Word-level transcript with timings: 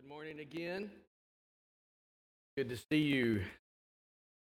Good 0.00 0.08
morning 0.08 0.38
again. 0.38 0.92
Good 2.56 2.68
to 2.68 2.76
see 2.76 3.02
you. 3.02 3.40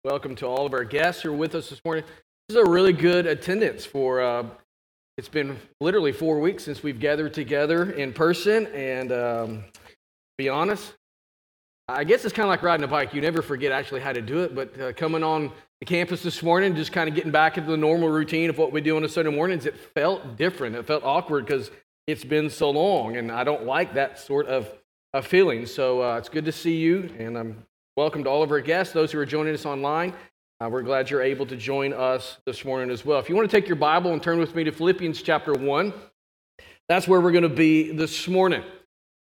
Welcome 0.02 0.34
to 0.36 0.46
all 0.46 0.66
of 0.66 0.74
our 0.74 0.82
guests 0.82 1.22
who 1.22 1.30
are 1.30 1.36
with 1.36 1.54
us 1.54 1.70
this 1.70 1.80
morning. 1.84 2.02
This 2.48 2.56
is 2.58 2.66
a 2.66 2.68
really 2.68 2.92
good 2.92 3.26
attendance 3.26 3.84
for. 3.84 4.20
Uh, 4.20 4.46
it's 5.16 5.28
been 5.28 5.56
literally 5.80 6.10
four 6.10 6.40
weeks 6.40 6.64
since 6.64 6.82
we've 6.82 6.98
gathered 6.98 7.34
together 7.34 7.92
in 7.92 8.12
person, 8.12 8.66
and 8.74 9.12
um, 9.12 9.64
be 10.38 10.48
honest, 10.48 10.92
I 11.86 12.02
guess 12.02 12.24
it's 12.24 12.34
kind 12.34 12.46
of 12.46 12.50
like 12.50 12.64
riding 12.64 12.82
a 12.82 12.88
bike. 12.88 13.14
You 13.14 13.20
never 13.20 13.40
forget 13.40 13.70
actually 13.70 14.00
how 14.00 14.12
to 14.12 14.22
do 14.22 14.40
it, 14.40 14.56
but 14.56 14.80
uh, 14.80 14.92
coming 14.94 15.22
on 15.22 15.52
the 15.78 15.86
campus 15.86 16.20
this 16.24 16.42
morning, 16.42 16.74
just 16.74 16.90
kind 16.90 17.08
of 17.08 17.14
getting 17.14 17.30
back 17.30 17.58
into 17.58 17.70
the 17.70 17.76
normal 17.76 18.08
routine 18.08 18.50
of 18.50 18.58
what 18.58 18.72
we 18.72 18.80
do 18.80 18.96
on 18.96 19.04
a 19.04 19.08
Sunday 19.08 19.30
mornings, 19.30 19.66
it 19.66 19.78
felt 19.78 20.36
different. 20.36 20.74
It 20.74 20.84
felt 20.84 21.04
awkward 21.04 21.46
because 21.46 21.70
it's 22.08 22.24
been 22.24 22.50
so 22.50 22.70
long, 22.70 23.16
and 23.16 23.30
I 23.30 23.44
don't 23.44 23.66
like 23.66 23.94
that 23.94 24.18
sort 24.18 24.48
of 24.48 24.68
uh, 25.14 25.22
feeling. 25.22 25.64
So 25.64 26.02
uh, 26.02 26.18
it's 26.18 26.28
good 26.28 26.44
to 26.44 26.52
see 26.52 26.76
you, 26.76 27.08
and 27.18 27.38
I'm 27.38 27.64
welcome 27.96 28.24
to 28.24 28.30
all 28.30 28.42
of 28.42 28.50
our 28.50 28.60
guests, 28.60 28.92
those 28.92 29.12
who 29.12 29.18
are 29.20 29.24
joining 29.24 29.54
us 29.54 29.64
online. 29.64 30.12
Uh, 30.60 30.68
we're 30.68 30.82
glad 30.82 31.08
you're 31.08 31.22
able 31.22 31.46
to 31.46 31.56
join 31.56 31.92
us 31.92 32.38
this 32.46 32.64
morning 32.64 32.90
as 32.90 33.04
well. 33.04 33.20
If 33.20 33.28
you 33.28 33.36
want 33.36 33.48
to 33.48 33.56
take 33.56 33.68
your 33.68 33.76
Bible 33.76 34.12
and 34.12 34.20
turn 34.20 34.40
with 34.40 34.56
me 34.56 34.64
to 34.64 34.72
Philippians 34.72 35.22
chapter 35.22 35.52
1, 35.52 35.94
that's 36.88 37.06
where 37.06 37.20
we're 37.20 37.30
going 37.30 37.44
to 37.44 37.48
be 37.48 37.92
this 37.92 38.26
morning. 38.26 38.64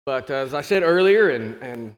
But 0.04 0.30
uh, 0.30 0.34
as 0.34 0.52
I 0.52 0.60
said 0.60 0.82
earlier, 0.82 1.30
and, 1.30 1.54
and 1.62 1.96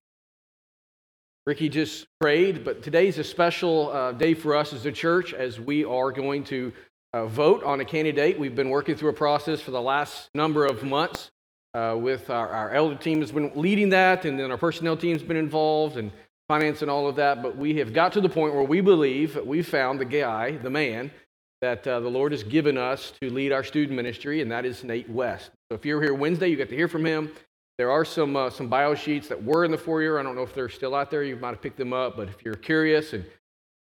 Ricky 1.44 1.68
just 1.68 2.06
prayed, 2.20 2.64
but 2.64 2.84
today's 2.84 3.18
a 3.18 3.24
special 3.24 3.90
uh, 3.90 4.12
day 4.12 4.34
for 4.34 4.54
us 4.54 4.72
as 4.72 4.86
a 4.86 4.92
church 4.92 5.34
as 5.34 5.58
we 5.58 5.84
are 5.84 6.12
going 6.12 6.44
to 6.44 6.72
uh, 7.12 7.26
vote 7.26 7.64
on 7.64 7.80
a 7.80 7.84
candidate. 7.84 8.38
We've 8.38 8.54
been 8.54 8.70
working 8.70 8.94
through 8.94 9.10
a 9.10 9.14
process 9.14 9.60
for 9.60 9.72
the 9.72 9.82
last 9.82 10.30
number 10.32 10.64
of 10.64 10.84
months 10.84 11.32
uh, 11.74 11.96
with 11.98 12.30
our, 12.30 12.48
our 12.48 12.70
elder 12.72 12.96
team 12.96 13.20
has 13.20 13.32
been 13.32 13.52
leading 13.54 13.90
that, 13.90 14.24
and 14.24 14.38
then 14.38 14.50
our 14.50 14.58
personnel 14.58 14.96
team's 14.96 15.22
been 15.22 15.36
involved 15.36 15.96
and 15.96 16.10
finance 16.48 16.82
and 16.82 16.90
all 16.90 17.06
of 17.06 17.16
that. 17.16 17.42
But 17.42 17.56
we 17.56 17.76
have 17.76 17.92
got 17.92 18.12
to 18.14 18.20
the 18.20 18.28
point 18.28 18.54
where 18.54 18.64
we 18.64 18.80
believe 18.80 19.36
we've 19.44 19.68
found 19.68 20.00
the 20.00 20.04
guy, 20.04 20.56
the 20.56 20.70
man, 20.70 21.10
that 21.60 21.86
uh, 21.86 22.00
the 22.00 22.08
Lord 22.08 22.32
has 22.32 22.42
given 22.42 22.76
us 22.76 23.12
to 23.20 23.30
lead 23.30 23.52
our 23.52 23.62
student 23.62 23.96
ministry, 23.96 24.40
and 24.40 24.50
that 24.50 24.64
is 24.64 24.82
Nate 24.82 25.08
West. 25.08 25.50
So 25.70 25.76
if 25.76 25.84
you're 25.84 26.02
here 26.02 26.14
Wednesday, 26.14 26.48
you 26.48 26.56
get 26.56 26.68
to 26.70 26.76
hear 26.76 26.88
from 26.88 27.04
him. 27.04 27.30
There 27.78 27.90
are 27.90 28.04
some, 28.04 28.34
uh, 28.36 28.50
some 28.50 28.68
bio 28.68 28.94
sheets 28.94 29.28
that 29.28 29.42
were 29.42 29.64
in 29.64 29.70
the 29.70 29.78
foyer. 29.78 30.18
I 30.18 30.22
don't 30.22 30.34
know 30.34 30.42
if 30.42 30.54
they're 30.54 30.68
still 30.68 30.94
out 30.94 31.10
there. 31.10 31.22
You 31.22 31.36
might 31.36 31.50
have 31.50 31.62
picked 31.62 31.78
them 31.78 31.92
up, 31.92 32.16
but 32.16 32.28
if 32.28 32.44
you're 32.44 32.54
curious 32.54 33.12
and 33.12 33.24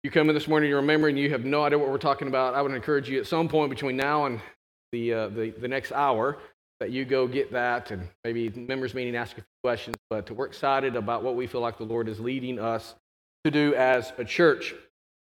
you 0.04 0.10
come 0.10 0.28
in 0.28 0.34
this 0.34 0.46
morning, 0.46 0.68
you 0.68 0.76
remember, 0.76 1.08
and 1.08 1.18
you 1.18 1.30
have 1.30 1.44
no 1.44 1.64
idea 1.64 1.78
what 1.78 1.88
we're 1.88 1.98
talking 1.98 2.28
about, 2.28 2.54
I 2.54 2.62
would 2.62 2.72
encourage 2.72 3.08
you 3.08 3.18
at 3.20 3.26
some 3.26 3.48
point 3.48 3.70
between 3.70 3.96
now 3.96 4.26
and 4.26 4.40
the, 4.90 5.14
uh, 5.14 5.28
the, 5.28 5.50
the 5.50 5.68
next 5.68 5.92
hour 5.92 6.38
that 6.82 6.90
you 6.90 7.04
go 7.04 7.28
get 7.28 7.52
that 7.52 7.92
and 7.92 8.08
maybe 8.24 8.48
members 8.48 8.92
meeting 8.92 9.14
ask 9.14 9.38
a 9.38 9.40
few 9.40 9.44
questions. 9.62 9.94
But 10.10 10.28
we're 10.32 10.46
excited 10.46 10.96
about 10.96 11.22
what 11.22 11.36
we 11.36 11.46
feel 11.46 11.60
like 11.60 11.78
the 11.78 11.84
Lord 11.84 12.08
is 12.08 12.18
leading 12.18 12.58
us 12.58 12.96
to 13.44 13.52
do 13.52 13.72
as 13.76 14.12
a 14.18 14.24
church. 14.24 14.74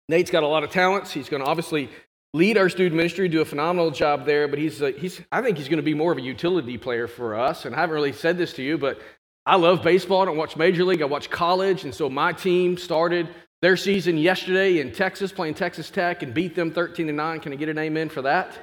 Nate's 0.08 0.30
got 0.30 0.42
a 0.42 0.46
lot 0.46 0.64
of 0.64 0.70
talents. 0.70 1.12
He's 1.12 1.28
going 1.28 1.42
to 1.42 1.46
obviously 1.46 1.90
lead 2.32 2.56
our 2.56 2.70
student 2.70 2.96
ministry, 2.96 3.28
do 3.28 3.42
a 3.42 3.44
phenomenal 3.44 3.90
job 3.90 4.24
there. 4.24 4.48
But 4.48 4.58
he's, 4.58 4.78
he's 4.78 5.20
I 5.30 5.42
think 5.42 5.58
he's 5.58 5.68
going 5.68 5.76
to 5.76 5.82
be 5.82 5.92
more 5.92 6.12
of 6.12 6.16
a 6.16 6.22
utility 6.22 6.78
player 6.78 7.06
for 7.06 7.34
us. 7.34 7.66
And 7.66 7.76
I 7.76 7.80
haven't 7.80 7.94
really 7.94 8.14
said 8.14 8.38
this 8.38 8.54
to 8.54 8.62
you, 8.62 8.78
but 8.78 8.98
I 9.44 9.56
love 9.56 9.82
baseball. 9.82 10.22
I 10.22 10.24
don't 10.24 10.38
watch 10.38 10.56
Major 10.56 10.84
League. 10.84 11.02
I 11.02 11.04
watch 11.04 11.28
college. 11.28 11.84
And 11.84 11.94
so 11.94 12.08
my 12.08 12.32
team 12.32 12.78
started 12.78 13.28
their 13.60 13.76
season 13.76 14.16
yesterday 14.16 14.80
in 14.80 14.92
Texas, 14.92 15.30
playing 15.30 15.54
Texas 15.56 15.90
Tech, 15.90 16.22
and 16.22 16.32
beat 16.32 16.54
them 16.54 16.70
13 16.70 17.08
to 17.08 17.12
9. 17.12 17.40
Can 17.40 17.52
I 17.52 17.56
get 17.56 17.68
an 17.68 17.76
amen 17.76 18.08
for 18.08 18.22
that? 18.22 18.56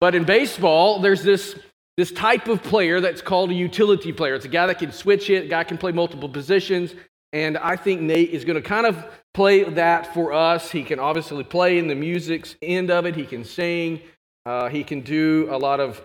But 0.00 0.16
in 0.16 0.24
baseball, 0.24 0.98
there's 0.98 1.22
this 1.22 1.56
this 1.96 2.12
type 2.12 2.48
of 2.48 2.62
player 2.62 3.00
that's 3.00 3.22
called 3.22 3.50
a 3.50 3.54
utility 3.54 4.12
player. 4.12 4.34
It's 4.34 4.44
a 4.44 4.48
guy 4.48 4.66
that 4.66 4.78
can 4.78 4.92
switch 4.92 5.30
it, 5.30 5.48
guy 5.48 5.64
can 5.64 5.78
play 5.78 5.92
multiple 5.92 6.28
positions. 6.28 6.94
And 7.32 7.56
I 7.58 7.76
think 7.76 8.00
Nate 8.00 8.30
is 8.30 8.44
going 8.44 8.60
to 8.60 8.66
kind 8.66 8.86
of 8.86 9.04
play 9.34 9.64
that 9.64 10.14
for 10.14 10.32
us. 10.32 10.70
He 10.70 10.82
can 10.82 10.98
obviously 10.98 11.44
play 11.44 11.78
in 11.78 11.88
the 11.88 11.94
music's 11.94 12.56
end 12.62 12.90
of 12.90 13.06
it, 13.06 13.16
he 13.16 13.24
can 13.24 13.44
sing, 13.44 14.00
uh, 14.44 14.68
he 14.68 14.84
can 14.84 15.00
do 15.00 15.48
a 15.50 15.56
lot 15.56 15.80
of 15.80 16.02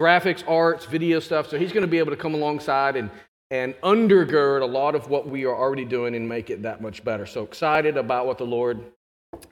graphics, 0.00 0.42
arts, 0.48 0.86
video 0.86 1.20
stuff. 1.20 1.48
So 1.48 1.58
he's 1.58 1.72
going 1.72 1.82
to 1.82 1.88
be 1.88 1.98
able 1.98 2.10
to 2.10 2.16
come 2.16 2.34
alongside 2.34 2.96
and, 2.96 3.10
and 3.50 3.74
undergird 3.82 4.62
a 4.62 4.66
lot 4.66 4.94
of 4.94 5.08
what 5.08 5.28
we 5.28 5.44
are 5.44 5.54
already 5.54 5.84
doing 5.84 6.14
and 6.14 6.28
make 6.28 6.48
it 6.48 6.62
that 6.62 6.80
much 6.80 7.04
better. 7.04 7.26
So 7.26 7.42
excited 7.42 7.96
about 7.96 8.26
what 8.26 8.38
the 8.38 8.46
Lord 8.46 8.80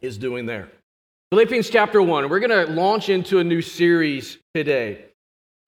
is 0.01 0.17
doing 0.17 0.47
there. 0.47 0.69
Philippians 1.33 1.69
chapter 1.71 2.01
1. 2.01 2.29
We're 2.29 2.41
going 2.41 2.67
to 2.67 2.73
launch 2.73 3.09
into 3.09 3.41
a 3.41 3.45
new 3.45 3.61
series 3.61 4.39
today 4.55 5.06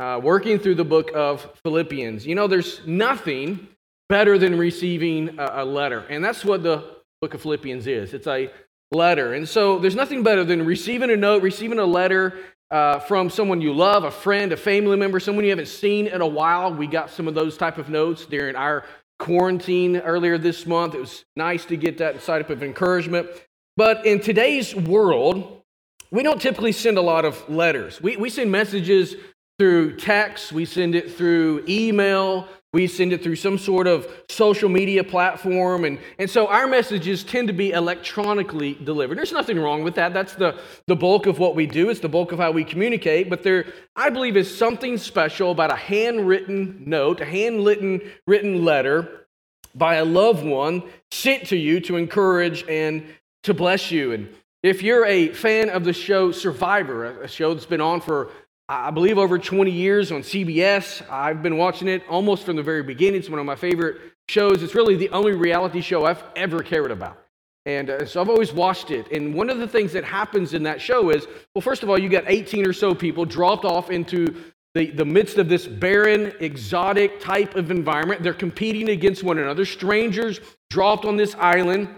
uh, 0.01 0.21
working 0.23 0.59
through 0.59 0.77
the 0.77 0.85
book 0.85 1.11
of 1.15 1.49
Philippians. 1.63 2.27
You 2.27 2.35
know, 2.35 2.47
there's 2.47 2.87
nothing 2.87 3.69
better 4.09 4.39
than 4.39 4.59
receiving 4.59 5.39
a, 5.39 5.63
a 5.63 5.65
letter, 5.65 6.05
and 6.09 6.25
that's 6.25 6.45
what 6.45 6.63
the 6.63 6.85
book 7.21 7.35
of 7.35 7.43
Philippians 7.43 7.87
is. 7.87 8.15
It's 8.15 8.27
a 8.27 8.51
letter. 8.93 9.35
And 9.35 9.49
so 9.49 9.79
there's 9.79 9.95
nothing 9.95 10.23
better 10.23 10.45
than 10.45 10.65
receiving 10.65 11.11
a 11.11 11.17
note, 11.17 11.43
receiving 11.43 11.79
a 11.79 11.85
letter 11.85 12.39
uh, 12.71 12.99
from 13.01 13.31
someone 13.31 13.61
you 13.61 13.73
love, 13.73 14.05
a 14.05 14.11
friend, 14.11 14.53
a 14.53 14.57
family 14.57 14.97
member, 14.97 15.21
someone 15.21 15.45
you 15.45 15.51
haven't 15.51 15.69
seen 15.69 16.07
in 16.07 16.21
a 16.21 16.27
while. 16.27 16.73
We 16.73 16.87
got 16.87 17.11
some 17.11 17.29
of 17.29 17.35
those 17.35 17.57
type 17.57 17.79
of 17.79 17.89
notes 17.89 18.27
during 18.27 18.57
our 18.57 18.85
quarantine 19.19 19.97
earlier 19.99 20.39
this 20.39 20.67
month. 20.67 20.95
It 20.95 21.01
was 21.01 21.25
nice 21.37 21.65
to 21.67 21.77
get 21.77 21.99
that 21.99 22.23
type 22.23 22.51
of 22.51 22.63
encouragement. 22.63 23.29
But 23.77 24.07
in 24.07 24.21
today's 24.21 24.75
world, 24.75 25.63
we 26.11 26.23
don't 26.23 26.41
typically 26.41 26.73
send 26.73 26.99
a 26.99 27.03
lot 27.03 27.25
of 27.25 27.49
letters. 27.49 28.01
We, 28.01 28.17
we 28.17 28.31
send 28.31 28.51
messages 28.51 29.17
through 29.59 29.97
text, 29.97 30.53
we 30.53 30.65
send 30.65 30.95
it 30.95 31.13
through 31.13 31.65
email, 31.69 32.49
we 32.73 32.87
send 32.87 33.13
it 33.13 33.23
through 33.23 33.37
some 33.37 33.59
sort 33.59 33.87
of 33.87 34.07
social 34.29 34.69
media 34.69 35.03
platform. 35.03 35.85
And, 35.85 35.99
and 36.19 36.29
so 36.29 36.47
our 36.47 36.67
messages 36.67 37.25
tend 37.25 37.49
to 37.49 37.55
be 37.55 37.73
electronically 37.73 38.75
delivered. 38.75 39.17
There's 39.17 39.33
nothing 39.33 39.59
wrong 39.59 39.83
with 39.83 39.95
that. 39.95 40.13
That's 40.13 40.35
the, 40.35 40.61
the 40.87 40.95
bulk 40.95 41.27
of 41.27 41.39
what 41.39 41.57
we 41.57 41.67
do, 41.67 41.89
it's 41.91 42.01
the 42.01 42.09
bulk 42.09 42.33
of 42.33 42.39
how 42.39 42.53
we 42.53 42.65
communicate. 42.65 43.31
But 43.31 43.43
there, 43.43 43.67
I 43.97 44.11
believe, 44.11 44.37
is 44.37 44.55
something 44.55 44.97
special 44.99 45.51
about 45.51 45.73
a 45.73 45.77
handwritten 45.77 46.85
note, 46.87 47.21
a 47.21 47.25
handwritten 47.25 48.03
written 48.27 48.65
letter 48.65 49.27
by 49.75 49.97
a 49.97 50.05
loved 50.05 50.45
one 50.45 50.83
sent 51.11 51.47
to 51.49 51.57
you 51.57 51.81
to 51.81 51.97
encourage 51.97 52.65
and 52.69 53.07
to 53.45 53.55
bless 53.55 53.91
you. 53.91 54.13
And 54.13 54.29
if 54.63 54.83
you're 54.83 55.07
a 55.07 55.29
fan 55.29 55.71
of 55.71 55.85
the 55.85 55.93
show 55.93 56.33
Survivor, 56.33 57.23
a 57.23 57.29
show 57.29 57.55
that's 57.55 57.67
been 57.67 57.81
on 57.81 58.01
for 58.01 58.31
I 58.71 58.91
believe 58.91 59.17
over 59.17 59.39
20 59.39 59.71
years 59.71 60.13
on 60.13 60.21
CBS. 60.21 61.03
I've 61.11 61.43
been 61.43 61.57
watching 61.57 61.89
it 61.89 62.03
almost 62.07 62.45
from 62.45 62.57
the 62.57 62.63
very 62.63 62.83
beginning. 62.83 63.21
It's 63.21 63.31
one 63.31 63.41
of 63.41 63.47
my 63.47 63.57
favorite 63.57 63.97
shows. 64.29 64.63
It's 64.63 64.75
really 64.75 64.95
the 64.95 65.09
only 65.09 65.33
reality 65.33 65.81
show 65.81 66.05
I've 66.05 66.23
ever 66.37 66.63
cared 66.63 66.91
about. 66.91 67.19
And 67.65 67.89
uh, 67.89 68.05
so 68.05 68.21
I've 68.21 68.29
always 68.29 68.53
watched 68.53 68.91
it. 68.91 69.11
And 69.11 69.35
one 69.35 69.49
of 69.49 69.59
the 69.59 69.67
things 69.67 69.93
that 69.95 70.05
happens 70.05 70.53
in 70.53 70.63
that 70.65 70.83
show 70.83 71.09
is 71.09 71.27
well, 71.55 71.63
first 71.63 71.83
of 71.83 71.89
all, 71.89 71.99
you 71.99 72.11
got 72.11 72.25
18 72.27 72.67
or 72.67 72.75
so 72.75 72.95
people 72.95 73.25
dropped 73.25 73.65
off 73.65 73.91
into 73.91 74.53
the, 74.75 74.91
the 74.91 75.05
midst 75.05 75.39
of 75.39 75.49
this 75.49 75.67
barren, 75.67 76.35
exotic 76.41 77.21
type 77.21 77.57
of 77.57 77.71
environment. 77.71 78.23
They're 78.23 78.35
competing 78.35 78.91
against 78.91 79.23
one 79.23 79.39
another. 79.39 79.65
Strangers 79.65 80.41
dropped 80.69 81.07
on 81.07 81.17
this 81.17 81.35
island 81.37 81.89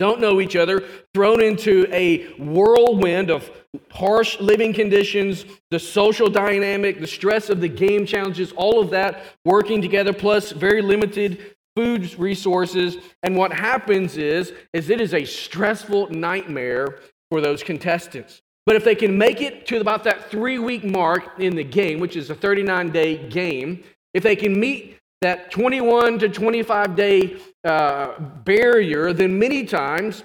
don't 0.00 0.20
know 0.20 0.40
each 0.40 0.56
other, 0.56 0.82
thrown 1.14 1.40
into 1.42 1.86
a 1.92 2.26
whirlwind 2.38 3.30
of 3.30 3.48
harsh 3.92 4.40
living 4.40 4.72
conditions, 4.72 5.44
the 5.70 5.78
social 5.78 6.28
dynamic, 6.28 6.98
the 6.98 7.06
stress 7.06 7.50
of 7.50 7.60
the 7.60 7.68
game 7.68 8.06
challenges, 8.06 8.50
all 8.52 8.80
of 8.80 8.90
that 8.90 9.22
working 9.44 9.80
together, 9.80 10.12
plus 10.12 10.50
very 10.50 10.82
limited 10.82 11.54
food 11.76 12.18
resources. 12.18 12.96
And 13.22 13.36
what 13.36 13.52
happens 13.52 14.16
is, 14.16 14.52
is 14.72 14.90
it 14.90 15.00
is 15.00 15.14
a 15.14 15.24
stressful 15.24 16.10
nightmare 16.10 16.98
for 17.30 17.40
those 17.40 17.62
contestants. 17.62 18.42
But 18.66 18.76
if 18.76 18.84
they 18.84 18.94
can 18.94 19.16
make 19.16 19.40
it 19.40 19.66
to 19.66 19.80
about 19.80 20.04
that 20.04 20.30
three 20.30 20.58
week 20.58 20.84
mark 20.84 21.38
in 21.38 21.56
the 21.56 21.64
game, 21.64 22.00
which 22.00 22.16
is 22.16 22.30
a 22.30 22.34
39 22.34 22.90
day 22.90 23.28
game, 23.28 23.84
if 24.14 24.22
they 24.22 24.36
can 24.36 24.58
meet 24.58 24.99
that 25.20 25.50
21 25.50 26.18
to 26.20 26.28
25 26.28 26.96
day 26.96 27.36
uh, 27.64 28.18
barrier, 28.18 29.12
then 29.12 29.38
many 29.38 29.64
times 29.64 30.22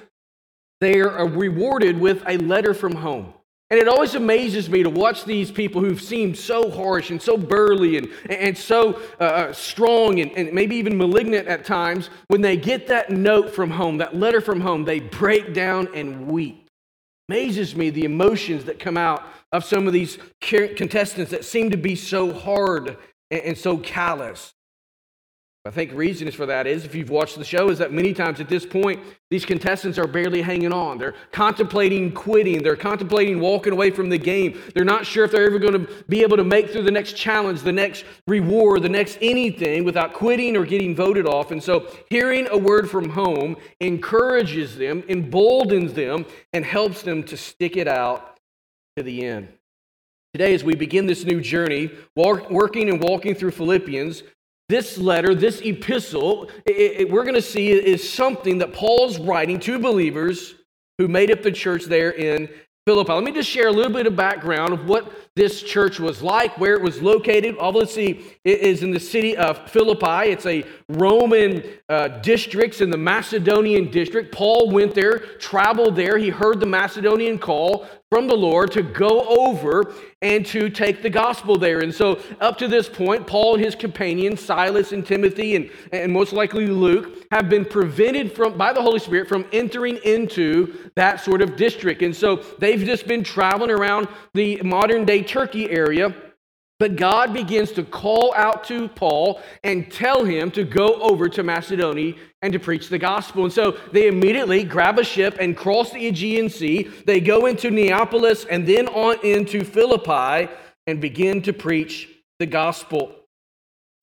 they 0.82 1.00
are 1.02 1.28
rewarded 1.28 2.00
with 2.00 2.24
a 2.28 2.38
letter 2.38 2.74
from 2.74 2.96
home. 2.96 3.34
And 3.72 3.80
it 3.80 3.88
always 3.88 4.14
amazes 4.14 4.70
me 4.70 4.84
to 4.84 4.90
watch 4.92 5.26
these 5.26 5.50
people 5.50 5.82
who've 5.82 6.02
seemed 6.02 6.38
so 6.38 6.70
harsh 6.70 7.10
and 7.10 7.20
so 7.20 7.36
burly 7.36 7.98
and, 7.98 8.10
and 8.30 8.56
so 8.56 9.02
uh, 9.20 9.24
uh, 9.24 9.54
strong 9.54 10.20
and, 10.20 10.32
and 10.34 10.54
maybe 10.54 10.76
even 10.76 10.98
malignant 10.98 11.48
at 11.48 11.66
times. 11.66 12.12
When 12.28 12.42
they 12.42 12.58
get 12.58 12.88
that 12.88 13.10
note 13.10 13.50
from 13.50 13.72
home, 13.72 13.98
that 13.98 14.16
letter 14.16 14.40
from 14.40 14.62
home, 14.62 14.86
they 14.86 15.00
break 15.00 15.54
down 15.54 15.90
and 15.96 16.28
weep. 16.28 16.68
Amazes 17.28 17.76
me 17.76 17.90
the 17.90 18.06
emotions 18.06 18.66
that 18.66 18.78
come 18.78 18.98
out 18.98 19.24
of 19.52 19.66
some 19.66 19.88
of 19.88 19.94
these 19.94 20.20
contestants 20.42 21.32
that 21.32 21.44
seem 21.44 21.72
to 21.72 21.78
be 21.78 21.96
so 21.96 22.32
hard 22.32 22.98
and 23.32 23.58
so 23.58 23.78
callous. 23.78 24.54
I 25.68 25.72
think 25.72 25.94
reasons 25.94 26.36
for 26.36 26.46
that 26.46 26.68
is, 26.68 26.86
if 26.86 26.94
you've 26.94 27.10
watched 27.10 27.40
the 27.40 27.44
show, 27.44 27.72
is 27.72 27.80
that 27.80 27.92
many 27.92 28.14
times 28.14 28.40
at 28.40 28.48
this 28.48 28.68
point, 28.68 29.00
these 29.32 29.46
contestants 29.46 29.98
are 29.98 30.06
barely 30.06 30.44
hanging 30.44 30.72
on. 30.72 31.00
They're 31.00 31.16
contemplating 31.32 32.12
quitting. 32.12 32.62
They're 32.62 32.76
contemplating 32.76 33.40
walking 33.40 33.74
away 33.74 33.90
from 33.90 34.10
the 34.10 34.20
game. 34.20 34.62
They're 34.76 34.86
not 34.86 35.08
sure 35.08 35.26
if 35.26 35.32
they're 35.32 35.48
ever 35.48 35.58
going 35.58 35.74
to 35.74 36.04
be 36.08 36.22
able 36.22 36.38
to 36.38 36.44
make 36.44 36.70
through 36.70 36.84
the 36.84 36.92
next 36.92 37.14
challenge, 37.14 37.64
the 37.64 37.72
next 37.72 38.06
reward, 38.28 38.84
the 38.84 38.90
next 38.90 39.18
anything 39.22 39.84
without 39.84 40.14
quitting 40.14 40.56
or 40.56 40.66
getting 40.66 40.96
voted 40.96 41.26
off. 41.26 41.50
And 41.50 41.64
so, 41.64 41.88
hearing 42.12 42.48
a 42.52 42.58
word 42.60 42.88
from 42.88 43.10
home 43.10 43.58
encourages 43.80 44.78
them, 44.78 45.04
emboldens 45.08 45.94
them, 45.94 46.28
and 46.54 46.64
helps 46.64 47.02
them 47.02 47.24
to 47.24 47.36
stick 47.36 47.76
it 47.76 47.88
out 47.88 48.40
to 48.98 49.04
the 49.04 49.26
end. 49.26 49.48
Today, 50.36 50.54
as 50.54 50.64
we 50.64 50.76
begin 50.76 51.08
this 51.08 51.26
new 51.26 51.42
journey, 51.42 51.90
working 52.16 52.90
and 52.90 53.02
walking 53.02 53.34
through 53.34 53.52
Philippians, 53.52 54.22
this 54.70 54.98
letter, 54.98 55.36
this 55.36 55.62
epistle, 55.62 56.50
it, 56.66 57.02
it, 57.02 57.12
we're 57.12 57.24
going 57.24 57.36
to 57.36 57.42
see 57.42 57.72
is 57.72 58.08
something 58.08 58.60
that 58.60 58.74
Paul's 58.74 59.20
writing 59.20 59.60
to 59.62 59.80
believers 59.80 60.56
who 60.98 61.08
made 61.08 61.32
up 61.32 61.44
the 61.44 61.52
church 61.52 61.86
there 61.86 62.12
in 62.12 62.50
Philippi. 62.86 63.14
Let 63.14 63.24
me 63.24 63.32
just 63.32 63.50
share 63.50 63.68
a 63.68 63.72
little 63.72 63.92
bit 63.92 64.06
of 64.06 64.16
background 64.16 64.72
of 64.72 64.88
what 64.88 65.12
this 65.36 65.64
church 65.64 66.00
was 66.00 66.22
like, 66.22 66.60
where 66.60 66.76
it 66.76 66.84
was 66.84 67.02
located. 67.02 67.56
Obviously, 67.60 68.24
it 68.44 68.60
is 68.60 68.84
in 68.84 68.92
the 68.92 69.00
city 69.00 69.36
of 69.36 69.72
Philippi. 69.72 70.30
It's 70.30 70.46
a 70.46 70.64
Roman 70.88 71.64
uh, 71.90 72.10
district 72.20 72.82
in 72.82 72.92
the 72.92 72.98
Macedonian 72.98 73.90
district. 73.90 74.32
Paul 74.32 74.70
went 74.70 74.94
there, 74.94 75.18
traveled 75.18 75.96
there. 75.96 76.20
He 76.20 76.30
heard 76.30 76.60
the 76.60 76.68
Macedonian 76.68 77.40
call 77.40 77.88
from 78.12 78.28
the 78.28 78.36
Lord 78.36 78.72
to 78.74 78.84
go 78.84 79.48
over 79.48 79.92
and 80.22 80.46
to 80.46 80.70
take 80.70 81.02
the 81.02 81.10
gospel 81.10 81.58
there. 81.58 81.80
And 81.80 81.94
so, 81.94 82.22
up 82.40 82.56
to 82.60 82.68
this 82.68 82.88
point, 82.88 83.26
Paul 83.26 83.56
and 83.56 83.66
his 83.66 83.74
companions, 83.74 84.42
Silas 84.42 84.92
and 84.92 85.04
Timothy, 85.04 85.56
and, 85.56 85.72
and 85.92 86.14
most 86.14 86.34
likely 86.34 86.68
Luke, 86.68 87.25
have 87.32 87.50
been 87.50 87.66
prevented 87.66 88.32
from, 88.32 88.58
by 88.58 88.74
the 88.74 88.82
Holy 88.82 89.00
Spirit 89.00 89.28
from 89.28 89.46
entering 89.52 89.98
into 90.04 90.90
that 90.96 91.20
sort 91.20 91.42
of 91.42 91.56
district. 91.56 92.02
And 92.02 92.16
so, 92.16 92.38
they've 92.60 92.80
just 92.80 93.08
been 93.08 93.24
traveling 93.24 93.72
around 93.72 94.08
the 94.34 94.62
modern 94.62 95.06
day 95.06 95.24
Turkey 95.24 95.70
area. 95.70 96.14
But 96.78 96.98
God 96.98 97.34
begins 97.34 97.72
to 97.74 97.84
call 97.84 98.34
out 98.36 98.66
to 98.66 98.90
Paul 98.90 99.42
and 99.64 99.90
tell 99.90 100.26
him 100.26 100.52
to 100.52 100.66
go 100.66 100.96
over 101.02 101.30
to 101.30 101.42
Macedonia 101.42 102.16
and 102.42 102.52
to 102.52 102.60
preach 102.60 102.90
the 102.90 102.98
gospel. 102.98 103.46
And 103.46 103.54
so 103.54 103.78
they 103.94 104.08
immediately 104.08 104.66
grab 104.66 105.00
a 105.00 105.04
ship 105.04 105.38
and 105.40 105.56
cross 105.56 105.92
the 105.92 106.06
Aegean 106.08 106.50
Sea. 106.50 106.92
They 107.06 107.22
go 107.22 107.46
into 107.46 107.72
Neapolis 107.72 108.44
and 108.46 108.68
then 108.68 108.88
on 108.90 109.26
into 109.26 109.64
Philippi 109.64 110.52
and 110.86 111.00
begin 111.00 111.42
to 111.44 111.54
preach 111.54 112.10
the 112.40 112.46
gospel. 112.46 113.25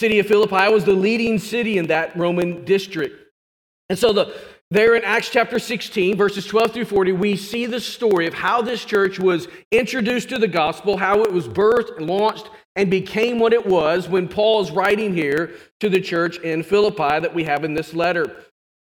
City 0.02 0.18
of 0.18 0.26
Philippi 0.26 0.68
was 0.72 0.84
the 0.84 0.94
leading 0.94 1.38
city 1.38 1.78
in 1.78 1.86
that 1.86 2.16
Roman 2.16 2.64
district. 2.64 3.32
And 3.88 3.96
so 3.96 4.12
the 4.12 4.34
there 4.68 4.96
in 4.96 5.04
Acts 5.04 5.30
chapter 5.30 5.60
16, 5.60 6.16
verses 6.16 6.44
12 6.44 6.72
through 6.72 6.86
40, 6.86 7.12
we 7.12 7.36
see 7.36 7.66
the 7.66 7.78
story 7.78 8.26
of 8.26 8.34
how 8.34 8.62
this 8.62 8.84
church 8.84 9.20
was 9.20 9.46
introduced 9.70 10.28
to 10.30 10.38
the 10.38 10.48
gospel, 10.48 10.96
how 10.96 11.22
it 11.22 11.32
was 11.32 11.46
birthed 11.46 12.00
launched 12.00 12.50
and 12.74 12.90
became 12.90 13.38
what 13.38 13.52
it 13.52 13.64
was 13.64 14.08
when 14.08 14.26
Paul 14.26 14.60
is 14.62 14.72
writing 14.72 15.14
here 15.14 15.52
to 15.78 15.88
the 15.88 16.00
church 16.00 16.36
in 16.38 16.64
Philippi 16.64 17.20
that 17.20 17.32
we 17.32 17.44
have 17.44 17.62
in 17.62 17.74
this 17.74 17.94
letter. 17.94 18.34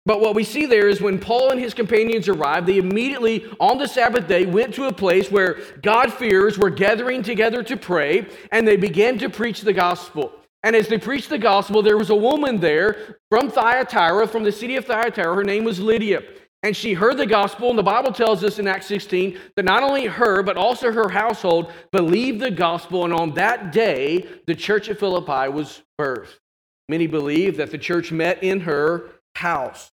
But 0.06 0.20
what 0.20 0.36
we 0.36 0.44
see 0.44 0.66
there 0.66 0.88
is 0.88 1.00
when 1.00 1.18
Paul 1.18 1.50
and 1.50 1.58
his 1.58 1.74
companions 1.74 2.28
arrived, 2.28 2.68
they 2.68 2.78
immediately, 2.78 3.44
on 3.58 3.78
the 3.78 3.88
Sabbath 3.88 4.28
day, 4.28 4.46
went 4.46 4.72
to 4.74 4.86
a 4.86 4.92
place 4.92 5.32
where 5.32 5.58
God-fearers 5.82 6.58
were 6.58 6.70
gathering 6.70 7.24
together 7.24 7.64
to 7.64 7.76
pray, 7.76 8.28
and 8.52 8.68
they 8.68 8.76
began 8.76 9.18
to 9.18 9.28
preach 9.28 9.62
the 9.62 9.72
gospel. 9.72 10.32
And 10.62 10.74
as 10.74 10.88
they 10.88 10.98
preached 10.98 11.30
the 11.30 11.38
gospel, 11.38 11.82
there 11.82 11.96
was 11.96 12.10
a 12.10 12.16
woman 12.16 12.58
there 12.58 13.18
from 13.30 13.50
Thyatira, 13.50 14.26
from 14.26 14.42
the 14.42 14.52
city 14.52 14.76
of 14.76 14.84
Thyatira. 14.84 15.34
Her 15.34 15.44
name 15.44 15.64
was 15.64 15.78
Lydia. 15.78 16.22
And 16.64 16.76
she 16.76 16.92
heard 16.92 17.16
the 17.16 17.26
gospel, 17.26 17.70
and 17.70 17.78
the 17.78 17.84
Bible 17.84 18.12
tells 18.12 18.42
us 18.42 18.58
in 18.58 18.66
Acts 18.66 18.86
16 18.86 19.38
that 19.54 19.64
not 19.64 19.84
only 19.84 20.06
her, 20.06 20.42
but 20.42 20.56
also 20.56 20.90
her 20.90 21.08
household 21.08 21.72
believed 21.92 22.40
the 22.40 22.50
gospel. 22.50 23.04
And 23.04 23.14
on 23.14 23.34
that 23.34 23.70
day, 23.70 24.26
the 24.46 24.56
church 24.56 24.88
at 24.88 24.98
Philippi 24.98 25.48
was 25.48 25.82
birthed. 26.00 26.40
Many 26.88 27.06
believe 27.06 27.58
that 27.58 27.70
the 27.70 27.78
church 27.78 28.10
met 28.10 28.42
in 28.42 28.60
her 28.60 29.10
house. 29.36 29.92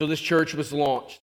So 0.00 0.08
this 0.08 0.20
church 0.20 0.54
was 0.54 0.72
launched. 0.72 1.21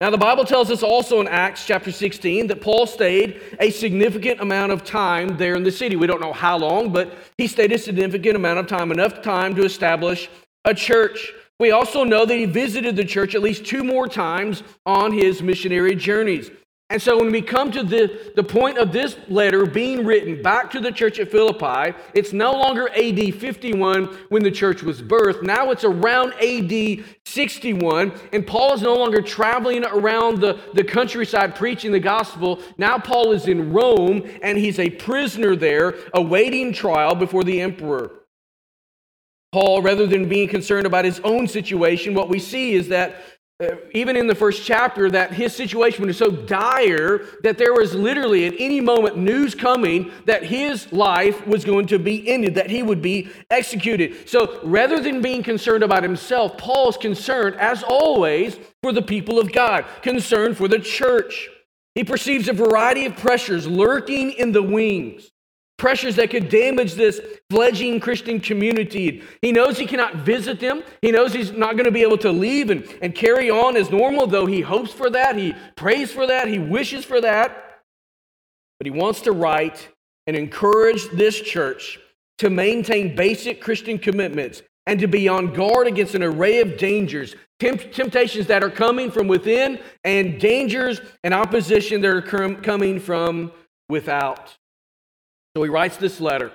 Now, 0.00 0.10
the 0.10 0.18
Bible 0.18 0.44
tells 0.44 0.70
us 0.70 0.84
also 0.84 1.20
in 1.20 1.26
Acts 1.26 1.66
chapter 1.66 1.90
16 1.90 2.46
that 2.46 2.60
Paul 2.60 2.86
stayed 2.86 3.40
a 3.58 3.70
significant 3.70 4.40
amount 4.40 4.70
of 4.70 4.84
time 4.84 5.36
there 5.36 5.56
in 5.56 5.64
the 5.64 5.72
city. 5.72 5.96
We 5.96 6.06
don't 6.06 6.20
know 6.20 6.32
how 6.32 6.56
long, 6.56 6.92
but 6.92 7.12
he 7.36 7.48
stayed 7.48 7.72
a 7.72 7.78
significant 7.78 8.36
amount 8.36 8.60
of 8.60 8.68
time, 8.68 8.92
enough 8.92 9.22
time 9.22 9.56
to 9.56 9.64
establish 9.64 10.30
a 10.64 10.72
church. 10.72 11.32
We 11.58 11.72
also 11.72 12.04
know 12.04 12.24
that 12.24 12.34
he 12.34 12.44
visited 12.44 12.94
the 12.94 13.04
church 13.04 13.34
at 13.34 13.42
least 13.42 13.66
two 13.66 13.82
more 13.82 14.06
times 14.06 14.62
on 14.86 15.12
his 15.12 15.42
missionary 15.42 15.96
journeys. 15.96 16.48
And 16.90 17.02
so 17.02 17.18
when 17.18 17.30
we 17.30 17.42
come 17.42 17.70
to 17.72 17.82
the, 17.82 18.32
the 18.34 18.42
point 18.42 18.78
of 18.78 18.92
this 18.92 19.18
letter 19.28 19.66
being 19.66 20.06
written 20.06 20.42
back 20.42 20.70
to 20.70 20.80
the 20.80 20.90
church 20.90 21.18
at 21.18 21.30
Philippi, 21.30 21.94
it's 22.14 22.32
no 22.32 22.52
longer 22.52 22.88
AD 22.88 23.34
51 23.34 24.06
when 24.30 24.42
the 24.42 24.50
church 24.50 24.82
was 24.82 25.02
birthed. 25.02 25.42
Now 25.42 25.70
it's 25.70 25.84
around 25.84 26.32
AD 26.42 27.04
61, 27.26 28.18
and 28.32 28.46
Paul 28.46 28.72
is 28.72 28.80
no 28.80 28.94
longer 28.94 29.20
traveling 29.20 29.84
around 29.84 30.40
the, 30.40 30.58
the 30.72 30.82
countryside 30.82 31.54
preaching 31.54 31.92
the 31.92 32.00
gospel. 32.00 32.62
Now 32.78 32.98
Paul 32.98 33.32
is 33.32 33.48
in 33.48 33.70
Rome, 33.70 34.26
and 34.42 34.56
he's 34.56 34.78
a 34.78 34.88
prisoner 34.88 35.56
there 35.56 35.94
awaiting 36.14 36.72
trial 36.72 37.14
before 37.14 37.44
the 37.44 37.60
emperor. 37.60 38.12
Paul, 39.52 39.82
rather 39.82 40.06
than 40.06 40.26
being 40.26 40.48
concerned 40.48 40.86
about 40.86 41.04
his 41.04 41.20
own 41.20 41.48
situation, 41.48 42.14
what 42.14 42.30
we 42.30 42.38
see 42.38 42.72
is 42.72 42.88
that 42.88 43.22
uh, 43.60 43.74
even 43.92 44.16
in 44.16 44.28
the 44.28 44.34
first 44.34 44.64
chapter, 44.64 45.10
that 45.10 45.32
his 45.32 45.52
situation 45.52 46.06
was 46.06 46.16
so 46.16 46.30
dire 46.30 47.24
that 47.42 47.58
there 47.58 47.72
was 47.72 47.92
literally 47.92 48.46
at 48.46 48.54
any 48.58 48.80
moment 48.80 49.16
news 49.16 49.54
coming 49.54 50.12
that 50.26 50.44
his 50.44 50.92
life 50.92 51.44
was 51.44 51.64
going 51.64 51.86
to 51.86 51.98
be 51.98 52.28
ended, 52.28 52.54
that 52.54 52.70
he 52.70 52.84
would 52.84 53.02
be 53.02 53.28
executed. 53.50 54.28
So 54.28 54.60
rather 54.62 55.00
than 55.00 55.20
being 55.20 55.42
concerned 55.42 55.82
about 55.82 56.04
himself, 56.04 56.56
Paul 56.56 56.90
is 56.90 56.96
concerned, 56.96 57.56
as 57.56 57.82
always, 57.82 58.56
for 58.80 58.92
the 58.92 59.02
people 59.02 59.40
of 59.40 59.52
God, 59.52 59.84
concerned 60.02 60.56
for 60.56 60.68
the 60.68 60.78
church. 60.78 61.48
He 61.96 62.04
perceives 62.04 62.48
a 62.48 62.52
variety 62.52 63.06
of 63.06 63.16
pressures 63.16 63.66
lurking 63.66 64.30
in 64.30 64.52
the 64.52 64.62
wings 64.62 65.32
pressures 65.78 66.16
that 66.16 66.30
could 66.30 66.48
damage 66.48 66.94
this 66.94 67.20
fledgling 67.48 68.00
Christian 68.00 68.40
community. 68.40 69.22
He 69.40 69.52
knows 69.52 69.78
he 69.78 69.86
cannot 69.86 70.16
visit 70.16 70.60
them. 70.60 70.82
He 71.00 71.10
knows 71.10 71.32
he's 71.32 71.52
not 71.52 71.72
going 71.72 71.84
to 71.84 71.90
be 71.90 72.02
able 72.02 72.18
to 72.18 72.32
leave 72.32 72.68
and, 72.68 72.86
and 73.00 73.14
carry 73.14 73.48
on 73.48 73.76
as 73.76 73.90
normal, 73.90 74.26
though 74.26 74.46
he 74.46 74.60
hopes 74.60 74.92
for 74.92 75.08
that. 75.10 75.36
He 75.36 75.54
prays 75.76 76.12
for 76.12 76.26
that. 76.26 76.48
He 76.48 76.58
wishes 76.58 77.04
for 77.04 77.20
that. 77.20 77.80
But 78.78 78.86
he 78.86 78.90
wants 78.90 79.22
to 79.22 79.32
write 79.32 79.88
and 80.26 80.36
encourage 80.36 81.08
this 81.10 81.40
church 81.40 81.98
to 82.38 82.50
maintain 82.50 83.16
basic 83.16 83.62
Christian 83.62 83.98
commitments 83.98 84.62
and 84.86 85.00
to 85.00 85.06
be 85.06 85.28
on 85.28 85.52
guard 85.52 85.86
against 85.86 86.14
an 86.14 86.22
array 86.22 86.60
of 86.60 86.76
dangers, 86.76 87.36
temp- 87.60 87.92
temptations 87.92 88.46
that 88.46 88.64
are 88.64 88.70
coming 88.70 89.10
from 89.10 89.28
within, 89.28 89.78
and 90.02 90.40
dangers 90.40 91.00
and 91.22 91.34
opposition 91.34 92.00
that 92.00 92.08
are 92.08 92.22
com- 92.22 92.56
coming 92.56 92.98
from 92.98 93.52
without. 93.88 94.56
So 95.58 95.64
he 95.64 95.70
writes 95.70 95.96
this 95.96 96.20
letter. 96.20 96.52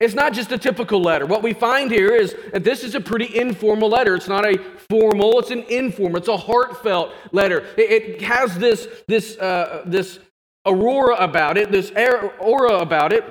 It's 0.00 0.12
not 0.12 0.34
just 0.34 0.52
a 0.52 0.58
typical 0.58 1.00
letter. 1.00 1.24
What 1.24 1.42
we 1.42 1.54
find 1.54 1.90
here 1.90 2.14
is 2.14 2.36
that 2.52 2.62
this 2.62 2.84
is 2.84 2.94
a 2.94 3.00
pretty 3.00 3.40
informal 3.40 3.88
letter. 3.88 4.14
It's 4.14 4.28
not 4.28 4.44
a 4.44 4.58
formal, 4.90 5.38
it's 5.38 5.50
an 5.50 5.62
informal, 5.70 6.18
it's 6.18 6.28
a 6.28 6.36
heartfelt 6.36 7.14
letter. 7.32 7.64
It, 7.78 8.20
has 8.20 8.54
this, 8.58 8.86
this, 9.08 9.38
uh, 9.38 9.82
this 9.86 10.18
aurora 10.66 11.14
about 11.14 11.56
it, 11.56 11.72
this 11.72 11.90
aura 12.38 12.80
about 12.80 13.14
it. 13.14 13.24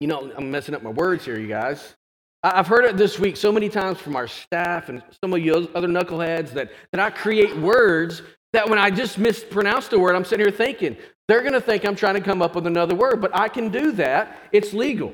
You 0.00 0.08
know, 0.08 0.32
I'm 0.36 0.50
messing 0.50 0.74
up 0.74 0.82
my 0.82 0.90
words 0.90 1.24
here, 1.24 1.38
you 1.38 1.46
guys. 1.46 1.94
I've 2.42 2.66
heard 2.66 2.86
it 2.86 2.96
this 2.96 3.20
week 3.20 3.36
so 3.36 3.52
many 3.52 3.68
times 3.68 4.00
from 4.00 4.16
our 4.16 4.26
staff 4.26 4.88
and 4.88 5.00
some 5.22 5.32
of 5.32 5.38
you 5.44 5.70
other 5.76 5.86
knuckleheads 5.86 6.50
that, 6.54 6.72
that 6.90 7.00
I 7.00 7.10
create 7.10 7.56
words 7.56 8.22
that 8.52 8.68
when 8.68 8.80
I 8.80 8.90
just 8.90 9.16
mispronounce 9.16 9.86
the 9.86 10.00
word, 10.00 10.16
I'm 10.16 10.24
sitting 10.24 10.44
here 10.44 10.52
thinking, 10.52 10.96
they're 11.28 11.40
going 11.40 11.54
to 11.54 11.60
think 11.60 11.84
I'm 11.84 11.96
trying 11.96 12.14
to 12.14 12.20
come 12.20 12.42
up 12.42 12.54
with 12.54 12.66
another 12.66 12.94
word, 12.94 13.20
but 13.20 13.34
I 13.34 13.48
can 13.48 13.70
do 13.70 13.92
that. 13.92 14.36
It's 14.52 14.72
legal. 14.72 15.12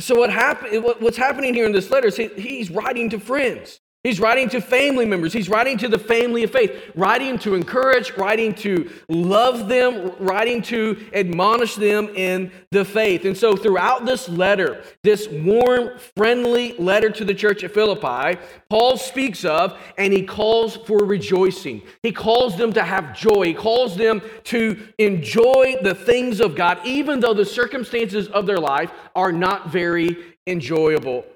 So 0.00 0.16
what 0.16 0.30
happen, 0.30 0.82
what's 0.82 1.16
happening 1.16 1.54
here 1.54 1.66
in 1.66 1.72
this 1.72 1.90
letter 1.90 2.08
is 2.08 2.16
he, 2.16 2.28
he's 2.28 2.70
writing 2.70 3.10
to 3.10 3.18
friends. 3.18 3.80
He's 4.08 4.20
writing 4.20 4.48
to 4.48 4.62
family 4.62 5.04
members. 5.04 5.34
He's 5.34 5.50
writing 5.50 5.76
to 5.78 5.88
the 5.88 5.98
family 5.98 6.42
of 6.42 6.50
faith, 6.50 6.92
writing 6.94 7.38
to 7.40 7.54
encourage, 7.54 8.12
writing 8.12 8.54
to 8.54 8.90
love 9.10 9.68
them, 9.68 10.12
writing 10.18 10.62
to 10.62 11.06
admonish 11.12 11.74
them 11.74 12.08
in 12.14 12.50
the 12.70 12.86
faith. 12.86 13.26
And 13.26 13.36
so, 13.36 13.54
throughout 13.54 14.06
this 14.06 14.26
letter, 14.26 14.82
this 15.02 15.28
warm, 15.28 15.98
friendly 16.16 16.72
letter 16.78 17.10
to 17.10 17.24
the 17.26 17.34
church 17.34 17.62
at 17.64 17.72
Philippi, 17.72 18.40
Paul 18.70 18.96
speaks 18.96 19.44
of 19.44 19.78
and 19.98 20.10
he 20.10 20.22
calls 20.22 20.76
for 20.76 21.04
rejoicing. 21.04 21.82
He 22.02 22.10
calls 22.10 22.56
them 22.56 22.72
to 22.72 22.82
have 22.82 23.14
joy. 23.14 23.44
He 23.44 23.52
calls 23.52 23.94
them 23.94 24.22
to 24.44 24.88
enjoy 24.96 25.76
the 25.82 25.94
things 25.94 26.40
of 26.40 26.56
God, 26.56 26.80
even 26.82 27.20
though 27.20 27.34
the 27.34 27.44
circumstances 27.44 28.26
of 28.28 28.46
their 28.46 28.58
life 28.58 28.90
are 29.14 29.32
not 29.32 29.70
very 29.70 30.16
enjoyable. 30.46 31.26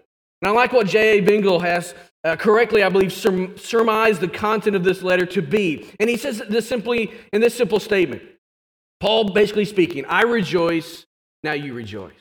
And 0.41 0.49
I 0.49 0.55
like 0.55 0.73
what 0.73 0.87
J.A. 0.87 1.21
Bengel 1.23 1.61
has 1.61 1.95
uh, 2.25 2.37
correctly, 2.37 2.83
I 2.83 2.89
believe, 2.89 3.13
sur- 3.13 3.57
surmised 3.57 4.21
the 4.21 4.29
content 4.29 4.77
of 4.77 4.85
this 4.85 5.03
letter 5.03 5.27
to 5.27 5.43
be. 5.43 5.89
And 5.99 6.09
he 6.09 6.17
says 6.17 6.43
this 6.49 6.69
simply 6.69 7.13
in 7.33 7.41
this 7.41 7.55
simple 7.55 7.81
statement 7.81 8.23
Paul 9.01 9.33
basically 9.33 9.65
speaking, 9.65 10.05
I 10.07 10.23
rejoice, 10.23 11.07
now 11.43 11.53
you 11.53 11.75
rejoice. 11.75 12.13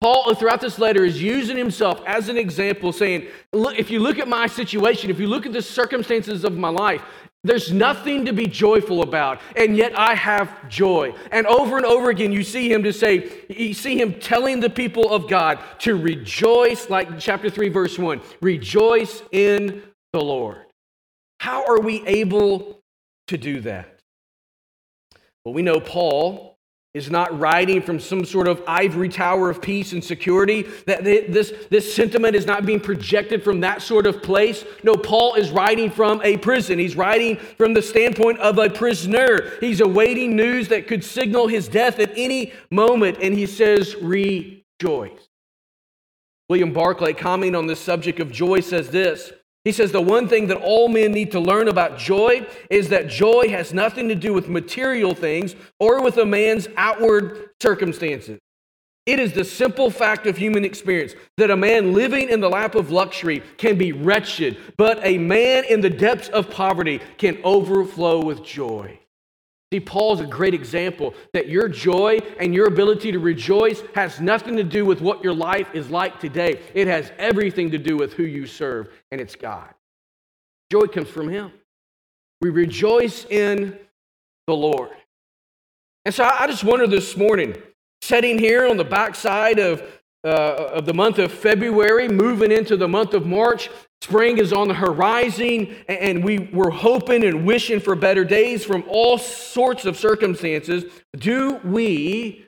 Paul, 0.00 0.32
throughout 0.34 0.60
this 0.60 0.78
letter, 0.78 1.04
is 1.04 1.20
using 1.20 1.56
himself 1.56 2.00
as 2.06 2.28
an 2.28 2.38
example, 2.38 2.92
saying, 2.92 3.26
Look, 3.52 3.78
if 3.78 3.90
you 3.90 3.98
look 3.98 4.18
at 4.18 4.28
my 4.28 4.46
situation, 4.46 5.10
if 5.10 5.18
you 5.18 5.26
look 5.26 5.44
at 5.44 5.52
the 5.52 5.62
circumstances 5.62 6.44
of 6.44 6.56
my 6.56 6.68
life, 6.68 7.02
there's 7.44 7.72
nothing 7.72 8.24
to 8.24 8.32
be 8.32 8.46
joyful 8.46 9.02
about, 9.02 9.40
and 9.56 9.76
yet 9.76 9.96
I 9.96 10.14
have 10.14 10.68
joy. 10.68 11.14
And 11.30 11.46
over 11.46 11.76
and 11.76 11.86
over 11.86 12.10
again, 12.10 12.32
you 12.32 12.42
see 12.42 12.70
him 12.70 12.82
to 12.82 12.92
say, 12.92 13.30
you 13.48 13.74
see 13.74 14.00
him 14.00 14.14
telling 14.14 14.60
the 14.60 14.70
people 14.70 15.10
of 15.10 15.28
God 15.28 15.60
to 15.80 15.96
rejoice, 15.96 16.90
like 16.90 17.18
chapter 17.18 17.48
3, 17.48 17.68
verse 17.68 17.98
1 17.98 18.20
rejoice 18.40 19.22
in 19.32 19.82
the 20.12 20.20
Lord. 20.20 20.64
How 21.40 21.64
are 21.66 21.80
we 21.80 22.04
able 22.06 22.80
to 23.28 23.38
do 23.38 23.60
that? 23.60 24.00
Well, 25.44 25.54
we 25.54 25.62
know 25.62 25.80
Paul 25.80 26.47
is 26.98 27.10
not 27.10 27.38
writing 27.38 27.80
from 27.80 27.98
some 27.98 28.24
sort 28.24 28.48
of 28.48 28.62
ivory 28.66 29.08
tower 29.08 29.48
of 29.48 29.62
peace 29.62 29.92
and 29.92 30.04
security. 30.04 30.66
That 30.86 31.04
this, 31.04 31.54
this 31.70 31.94
sentiment 31.94 32.34
is 32.34 32.44
not 32.44 32.66
being 32.66 32.80
projected 32.80 33.42
from 33.42 33.60
that 33.60 33.80
sort 33.80 34.06
of 34.06 34.22
place. 34.22 34.64
No, 34.82 34.94
Paul 34.94 35.36
is 35.36 35.50
writing 35.50 35.90
from 35.90 36.20
a 36.22 36.36
prison. 36.36 36.78
He's 36.78 36.96
writing 36.96 37.36
from 37.36 37.72
the 37.72 37.80
standpoint 37.80 38.40
of 38.40 38.58
a 38.58 38.68
prisoner. 38.68 39.52
He's 39.60 39.80
awaiting 39.80 40.36
news 40.36 40.68
that 40.68 40.86
could 40.86 41.04
signal 41.04 41.46
his 41.46 41.68
death 41.68 41.98
at 42.00 42.12
any 42.16 42.52
moment, 42.70 43.18
and 43.22 43.32
he 43.32 43.46
says, 43.46 43.94
Rejoice. 44.02 45.28
William 46.48 46.72
Barclay, 46.72 47.12
commenting 47.12 47.54
on 47.54 47.66
this 47.66 47.80
subject 47.80 48.20
of 48.20 48.32
joy, 48.32 48.60
says 48.60 48.90
this 48.90 49.32
he 49.64 49.72
says 49.72 49.92
the 49.92 50.00
one 50.00 50.28
thing 50.28 50.46
that 50.46 50.56
all 50.58 50.88
men 50.88 51.12
need 51.12 51.32
to 51.32 51.40
learn 51.40 51.68
about 51.68 51.98
joy 51.98 52.46
is 52.70 52.88
that 52.88 53.08
joy 53.08 53.48
has 53.48 53.74
nothing 53.74 54.08
to 54.08 54.14
do 54.14 54.32
with 54.32 54.48
material 54.48 55.14
things 55.14 55.54
or 55.78 56.02
with 56.02 56.16
a 56.16 56.24
man's 56.24 56.68
outward 56.76 57.50
circumstances. 57.60 58.38
It 59.04 59.18
is 59.18 59.32
the 59.32 59.44
simple 59.44 59.90
fact 59.90 60.26
of 60.26 60.36
human 60.36 60.66
experience 60.66 61.14
that 61.38 61.50
a 61.50 61.56
man 61.56 61.94
living 61.94 62.28
in 62.28 62.40
the 62.40 62.50
lap 62.50 62.74
of 62.74 62.90
luxury 62.90 63.42
can 63.56 63.78
be 63.78 63.92
wretched, 63.92 64.58
but 64.76 65.00
a 65.02 65.16
man 65.16 65.64
in 65.64 65.80
the 65.80 65.88
depths 65.88 66.28
of 66.28 66.50
poverty 66.50 67.00
can 67.16 67.38
overflow 67.42 68.22
with 68.22 68.44
joy. 68.44 68.98
See, 69.72 69.80
Paul's 69.80 70.20
a 70.20 70.26
great 70.26 70.54
example 70.54 71.14
that 71.34 71.48
your 71.48 71.68
joy 71.68 72.20
and 72.40 72.54
your 72.54 72.68
ability 72.68 73.12
to 73.12 73.18
rejoice 73.18 73.82
has 73.94 74.18
nothing 74.18 74.56
to 74.56 74.64
do 74.64 74.86
with 74.86 75.02
what 75.02 75.22
your 75.22 75.34
life 75.34 75.68
is 75.74 75.90
like 75.90 76.18
today. 76.20 76.60
It 76.72 76.86
has 76.86 77.12
everything 77.18 77.70
to 77.72 77.78
do 77.78 77.96
with 77.96 78.14
who 78.14 78.22
you 78.22 78.46
serve, 78.46 78.88
and 79.10 79.20
it's 79.20 79.36
God. 79.36 79.68
Joy 80.72 80.86
comes 80.86 81.08
from 81.08 81.28
Him. 81.28 81.52
We 82.40 82.48
rejoice 82.48 83.26
in 83.26 83.78
the 84.46 84.54
Lord. 84.54 84.90
And 86.06 86.14
so 86.14 86.24
I 86.24 86.46
just 86.46 86.64
wonder 86.64 86.86
this 86.86 87.16
morning, 87.16 87.54
sitting 88.00 88.38
here 88.38 88.66
on 88.66 88.78
the 88.78 88.84
backside 88.84 89.58
of 89.58 89.82
uh, 90.24 90.70
of 90.74 90.86
the 90.86 90.94
month 90.94 91.18
of 91.18 91.32
February, 91.32 92.08
moving 92.08 92.50
into 92.50 92.76
the 92.76 92.88
month 92.88 93.14
of 93.14 93.26
March. 93.26 93.70
Spring 94.00 94.38
is 94.38 94.52
on 94.52 94.68
the 94.68 94.74
horizon, 94.74 95.74
and 95.88 96.22
we 96.22 96.38
were 96.52 96.70
hoping 96.70 97.24
and 97.24 97.44
wishing 97.46 97.80
for 97.80 97.94
better 97.94 98.24
days 98.24 98.64
from 98.64 98.84
all 98.88 99.18
sorts 99.18 99.84
of 99.84 99.96
circumstances. 99.96 100.84
Do 101.16 101.56
we 101.64 102.46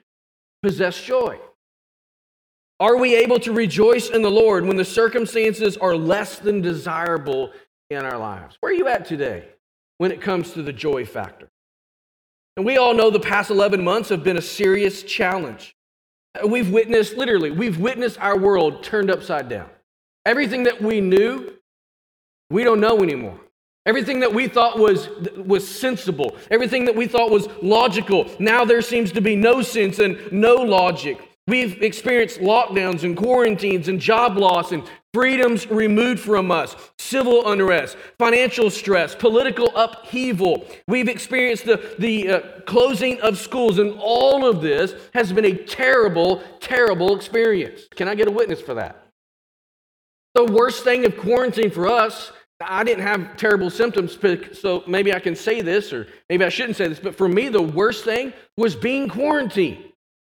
possess 0.62 1.00
joy? 1.03 1.39
Are 2.79 2.97
we 2.97 3.15
able 3.17 3.39
to 3.41 3.53
rejoice 3.53 4.09
in 4.09 4.23
the 4.23 4.31
Lord 4.31 4.65
when 4.65 4.77
the 4.77 4.85
circumstances 4.85 5.77
are 5.77 5.95
less 5.95 6.39
than 6.39 6.62
desirable 6.62 7.53
in 7.91 8.05
our 8.05 8.17
lives? 8.17 8.57
Where 8.61 8.73
are 8.73 8.75
you 8.75 8.89
at 8.89 9.05
today 9.05 9.49
when 9.99 10.11
it 10.11 10.23
comes 10.23 10.53
to 10.53 10.62
the 10.62 10.73
joy 10.73 11.05
factor? 11.05 11.50
And 12.57 12.65
we 12.65 12.79
all 12.79 12.95
know 12.95 13.11
the 13.11 13.21
past 13.21 13.50
11 13.50 13.85
months 13.85 14.09
have 14.09 14.25
been 14.25 14.37
a 14.37 14.43
serious 14.43 15.03
challenge. 15.03 15.75
We've 16.47 16.71
witnessed, 16.71 17.17
literally, 17.17 17.51
we've 17.51 17.79
witnessed 17.79 18.19
our 18.21 18.39
world 18.39 18.83
turned 18.85 19.11
upside 19.11 19.49
down. 19.49 19.69
Everything 20.25 20.65
that 20.65 20.81
we 20.81 21.01
knew, 21.01 21.53
we 22.51 22.63
don't 22.63 22.81
know 22.81 23.03
anymore. 23.03 23.39
Everything 23.87 24.21
that 24.21 24.33
we 24.33 24.47
thought 24.47 24.79
was, 24.79 25.09
was 25.37 25.67
sensible, 25.67 26.37
everything 26.51 26.85
that 26.85 26.95
we 26.95 27.07
thought 27.07 27.31
was 27.31 27.49
logical, 27.63 28.31
now 28.39 28.65
there 28.65 28.83
seems 28.83 29.11
to 29.13 29.21
be 29.21 29.35
no 29.35 29.63
sense 29.63 29.99
and 29.99 30.31
no 30.31 30.55
logic. 30.57 31.19
We've 31.49 31.83
experienced 31.83 32.41
lockdowns 32.41 33.03
and 33.03 33.17
quarantines 33.17 33.89
and 33.89 33.99
job 33.99 34.37
loss 34.37 34.71
and 34.71 34.85
freedoms 35.12 35.69
removed 35.69 36.21
from 36.21 36.50
us, 36.50 36.76
civil 36.99 37.50
unrest, 37.50 37.97
financial 38.19 38.71
stress, 38.71 39.14
political 39.14 39.75
upheaval. 39.76 40.64
We've 40.87 41.09
experienced 41.09 41.64
the, 41.64 41.95
the 41.99 42.29
uh, 42.29 42.40
closing 42.67 43.21
of 43.21 43.38
schools, 43.38 43.79
and 43.79 43.99
all 43.99 44.49
of 44.49 44.62
this 44.62 44.95
has 45.14 45.33
been 45.33 45.45
a 45.45 45.55
terrible, 45.55 46.43
terrible 46.61 47.17
experience. 47.17 47.83
Can 47.97 48.09
I 48.09 48.14
get 48.14 48.29
a 48.29 48.31
witness 48.31 48.61
for 48.61 48.75
that? 48.75 49.07
The 50.35 50.45
worst 50.45 50.85
thing 50.85 51.05
of 51.05 51.17
quarantine 51.17 51.71
for 51.71 51.88
us, 51.88 52.31
I 52.61 52.85
didn't 52.85 53.02
have 53.02 53.37
terrible 53.37 53.71
symptoms, 53.71 54.17
so 54.52 54.85
maybe 54.87 55.12
I 55.12 55.19
can 55.19 55.35
say 55.35 55.61
this, 55.61 55.93
or 55.93 56.07
maybe 56.29 56.45
I 56.45 56.50
shouldn't 56.50 56.76
say 56.76 56.87
this, 56.87 57.00
but 57.00 57.17
for 57.17 57.29
me, 57.29 57.49
the 57.49 57.62
worst 57.62 58.05
thing 58.05 58.33
was 58.57 58.76
being 58.76 59.09
quarantined. 59.09 59.85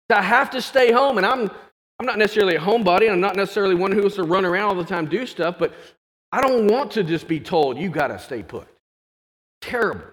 I 0.08 0.22
have 0.22 0.50
to 0.50 0.62
stay 0.62 0.90
home, 0.90 1.18
and 1.18 1.26
I'm 1.26 1.50
I'm 2.00 2.06
not 2.06 2.16
necessarily 2.16 2.56
a 2.56 2.60
homebody. 2.60 3.12
I'm 3.12 3.20
not 3.20 3.36
necessarily 3.36 3.74
one 3.74 3.92
who 3.92 4.00
wants 4.00 4.16
to 4.16 4.22
run 4.22 4.46
around 4.46 4.70
all 4.70 4.74
the 4.74 4.84
time, 4.84 5.04
do 5.04 5.26
stuff, 5.26 5.56
but 5.58 5.74
I 6.32 6.40
don't 6.40 6.66
want 6.68 6.92
to 6.92 7.04
just 7.04 7.28
be 7.28 7.38
told, 7.38 7.76
you 7.76 7.90
got 7.90 8.06
to 8.06 8.18
stay 8.18 8.42
put. 8.42 8.66
Terrible. 9.60 10.06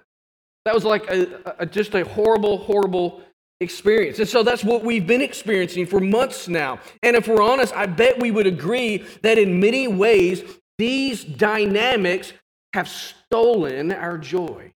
That 0.65 0.75
was 0.75 0.83
like 0.83 1.09
a, 1.09 1.55
a, 1.59 1.65
just 1.65 1.95
a 1.95 2.03
horrible, 2.03 2.57
horrible 2.57 3.21
experience. 3.61 4.19
And 4.19 4.27
so 4.27 4.43
that's 4.43 4.65
what 4.65 4.83
we've 4.83 5.07
been 5.07 5.21
experiencing 5.21 5.85
for 5.85 6.01
months 6.01 6.49
now. 6.49 6.79
And 7.03 7.15
if 7.15 7.25
we're 7.25 7.41
honest, 7.41 7.73
I 7.73 7.85
bet 7.85 8.19
we 8.19 8.31
would 8.31 8.47
agree 8.47 9.05
that 9.21 9.37
in 9.37 9.61
many 9.61 9.87
ways, 9.87 10.43
these 10.77 11.23
dynamics 11.23 12.33
have 12.73 12.89
stolen 12.89 13.93
our 13.93 14.17
joy, 14.17 14.73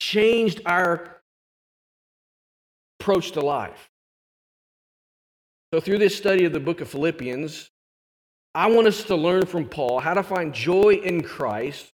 changed 0.00 0.60
our 0.66 1.20
approach 3.00 3.32
to 3.32 3.40
life. 3.40 3.88
So, 5.72 5.80
through 5.80 5.98
this 5.98 6.14
study 6.14 6.44
of 6.44 6.52
the 6.52 6.60
book 6.60 6.82
of 6.82 6.90
Philippians, 6.90 7.70
I 8.54 8.66
want 8.70 8.88
us 8.88 9.04
to 9.04 9.16
learn 9.16 9.46
from 9.46 9.64
Paul 9.64 10.00
how 10.00 10.12
to 10.12 10.22
find 10.22 10.52
joy 10.52 11.00
in 11.02 11.22
Christ 11.22 11.90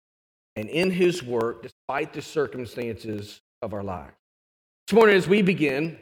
and 0.54 0.68
in 0.68 0.92
his 0.92 1.24
work 1.24 1.64
despite 1.64 2.12
the 2.12 2.22
circumstances 2.22 3.40
of 3.62 3.74
our 3.74 3.82
lives. 3.82 4.14
This 4.86 4.94
morning, 4.94 5.16
as 5.16 5.26
we 5.26 5.42
begin, 5.42 5.98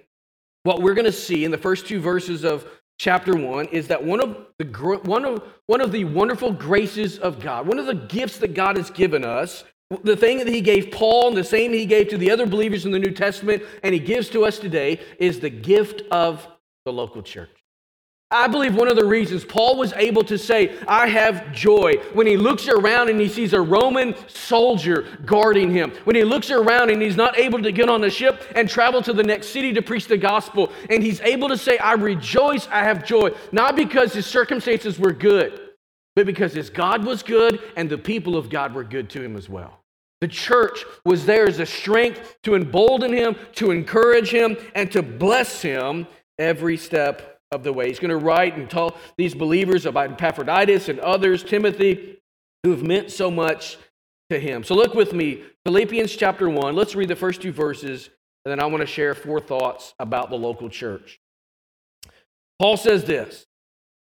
what 0.65 0.83
we're 0.83 0.93
going 0.93 1.07
to 1.07 1.13
see 1.13 1.47
in 1.47 1.51
the 1.51 1.57
first 1.57 1.87
two 1.87 1.99
verses 1.99 2.45
of 2.45 2.67
chapter 2.99 3.35
1 3.35 3.69
is 3.69 3.89
that 3.89 4.05
one 4.05 4.21
of 4.21 4.37
the 4.59 4.67
one 5.05 5.25
of 5.25 5.43
one 5.67 5.81
of 5.81 5.93
the 5.93 6.05
wonderful 6.05 6.53
graces 6.53 7.19
of 7.19 7.41
God, 7.41 7.67
one 7.67 7.79
of 7.79 7.87
the 7.87 7.95
gifts 7.95 8.37
that 8.41 8.53
God 8.53 8.77
has 8.77 8.91
given 8.91 9.25
us, 9.25 9.65
the 10.03 10.15
thing 10.15 10.37
that 10.37 10.49
he 10.49 10.61
gave 10.61 10.91
Paul 10.91 11.29
and 11.29 11.37
the 11.39 11.43
same 11.43 11.73
he 11.73 11.87
gave 11.87 12.09
to 12.09 12.19
the 12.19 12.33
other 12.33 12.45
believers 12.45 12.85
in 12.85 12.93
the 12.93 12.99
New 12.99 13.13
Testament 13.13 13.63
and 13.83 13.95
he 13.95 13.99
gives 13.99 14.29
to 14.29 14.45
us 14.45 14.59
today 14.59 15.01
is 15.19 15.41
the 15.41 15.49
gift 15.49 16.03
of 16.11 16.47
the 16.85 16.93
local 16.93 17.23
church. 17.23 17.62
I 18.33 18.49
believe 18.49 18.75
one 18.75 18.89
of 18.89 18.97
the 18.97 19.05
reasons 19.05 19.45
Paul 19.45 19.77
was 19.77 19.93
able 19.93 20.25
to 20.25 20.39
say, 20.39 20.79
I 20.89 21.07
have 21.07 21.53
joy, 21.53 21.97
when 22.15 22.27
he 22.27 22.39
looks 22.39 22.67
around 22.67 23.11
and 23.11 23.21
he 23.21 23.29
sees 23.29 23.53
a 23.53 23.61
Roman 23.61 24.15
soldier 24.27 25.07
guarding 25.27 25.71
him, 25.71 25.91
when 26.05 26.17
he 26.17 26.25
looks 26.25 26.51
around 26.51 26.91
and 26.91 27.03
he's 27.03 27.17
not 27.17 27.39
able 27.39 27.63
to 27.63 27.71
get 27.71 27.91
on 27.91 28.03
a 28.05 28.11
ship 28.11 28.43
and 28.57 28.69
travel 28.69 29.03
to 29.03 29.13
the 29.13 29.23
next 29.23 29.49
city 29.49 29.73
to 29.75 29.83
preach 29.83 30.07
the 30.07 30.17
gospel, 30.17 30.73
and 30.89 31.03
he's 31.03 31.21
able 31.21 31.49
to 31.49 31.59
say, 31.59 31.77
I 31.77 31.93
rejoice, 31.93 32.67
I 32.69 32.85
have 32.85 33.05
joy, 33.05 33.31
not 33.53 33.77
because 33.77 34.15
his 34.15 34.25
circumstances 34.25 34.99
were 34.99 35.13
good, 35.13 35.61
but 36.17 36.25
because 36.25 36.55
his 36.55 36.71
God 36.71 37.05
was 37.05 37.23
good 37.23 37.61
and 37.77 37.91
the 37.91 37.99
people 37.99 38.37
of 38.37 38.49
God 38.49 38.75
were 38.75 38.85
good 38.85 39.11
to 39.11 39.23
him 39.23 39.37
as 39.37 39.49
well. 39.49 39.81
The 40.23 40.29
church 40.29 40.85
was 41.05 41.27
there 41.27 41.49
as 41.49 41.59
a 41.59 41.67
strength 41.67 42.37
to 42.45 42.55
embolden 42.55 43.13
him, 43.13 43.37
to 43.57 43.73
encourage 43.73 44.31
him, 44.31 44.57
and 44.75 44.91
to 44.93 45.03
bless 45.03 45.61
him 45.61 46.07
every 46.39 46.77
step 46.77 47.32
of 47.53 47.63
the 47.63 47.73
way. 47.73 47.89
He's 47.89 48.01
going 48.01 48.11
to 48.11 48.17
write 48.17 48.57
and 48.57 48.69
tell 48.69 48.97
these 49.17 49.35
believers 49.35 49.87
about 49.87 50.11
Epaphroditus 50.11 50.89
and 50.89 50.99
others, 50.99 51.45
Timothy, 51.45 52.19
who 52.65 52.71
have 52.71 52.83
meant 52.83 53.11
so 53.11 53.31
much 53.31 53.77
to 54.31 54.41
him. 54.41 54.65
So 54.65 54.75
look 54.75 54.95
with 54.95 55.13
me, 55.13 55.43
Philippians 55.65 56.17
chapter 56.17 56.49
1. 56.49 56.75
Let's 56.75 56.95
read 56.95 57.09
the 57.09 57.17
first 57.17 57.43
two 57.43 57.53
verses, 57.53 58.09
and 58.45 58.51
then 58.51 58.61
I 58.61 58.67
want 58.67 58.81
to 58.81 58.87
share 58.87 59.15
four 59.15 59.41
thoughts 59.41 59.95
about 59.99 60.31
the 60.31 60.37
local 60.37 60.69
church. 60.69 61.21
Paul 62.59 62.77
says 62.77 63.05
this 63.05 63.47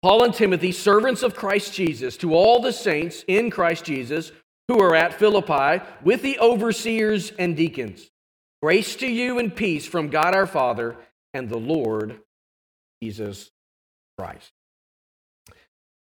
Paul 0.01 0.23
and 0.23 0.33
Timothy, 0.33 0.71
servants 0.71 1.23
of 1.23 1.35
Christ 1.35 1.73
Jesus, 1.73 2.17
to 2.17 2.33
all 2.33 2.61
the 2.61 2.73
saints 2.73 3.23
in 3.27 3.49
Christ 3.49 3.85
Jesus 3.85 4.31
who 4.67 4.81
are 4.81 4.95
at 4.95 5.13
Philippi 5.13 5.83
with 6.03 6.21
the 6.21 6.39
overseers 6.39 7.31
and 7.31 7.55
deacons. 7.55 8.09
Grace 8.61 8.95
to 8.97 9.07
you 9.07 9.39
and 9.39 9.55
peace 9.55 9.85
from 9.85 10.09
God 10.09 10.35
our 10.35 10.47
Father 10.47 10.97
and 11.33 11.49
the 11.49 11.57
Lord 11.57 12.19
Jesus 13.01 13.51
Christ. 14.17 14.51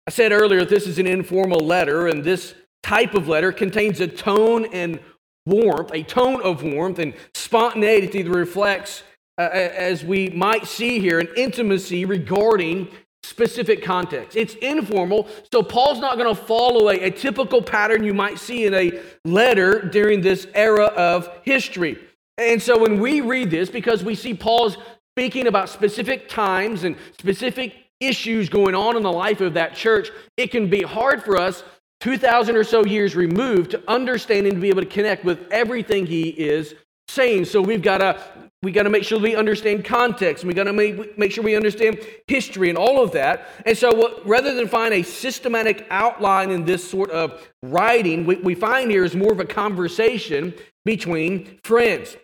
I 0.07 0.11
said 0.11 0.31
earlier 0.31 0.63
this 0.65 0.87
is 0.87 0.99
an 0.99 1.07
informal 1.07 1.59
letter, 1.59 2.07
and 2.07 2.23
this 2.23 2.55
type 2.83 3.13
of 3.13 3.27
letter 3.27 3.51
contains 3.51 3.99
a 3.99 4.07
tone 4.07 4.65
and 4.71 4.99
warmth, 5.45 5.91
a 5.93 6.03
tone 6.03 6.41
of 6.41 6.63
warmth 6.63 6.99
and 6.99 7.13
spontaneity 7.33 8.21
that 8.21 8.31
reflects, 8.31 9.03
uh, 9.37 9.49
as 9.51 10.03
we 10.03 10.29
might 10.29 10.65
see 10.65 10.99
here, 10.99 11.19
an 11.19 11.27
intimacy 11.35 12.05
regarding 12.05 12.87
specific 13.23 13.83
context. 13.83 14.37
It's 14.37 14.55
informal, 14.55 15.27
so 15.51 15.61
Paul's 15.61 15.99
not 15.99 16.17
going 16.17 16.33
to 16.33 16.41
follow 16.41 16.89
a, 16.89 17.05
a, 17.05 17.11
typical 17.11 17.61
pattern 17.61 18.03
you 18.03 18.13
might 18.13 18.39
see 18.39 18.65
in 18.65 18.73
a 18.73 19.01
letter 19.25 19.81
during 19.81 20.21
this 20.21 20.47
era 20.53 20.85
of 20.85 21.29
history. 21.43 21.99
And 22.37 22.61
so 22.61 22.77
when 22.77 22.99
we 22.99 23.21
read 23.21 23.49
this, 23.49 23.69
because 23.69 24.03
we 24.03 24.15
see 24.15 24.33
Paul's 24.33 24.77
speaking 25.17 25.47
about 25.47 25.67
specific 25.67 26.29
times 26.29 26.83
and 26.83 26.95
specific 27.17 27.73
issues 27.99 28.49
going 28.49 28.75
on 28.75 28.95
in 28.95 29.01
the 29.01 29.11
life 29.11 29.41
of 29.41 29.55
that 29.55 29.73
church, 29.73 30.11
it 30.37 30.51
can 30.51 30.69
be 30.69 30.83
hard 30.83 31.23
for 31.23 31.37
us, 31.37 31.63
2,000 32.01 32.55
or 32.55 32.63
so 32.63 32.85
years 32.85 33.15
removed, 33.15 33.71
to 33.71 33.81
understand 33.87 34.45
and 34.45 34.57
to 34.57 34.61
be 34.61 34.69
able 34.69 34.83
to 34.83 34.87
connect 34.87 35.25
with 35.25 35.39
everything 35.49 36.05
he 36.05 36.29
is 36.29 36.75
saying. 37.07 37.45
So 37.45 37.63
we've 37.63 37.81
got 37.81 37.97
to 37.97 38.21
we 38.61 38.71
got 38.71 38.83
to 38.83 38.91
make 38.91 39.03
sure 39.03 39.19
we 39.19 39.35
understand 39.35 39.85
context. 39.85 40.43
We 40.43 40.53
got 40.53 40.65
to 40.65 40.73
make, 40.73 41.17
make 41.17 41.31
sure 41.31 41.43
we 41.43 41.55
understand 41.55 41.99
history 42.27 42.69
and 42.69 42.77
all 42.77 43.03
of 43.03 43.11
that. 43.13 43.49
And 43.65 43.77
so, 43.77 43.93
what, 43.93 44.27
rather 44.27 44.53
than 44.55 44.67
find 44.67 44.95
a 44.95 45.03
systematic 45.03 45.85
outline 45.91 46.49
in 46.49 46.65
this 46.65 46.87
sort 46.87 47.11
of 47.11 47.47
writing, 47.63 48.25
what 48.25 48.43
we 48.43 48.55
find 48.55 48.89
here 48.89 49.03
is 49.03 49.15
more 49.15 49.31
of 49.31 49.39
a 49.39 49.45
conversation 49.45 50.55
between 50.85 51.59
friends. 51.63 52.17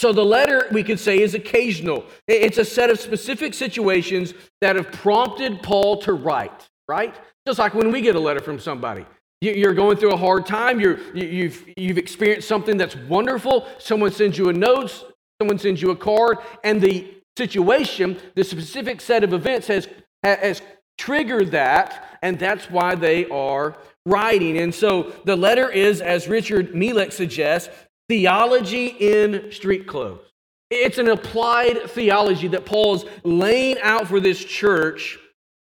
So 0.00 0.14
the 0.14 0.24
letter, 0.24 0.66
we 0.72 0.82
could 0.82 0.98
say, 0.98 1.20
is 1.20 1.34
occasional. 1.34 2.06
It's 2.26 2.56
a 2.56 2.64
set 2.64 2.88
of 2.88 2.98
specific 2.98 3.52
situations 3.52 4.32
that 4.62 4.76
have 4.76 4.90
prompted 4.92 5.62
Paul 5.62 6.00
to 6.04 6.14
write, 6.14 6.70
right? 6.88 7.14
Just 7.46 7.58
like 7.58 7.74
when 7.74 7.92
we 7.92 8.00
get 8.00 8.16
a 8.16 8.18
letter 8.18 8.40
from 8.40 8.58
somebody. 8.58 9.04
You're 9.42 9.74
going 9.74 9.98
through 9.98 10.12
a 10.12 10.16
hard 10.16 10.46
time. 10.46 10.80
You're, 10.80 10.98
you've, 11.14 11.68
you've 11.76 11.98
experienced 11.98 12.48
something 12.48 12.78
that's 12.78 12.96
wonderful. 12.96 13.68
Someone 13.76 14.10
sends 14.10 14.38
you 14.38 14.48
a 14.48 14.54
note. 14.54 15.12
Someone 15.38 15.58
sends 15.58 15.82
you 15.82 15.90
a 15.90 15.96
card. 15.96 16.38
And 16.64 16.80
the 16.80 17.06
situation, 17.36 18.16
the 18.34 18.44
specific 18.44 19.02
set 19.02 19.22
of 19.22 19.34
events 19.34 19.66
has, 19.66 19.86
has 20.24 20.62
triggered 20.96 21.50
that. 21.50 22.18
And 22.22 22.38
that's 22.38 22.70
why 22.70 22.94
they 22.94 23.26
are 23.26 23.76
writing. 24.06 24.56
And 24.56 24.74
so 24.74 25.12
the 25.26 25.36
letter 25.36 25.70
is, 25.70 26.00
as 26.00 26.26
Richard 26.26 26.72
Melick 26.72 27.12
suggests, 27.12 27.68
theology 28.10 28.86
in 28.86 29.52
street 29.52 29.86
clothes. 29.86 30.32
It's 30.68 30.98
an 30.98 31.06
applied 31.06 31.88
theology 31.90 32.48
that 32.48 32.66
Paul 32.66 32.96
is 32.96 33.04
laying 33.22 33.78
out 33.82 34.08
for 34.08 34.18
this 34.18 34.44
church 34.44 35.16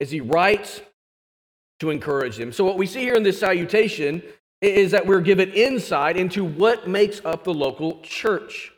as 0.02 0.12
he 0.12 0.20
writes 0.20 0.82
to 1.80 1.92
encourage 1.92 2.36
them. 2.36 2.52
So, 2.52 2.66
what 2.66 2.78
we 2.78 2.88
see 2.88 3.00
here 3.00 3.14
in 3.14 3.24
this 3.24 3.40
salutation 3.40 4.22
is 4.62 4.92
that 4.92 5.08
we're 5.08 5.22
given 5.22 5.50
insight 5.54 6.18
into 6.18 6.44
what 6.44 6.90
makes 6.90 7.24
up 7.24 7.46
the 7.46 7.54
local 7.54 8.02
church. 8.02 8.74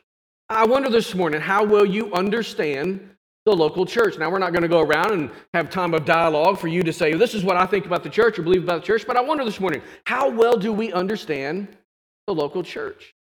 I 0.48 0.64
wonder 0.64 0.88
this 0.88 1.16
morning, 1.16 1.40
how 1.40 1.64
will 1.64 1.84
you 1.84 2.12
understand 2.14 3.10
the 3.44 3.56
local 3.56 3.84
church? 3.86 4.18
Now, 4.18 4.30
we're 4.30 4.38
not 4.38 4.52
going 4.52 4.62
to 4.62 4.68
go 4.68 4.82
around 4.82 5.10
and 5.14 5.30
have 5.52 5.68
time 5.68 5.94
of 5.94 6.04
dialogue 6.04 6.58
for 6.58 6.68
you 6.68 6.84
to 6.84 6.92
say, 6.92 7.12
this 7.14 7.34
is 7.34 7.42
what 7.42 7.56
I 7.56 7.66
think 7.66 7.86
about 7.86 8.04
the 8.04 8.10
church 8.10 8.38
or 8.38 8.42
believe 8.42 8.62
about 8.62 8.82
the 8.82 8.86
church, 8.86 9.04
but 9.04 9.16
I 9.16 9.20
wonder 9.20 9.44
this 9.44 9.58
morning, 9.58 9.82
how 10.04 10.30
well 10.30 10.56
do 10.56 10.72
we 10.72 10.92
understand 10.92 11.76
the 12.28 12.34
local 12.34 12.62
church? 12.62 13.16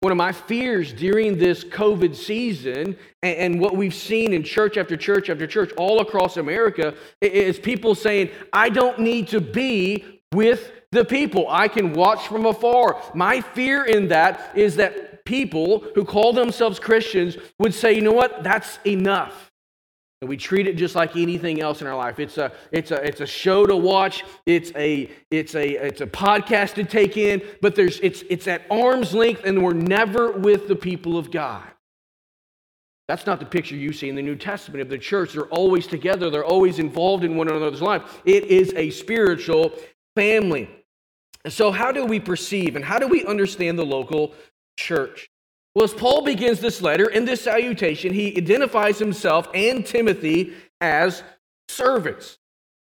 One 0.00 0.12
of 0.12 0.16
my 0.16 0.30
fears 0.30 0.92
during 0.92 1.38
this 1.38 1.64
COVID 1.64 2.14
season 2.14 2.96
and, 3.20 3.60
what 3.60 3.76
we've 3.76 3.94
seen 3.94 4.32
in 4.32 4.44
church 4.44 4.76
after 4.76 4.96
church 4.96 5.28
after 5.28 5.44
church 5.44 5.72
all 5.76 6.00
across 6.00 6.36
America 6.36 6.94
is 7.20 7.58
people 7.58 7.96
saying, 7.96 8.30
I 8.52 8.68
don't 8.68 9.00
need 9.00 9.26
to 9.28 9.40
be 9.40 10.04
with 10.32 10.70
the 10.92 11.04
people. 11.04 11.46
I 11.48 11.66
can 11.66 11.94
watch 11.94 12.28
from 12.28 12.46
afar. 12.46 13.02
My 13.12 13.40
fear 13.40 13.86
in 13.86 14.06
that 14.08 14.52
is 14.54 14.76
that 14.76 15.24
people 15.24 15.84
who 15.96 16.04
call 16.04 16.32
themselves 16.32 16.78
Christians 16.78 17.36
would 17.58 17.74
say, 17.74 17.92
you 17.92 18.00
know 18.00 18.12
what, 18.12 18.44
that's 18.44 18.78
enough. 18.86 19.47
We 20.20 20.36
treat 20.36 20.66
it 20.66 20.76
just 20.76 20.96
like 20.96 21.16
anything 21.16 21.60
else 21.60 21.80
in 21.80 21.86
our 21.86 21.96
life. 21.96 22.18
It's 22.18 22.38
a, 22.38 22.50
it's 22.72 22.90
a, 22.90 22.96
it's 23.06 23.20
a 23.20 23.26
show 23.26 23.66
to 23.66 23.76
watch. 23.76 24.24
It's 24.46 24.72
a, 24.74 25.08
it's 25.30 25.54
a, 25.54 25.86
it's 25.86 26.00
a 26.00 26.08
podcast 26.08 26.74
to 26.74 26.84
take 26.84 27.16
in. 27.16 27.40
But 27.62 27.76
there's, 27.76 28.00
it's, 28.00 28.24
it's 28.28 28.48
at 28.48 28.62
arm's 28.68 29.14
length, 29.14 29.42
and 29.44 29.62
we're 29.62 29.74
never 29.74 30.32
with 30.32 30.66
the 30.66 30.74
people 30.74 31.16
of 31.18 31.30
God. 31.30 31.62
That's 33.06 33.26
not 33.26 33.38
the 33.38 33.46
picture 33.46 33.76
you 33.76 33.92
see 33.92 34.08
in 34.08 34.16
the 34.16 34.22
New 34.22 34.34
Testament 34.34 34.82
of 34.82 34.88
the 34.88 34.98
church. 34.98 35.34
They're 35.34 35.46
always 35.46 35.86
together. 35.86 36.30
They're 36.30 36.44
always 36.44 36.80
involved 36.80 37.22
in 37.22 37.36
one 37.36 37.48
another's 37.48 37.80
life. 37.80 38.20
It 38.24 38.44
is 38.44 38.72
a 38.74 38.90
spiritual 38.90 39.72
family. 40.16 40.68
So, 41.46 41.70
how 41.70 41.92
do 41.92 42.04
we 42.04 42.18
perceive 42.18 42.74
and 42.74 42.84
how 42.84 42.98
do 42.98 43.06
we 43.06 43.24
understand 43.24 43.78
the 43.78 43.86
local 43.86 44.34
church? 44.76 45.30
Well, 45.78 45.84
as 45.84 45.94
Paul 45.94 46.22
begins 46.22 46.58
this 46.58 46.82
letter 46.82 47.08
in 47.08 47.24
this 47.24 47.42
salutation, 47.42 48.12
he 48.12 48.36
identifies 48.36 48.98
himself 48.98 49.46
and 49.54 49.86
Timothy 49.86 50.54
as 50.80 51.22
servants. 51.68 52.36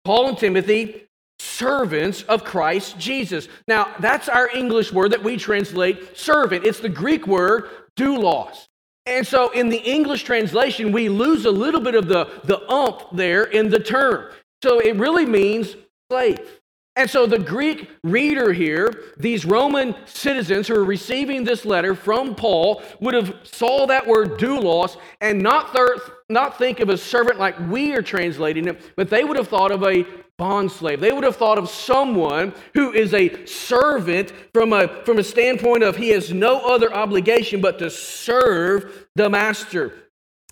Paul 0.04 0.28
and 0.28 0.38
Timothy, 0.38 1.08
servants 1.40 2.22
of 2.22 2.44
Christ 2.44 2.96
Jesus. 2.96 3.48
Now, 3.66 3.92
that's 3.98 4.28
our 4.28 4.48
English 4.48 4.92
word 4.92 5.10
that 5.10 5.24
we 5.24 5.36
translate 5.36 6.16
servant. 6.16 6.64
It's 6.64 6.78
the 6.78 6.88
Greek 6.88 7.26
word 7.26 7.68
doulos. 7.96 8.68
And 9.06 9.26
so 9.26 9.50
in 9.50 9.70
the 9.70 9.78
English 9.78 10.22
translation, 10.22 10.92
we 10.92 11.08
lose 11.08 11.46
a 11.46 11.50
little 11.50 11.80
bit 11.80 11.96
of 11.96 12.06
the, 12.06 12.30
the 12.44 12.64
ump 12.70 13.08
there 13.10 13.42
in 13.42 13.70
the 13.70 13.80
term. 13.80 14.30
So 14.62 14.78
it 14.78 14.94
really 14.94 15.26
means 15.26 15.74
slave. 16.12 16.60
And 16.96 17.10
so 17.10 17.26
the 17.26 17.40
Greek 17.40 17.90
reader 18.04 18.52
here, 18.52 18.92
these 19.16 19.44
Roman 19.44 19.96
citizens 20.06 20.68
who 20.68 20.76
are 20.76 20.84
receiving 20.84 21.42
this 21.42 21.64
letter 21.64 21.96
from 21.96 22.36
Paul, 22.36 22.82
would 23.00 23.14
have 23.14 23.36
saw 23.42 23.86
that 23.86 24.06
word 24.06 24.38
doulos 24.38 24.96
and 25.20 25.42
not, 25.42 25.72
thir- 25.72 25.98
not 26.28 26.56
think 26.56 26.78
of 26.78 26.88
a 26.88 26.96
servant 26.96 27.40
like 27.40 27.58
we 27.68 27.94
are 27.94 28.02
translating 28.02 28.68
it, 28.68 28.80
but 28.94 29.10
they 29.10 29.24
would 29.24 29.36
have 29.36 29.48
thought 29.48 29.72
of 29.72 29.82
a 29.82 30.06
bond 30.38 30.70
slave. 30.70 31.00
They 31.00 31.12
would 31.12 31.24
have 31.24 31.36
thought 31.36 31.58
of 31.58 31.68
someone 31.68 32.54
who 32.74 32.92
is 32.92 33.12
a 33.12 33.44
servant 33.44 34.32
from 34.52 34.72
a, 34.72 34.88
from 35.04 35.18
a 35.18 35.24
standpoint 35.24 35.82
of 35.82 35.96
he 35.96 36.10
has 36.10 36.32
no 36.32 36.60
other 36.60 36.92
obligation 36.94 37.60
but 37.60 37.80
to 37.80 37.90
serve 37.90 39.08
the 39.16 39.28
master. 39.28 39.92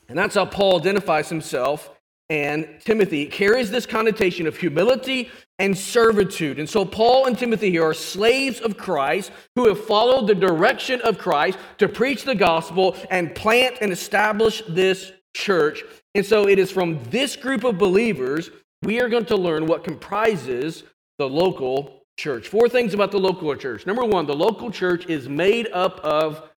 And 0.09 0.19
that's 0.19 0.35
how 0.35 0.47
Paul 0.47 0.81
identifies 0.81 1.29
himself 1.29 1.91
and 2.33 2.67
Timothy 2.83 3.27
carries 3.27 3.71
this 3.71 3.85
connotation 3.85 4.47
of 4.47 4.57
humility 4.57 5.31
and 5.59 5.77
servitude. 5.77 6.59
And 6.59 6.67
so 6.67 6.83
Paul 6.83 7.27
and 7.27 7.39
Timothy 7.39 7.71
here 7.71 7.85
are 7.85 7.93
slaves 7.93 8.59
of 8.61 8.79
Christ 8.79 9.33
who 9.55 9.69
have 9.69 9.85
followed 9.85 10.27
the 10.27 10.35
direction 10.35 11.03
of 11.03 11.19
Christ 11.19 11.59
to 11.77 11.91
preach 11.91 12.25
the 12.25 12.35
gospel 12.35 12.97
and 13.11 13.35
plant 13.35 13.77
and 13.83 13.93
establish 13.93 14.63
this 14.67 15.13
church. 15.37 15.83
And 16.15 16.25
so 16.25 16.49
it 16.49 16.59
is 16.59 16.71
from 16.71 17.05
this 17.11 17.37
group 17.37 17.65
of 17.65 17.77
believers 17.77 18.49
we 18.83 18.99
are 19.03 19.11
going 19.11 19.27
to 19.27 19.37
learn 19.37 19.67
what 19.67 19.85
comprises 19.85 20.85
the 21.19 21.29
local 21.29 22.03
church. 22.19 22.49
Four 22.49 22.67
things 22.71 22.95
about 22.95 23.11
the 23.11 23.21
local 23.21 23.55
church. 23.57 23.87
Number 23.87 24.07
one, 24.07 24.25
the 24.25 24.35
local 24.35 24.71
church 24.71 25.05
is 25.05 25.29
made 25.29 25.69
up 25.71 26.01
of 26.01 26.49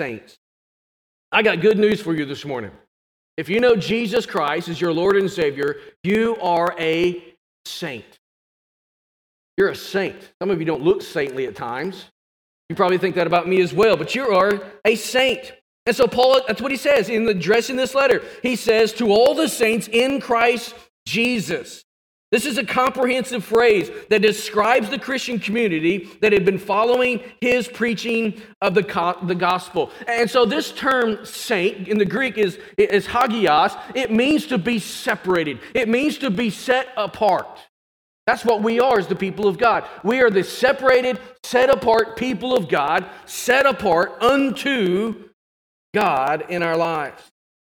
saints. 0.00 0.38
I 1.32 1.42
got 1.42 1.60
good 1.60 1.78
news 1.80 2.00
for 2.00 2.14
you 2.14 2.26
this 2.26 2.44
morning. 2.44 2.70
If 3.36 3.48
you 3.48 3.60
know 3.60 3.76
Jesus 3.76 4.24
Christ 4.24 4.68
as 4.68 4.80
your 4.80 4.92
Lord 4.92 5.16
and 5.16 5.30
Savior, 5.30 5.76
you 6.02 6.36
are 6.40 6.74
a 6.78 7.22
saint. 7.66 8.18
You're 9.56 9.70
a 9.70 9.76
saint. 9.76 10.16
Some 10.40 10.50
of 10.50 10.58
you 10.58 10.64
don't 10.64 10.82
look 10.82 11.02
saintly 11.02 11.46
at 11.46 11.54
times. 11.54 12.06
You 12.68 12.76
probably 12.76 12.98
think 12.98 13.14
that 13.14 13.26
about 13.26 13.46
me 13.46 13.60
as 13.60 13.72
well, 13.72 13.96
but 13.96 14.14
you 14.14 14.28
are 14.28 14.60
a 14.84 14.96
saint. 14.96 15.52
And 15.86 15.94
so, 15.94 16.08
Paul, 16.08 16.40
that's 16.46 16.60
what 16.60 16.72
he 16.72 16.76
says 16.76 17.08
in 17.08 17.24
the 17.24 17.30
addressing 17.30 17.76
this 17.76 17.94
letter. 17.94 18.22
He 18.42 18.56
says, 18.56 18.92
To 18.94 19.10
all 19.10 19.34
the 19.34 19.48
saints 19.48 19.88
in 19.88 20.20
Christ 20.20 20.74
Jesus. 21.06 21.84
This 22.32 22.44
is 22.44 22.58
a 22.58 22.64
comprehensive 22.64 23.44
phrase 23.44 23.88
that 24.10 24.20
describes 24.20 24.90
the 24.90 24.98
Christian 24.98 25.38
community 25.38 26.10
that 26.20 26.32
had 26.32 26.44
been 26.44 26.58
following 26.58 27.20
his 27.40 27.68
preaching 27.68 28.42
of 28.60 28.74
the, 28.74 29.16
the 29.22 29.34
gospel. 29.34 29.92
And 30.08 30.28
so, 30.28 30.44
this 30.44 30.72
term 30.72 31.24
saint 31.24 31.86
in 31.86 31.98
the 31.98 32.04
Greek 32.04 32.36
is, 32.36 32.58
is 32.76 33.06
hagios. 33.06 33.76
It 33.94 34.10
means 34.10 34.46
to 34.46 34.58
be 34.58 34.80
separated, 34.80 35.60
it 35.72 35.88
means 35.88 36.18
to 36.18 36.30
be 36.30 36.50
set 36.50 36.88
apart. 36.96 37.60
That's 38.26 38.44
what 38.44 38.60
we 38.60 38.80
are 38.80 38.98
as 38.98 39.06
the 39.06 39.14
people 39.14 39.46
of 39.46 39.56
God. 39.56 39.84
We 40.02 40.20
are 40.20 40.30
the 40.30 40.42
separated, 40.42 41.20
set 41.44 41.70
apart 41.70 42.16
people 42.16 42.56
of 42.56 42.68
God, 42.68 43.06
set 43.24 43.66
apart 43.66 44.20
unto 44.20 45.30
God 45.94 46.44
in 46.48 46.64
our 46.64 46.76
lives. 46.76 47.22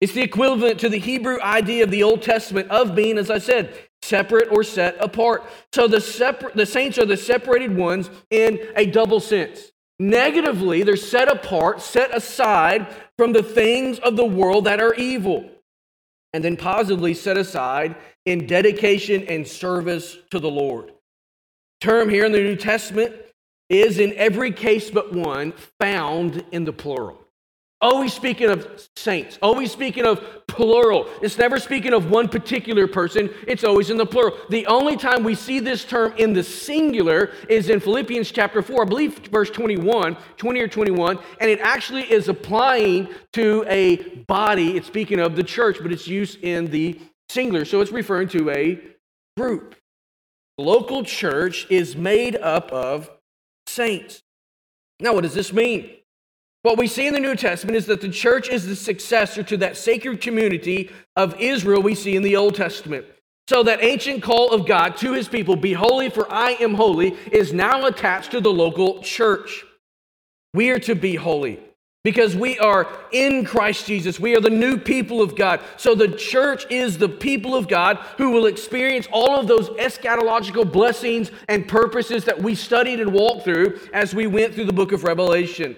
It's 0.00 0.14
the 0.14 0.22
equivalent 0.22 0.80
to 0.80 0.88
the 0.88 0.98
Hebrew 0.98 1.38
idea 1.42 1.84
of 1.84 1.90
the 1.90 2.02
Old 2.02 2.22
Testament 2.22 2.70
of 2.70 2.94
being, 2.94 3.18
as 3.18 3.30
I 3.30 3.38
said, 3.38 3.74
separate 4.08 4.48
or 4.50 4.64
set 4.64 4.96
apart. 5.00 5.44
So 5.72 5.86
the, 5.86 6.00
separ- 6.00 6.52
the 6.54 6.66
saints 6.66 6.98
are 6.98 7.06
the 7.06 7.16
separated 7.16 7.76
ones 7.76 8.10
in 8.30 8.58
a 8.74 8.86
double 8.86 9.20
sense. 9.20 9.72
Negatively, 10.00 10.82
they're 10.82 10.96
set 10.96 11.30
apart, 11.30 11.80
set 11.80 12.16
aside 12.16 12.86
from 13.16 13.32
the 13.32 13.42
things 13.42 13.98
of 13.98 14.16
the 14.16 14.24
world 14.24 14.64
that 14.64 14.80
are 14.80 14.94
evil. 14.94 15.50
And 16.32 16.44
then 16.44 16.56
positively 16.56 17.14
set 17.14 17.36
aside 17.36 17.96
in 18.24 18.46
dedication 18.46 19.24
and 19.28 19.46
service 19.46 20.16
to 20.30 20.38
the 20.38 20.50
Lord. 20.50 20.92
Term 21.80 22.08
here 22.08 22.24
in 22.24 22.32
the 22.32 22.38
New 22.38 22.56
Testament 22.56 23.14
is 23.68 23.98
in 23.98 24.12
every 24.14 24.52
case 24.52 24.90
but 24.90 25.12
one 25.12 25.52
found 25.80 26.44
in 26.52 26.64
the 26.64 26.72
plural. 26.72 27.18
Always 27.80 28.12
speaking 28.12 28.50
of 28.50 28.88
saints, 28.96 29.38
always 29.40 29.70
speaking 29.70 30.04
of 30.04 30.46
plural. 30.58 31.06
It's 31.22 31.38
never 31.38 31.60
speaking 31.60 31.94
of 31.94 32.10
one 32.10 32.28
particular 32.28 32.88
person, 32.88 33.30
it's 33.46 33.62
always 33.62 33.90
in 33.90 33.96
the 33.96 34.04
plural. 34.04 34.36
The 34.50 34.66
only 34.66 34.96
time 34.96 35.22
we 35.22 35.36
see 35.36 35.60
this 35.60 35.84
term 35.84 36.12
in 36.18 36.32
the 36.32 36.42
singular 36.42 37.30
is 37.48 37.70
in 37.70 37.78
Philippians 37.78 38.32
chapter 38.32 38.60
4, 38.60 38.82
I 38.82 38.84
believe 38.84 39.18
verse 39.28 39.50
21, 39.50 40.16
20 40.36 40.60
or 40.60 40.66
21, 40.66 41.20
and 41.40 41.48
it 41.48 41.60
actually 41.60 42.10
is 42.12 42.28
applying 42.28 43.08
to 43.34 43.64
a 43.68 43.98
body. 44.26 44.76
It's 44.76 44.88
speaking 44.88 45.20
of 45.20 45.36
the 45.36 45.44
church, 45.44 45.78
but 45.80 45.92
it's 45.92 46.08
used 46.08 46.42
in 46.42 46.66
the 46.72 46.98
singular, 47.28 47.64
so 47.64 47.80
it's 47.80 47.92
referring 47.92 48.26
to 48.30 48.50
a 48.50 48.80
group. 49.36 49.76
Local 50.58 51.04
church 51.04 51.68
is 51.70 51.94
made 51.94 52.34
up 52.34 52.72
of 52.72 53.08
saints. 53.68 54.24
Now, 54.98 55.14
what 55.14 55.20
does 55.20 55.34
this 55.34 55.52
mean? 55.52 55.97
What 56.68 56.76
we 56.76 56.86
see 56.86 57.06
in 57.06 57.14
the 57.14 57.18
New 57.18 57.34
Testament 57.34 57.78
is 57.78 57.86
that 57.86 58.02
the 58.02 58.10
church 58.10 58.50
is 58.50 58.66
the 58.66 58.76
successor 58.76 59.42
to 59.42 59.56
that 59.56 59.74
sacred 59.74 60.20
community 60.20 60.90
of 61.16 61.34
Israel 61.40 61.80
we 61.80 61.94
see 61.94 62.14
in 62.14 62.22
the 62.22 62.36
Old 62.36 62.56
Testament. 62.56 63.06
So 63.48 63.62
that 63.62 63.82
ancient 63.82 64.22
call 64.22 64.50
of 64.50 64.66
God 64.66 64.98
to 64.98 65.14
his 65.14 65.28
people, 65.28 65.56
be 65.56 65.72
holy 65.72 66.10
for 66.10 66.30
I 66.30 66.58
am 66.60 66.74
holy, 66.74 67.16
is 67.32 67.54
now 67.54 67.86
attached 67.86 68.32
to 68.32 68.42
the 68.42 68.52
local 68.52 69.02
church. 69.02 69.64
We 70.52 70.68
are 70.68 70.78
to 70.80 70.94
be 70.94 71.14
holy 71.14 71.58
because 72.04 72.36
we 72.36 72.58
are 72.58 72.86
in 73.12 73.46
Christ 73.46 73.86
Jesus. 73.86 74.20
We 74.20 74.36
are 74.36 74.40
the 74.42 74.50
new 74.50 74.76
people 74.76 75.22
of 75.22 75.36
God. 75.36 75.60
So 75.78 75.94
the 75.94 76.08
church 76.08 76.70
is 76.70 76.98
the 76.98 77.08
people 77.08 77.54
of 77.54 77.66
God 77.66 77.96
who 78.18 78.28
will 78.28 78.44
experience 78.44 79.08
all 79.10 79.40
of 79.40 79.46
those 79.46 79.70
eschatological 79.70 80.70
blessings 80.70 81.30
and 81.48 81.66
purposes 81.66 82.26
that 82.26 82.42
we 82.42 82.54
studied 82.54 83.00
and 83.00 83.14
walked 83.14 83.44
through 83.44 83.80
as 83.94 84.14
we 84.14 84.26
went 84.26 84.54
through 84.54 84.66
the 84.66 84.72
book 84.74 84.92
of 84.92 85.02
Revelation. 85.02 85.74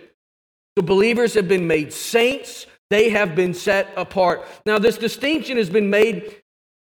The 0.77 0.83
believers 0.83 1.35
have 1.35 1.49
been 1.49 1.67
made 1.67 1.93
saints, 1.93 2.67
they 2.91 3.11
have 3.11 3.35
been 3.35 3.55
set 3.55 3.93
apart. 3.97 4.45
Now, 4.67 4.79
this 4.79 4.99
distinction 4.99 5.57
has 5.57 5.71
been 5.71 5.91
made 5.91 6.37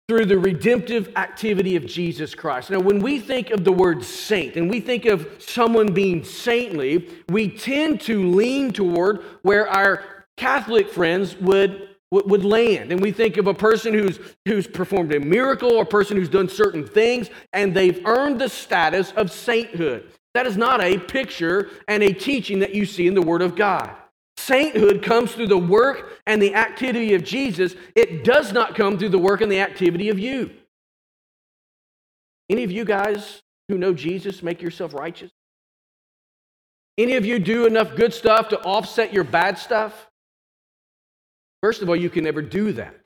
through 0.08 0.26
the 0.26 0.38
redemptive 0.38 1.10
activity 1.16 1.78
of 1.78 1.86
Jesus 1.86 2.36
Christ. 2.36 2.70
Now, 2.70 2.80
when 2.80 3.00
we 3.00 3.20
think 3.20 3.50
of 3.50 3.64
the 3.64 3.72
word 3.72 4.04
saint 4.04 4.58
and 4.58 4.70
we 4.70 4.82
think 4.82 5.06
of 5.06 5.26
someone 5.40 5.94
being 5.94 6.24
saintly, 6.24 7.10
we 7.30 7.48
tend 7.48 8.02
to 8.02 8.30
lean 8.30 8.74
toward 8.74 9.24
where 9.44 9.70
our 9.70 10.04
Catholic 10.36 10.90
friends 10.90 11.38
would, 11.38 11.90
would 12.12 12.44
land. 12.44 12.92
And 12.92 13.02
we 13.02 13.14
think 13.14 13.38
of 13.38 13.48
a 13.48 13.54
person 13.54 13.94
who's, 13.94 14.20
who's 14.46 14.68
performed 14.68 15.14
a 15.14 15.20
miracle 15.22 15.72
or 15.72 15.84
a 15.84 15.86
person 15.86 16.18
who's 16.18 16.28
done 16.28 16.50
certain 16.50 16.86
things 16.86 17.30
and 17.54 17.74
they've 17.74 18.06
earned 18.06 18.42
the 18.42 18.50
status 18.50 19.12
of 19.12 19.32
sainthood. 19.32 20.12
That 20.34 20.48
is 20.48 20.58
not 20.58 20.82
a 20.82 20.98
picture 20.98 21.70
and 21.88 22.02
a 22.02 22.14
teaching 22.14 22.60
that 22.60 22.74
you 22.74 22.86
see 22.86 23.08
in 23.08 23.14
the 23.14 23.22
Word 23.22 23.42
of 23.42 23.56
God. 23.56 23.92
Sainthood 24.38 25.04
comes 25.04 25.34
through 25.34 25.48
the 25.48 25.58
work 25.58 26.20
and 26.26 26.42
the 26.42 26.56
activity 26.56 27.14
of 27.14 27.24
Jesus. 27.24 27.76
It 27.96 28.24
does 28.24 28.54
not 28.54 28.76
come 28.76 28.98
through 28.98 29.10
the 29.10 29.20
work 29.20 29.42
and 29.42 29.52
the 29.52 29.60
activity 29.60 30.10
of 30.10 30.18
you. 30.18 30.52
Any 32.50 32.64
of 32.64 32.72
you 32.72 32.86
guys 32.86 33.42
who 33.68 33.78
know 33.78 33.94
Jesus 33.94 34.42
make 34.42 34.62
yourself 34.62 34.94
righteous? 34.94 35.32
Any 36.98 37.16
of 37.16 37.26
you 37.26 37.40
do 37.40 37.66
enough 37.66 37.96
good 37.96 38.14
stuff 38.14 38.50
to 38.50 38.60
offset 38.62 39.14
your 39.14 39.24
bad 39.24 39.58
stuff? 39.58 40.10
First 41.62 41.82
of 41.82 41.90
all, 41.90 41.96
you 41.96 42.10
can 42.10 42.24
never 42.24 42.42
do 42.42 42.74
that. 42.74 43.01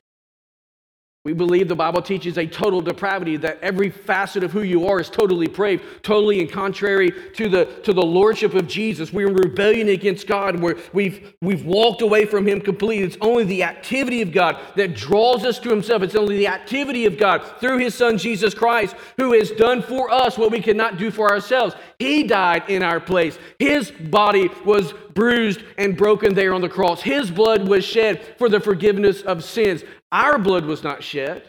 We 1.26 1.32
believe 1.32 1.66
the 1.66 1.74
Bible 1.74 2.02
teaches 2.02 2.38
a 2.38 2.46
total 2.46 2.80
depravity, 2.80 3.36
that 3.38 3.58
every 3.60 3.90
facet 3.90 4.44
of 4.44 4.52
who 4.52 4.62
you 4.62 4.86
are 4.86 5.00
is 5.00 5.10
totally 5.10 5.48
depraved, 5.48 6.04
totally 6.04 6.38
and 6.38 6.48
contrary 6.48 7.10
to 7.34 7.48
the, 7.48 7.64
to 7.82 7.92
the 7.92 8.00
lordship 8.00 8.54
of 8.54 8.68
Jesus. 8.68 9.12
We're 9.12 9.26
in 9.26 9.34
rebellion 9.34 9.88
against 9.88 10.28
God, 10.28 10.60
where 10.60 10.76
we've, 10.92 11.34
we've 11.40 11.64
walked 11.64 12.00
away 12.00 12.26
from 12.26 12.46
Him 12.46 12.60
completely. 12.60 13.04
It's 13.04 13.16
only 13.20 13.42
the 13.42 13.64
activity 13.64 14.22
of 14.22 14.30
God 14.30 14.56
that 14.76 14.94
draws 14.94 15.44
us 15.44 15.58
to 15.58 15.68
Himself. 15.68 16.02
It's 16.02 16.14
only 16.14 16.36
the 16.36 16.46
activity 16.46 17.06
of 17.06 17.18
God 17.18 17.42
through 17.58 17.78
His 17.78 17.96
Son, 17.96 18.18
Jesus 18.18 18.54
Christ, 18.54 18.94
who 19.16 19.32
has 19.32 19.50
done 19.50 19.82
for 19.82 20.08
us 20.08 20.38
what 20.38 20.52
we 20.52 20.60
cannot 20.60 20.96
do 20.96 21.10
for 21.10 21.28
ourselves. 21.28 21.74
He 21.98 22.22
died 22.22 22.70
in 22.70 22.84
our 22.84 23.00
place. 23.00 23.36
His 23.58 23.90
body 23.90 24.48
was 24.64 24.92
bruised 25.16 25.62
and 25.78 25.96
broken 25.96 26.34
there 26.34 26.54
on 26.54 26.60
the 26.60 26.68
cross. 26.68 27.02
His 27.02 27.30
blood 27.30 27.66
was 27.66 27.84
shed 27.84 28.36
for 28.38 28.48
the 28.48 28.60
forgiveness 28.60 29.22
of 29.22 29.42
sins. 29.42 29.82
Our 30.12 30.38
blood 30.38 30.64
was 30.64 30.82
not 30.82 31.02
shed. 31.02 31.42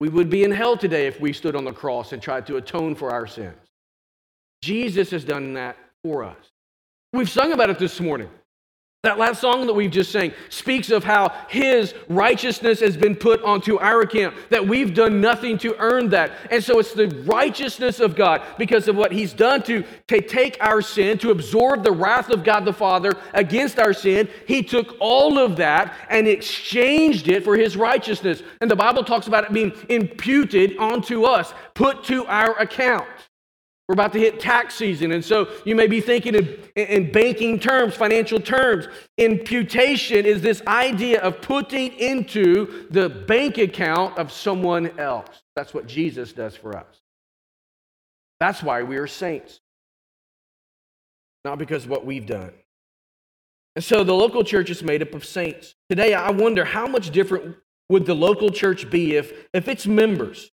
We 0.00 0.08
would 0.08 0.30
be 0.30 0.44
in 0.44 0.50
hell 0.50 0.76
today 0.76 1.06
if 1.06 1.20
we 1.20 1.32
stood 1.32 1.54
on 1.54 1.64
the 1.64 1.72
cross 1.72 2.12
and 2.12 2.20
tried 2.20 2.46
to 2.48 2.56
atone 2.56 2.94
for 2.94 3.10
our 3.10 3.26
sins. 3.26 3.56
Jesus 4.62 5.10
has 5.10 5.24
done 5.24 5.54
that 5.54 5.76
for 6.02 6.24
us. 6.24 6.36
We've 7.12 7.30
sung 7.30 7.52
about 7.52 7.70
it 7.70 7.78
this 7.78 8.00
morning. 8.00 8.30
That 9.02 9.18
last 9.18 9.40
song 9.40 9.66
that 9.66 9.72
we've 9.72 9.90
just 9.90 10.12
sang 10.12 10.32
speaks 10.48 10.88
of 10.90 11.02
how 11.02 11.34
his 11.48 11.92
righteousness 12.08 12.78
has 12.78 12.96
been 12.96 13.16
put 13.16 13.42
onto 13.42 13.76
our 13.80 14.02
account, 14.02 14.36
that 14.50 14.64
we've 14.64 14.94
done 14.94 15.20
nothing 15.20 15.58
to 15.58 15.74
earn 15.80 16.08
that. 16.10 16.30
And 16.52 16.62
so 16.62 16.78
it's 16.78 16.92
the 16.92 17.08
righteousness 17.26 17.98
of 17.98 18.14
God 18.14 18.42
because 18.58 18.86
of 18.86 18.94
what 18.94 19.10
he's 19.10 19.32
done 19.32 19.64
to, 19.64 19.82
to 20.06 20.20
take 20.20 20.56
our 20.60 20.80
sin, 20.80 21.18
to 21.18 21.32
absorb 21.32 21.82
the 21.82 21.90
wrath 21.90 22.30
of 22.30 22.44
God 22.44 22.64
the 22.64 22.72
Father 22.72 23.10
against 23.34 23.80
our 23.80 23.92
sin. 23.92 24.28
He 24.46 24.62
took 24.62 24.94
all 25.00 25.36
of 25.36 25.56
that 25.56 25.96
and 26.08 26.28
exchanged 26.28 27.26
it 27.26 27.42
for 27.42 27.56
his 27.56 27.76
righteousness. 27.76 28.44
And 28.60 28.70
the 28.70 28.76
Bible 28.76 29.02
talks 29.02 29.26
about 29.26 29.42
it 29.42 29.52
being 29.52 29.72
imputed 29.88 30.76
onto 30.78 31.24
us, 31.24 31.52
put 31.74 32.04
to 32.04 32.24
our 32.26 32.56
account. 32.56 33.08
We're 33.88 33.94
about 33.94 34.12
to 34.12 34.18
hit 34.18 34.38
tax 34.38 34.76
season, 34.76 35.10
and 35.12 35.24
so 35.24 35.48
you 35.64 35.74
may 35.74 35.88
be 35.88 36.00
thinking 36.00 36.34
in, 36.36 36.58
in, 36.76 37.12
banking 37.12 37.58
terms, 37.58 37.94
financial 37.94 38.40
terms. 38.40 38.86
Imputation 39.18 40.24
is 40.24 40.40
this 40.40 40.62
idea 40.66 41.20
of 41.20 41.42
putting 41.42 41.92
into 41.94 42.86
the 42.90 43.08
bank 43.08 43.58
account 43.58 44.16
of 44.18 44.30
someone 44.30 44.98
else. 45.00 45.42
That's 45.56 45.74
what 45.74 45.88
Jesus 45.88 46.32
does 46.32 46.56
for 46.56 46.76
us. 46.76 47.02
That's 48.38 48.62
why 48.62 48.84
we 48.84 48.96
are 48.98 49.08
saints, 49.08 49.60
not 51.44 51.58
because 51.58 51.84
of 51.84 51.90
what 51.90 52.06
we've 52.06 52.26
done. 52.26 52.52
And 53.74 53.84
so 53.84 54.04
the 54.04 54.14
local 54.14 54.44
church 54.44 54.70
is 54.70 54.82
made 54.82 55.02
up 55.02 55.14
of 55.14 55.24
saints. 55.24 55.74
Today, 55.88 56.14
I 56.14 56.30
wonder 56.30 56.64
how 56.64 56.86
much 56.86 57.10
different 57.10 57.56
would 57.88 58.06
the 58.06 58.14
local 58.14 58.50
church 58.50 58.90
be 58.90 59.16
if, 59.16 59.32
if 59.52 59.66
its 59.66 59.86
members 59.86 60.50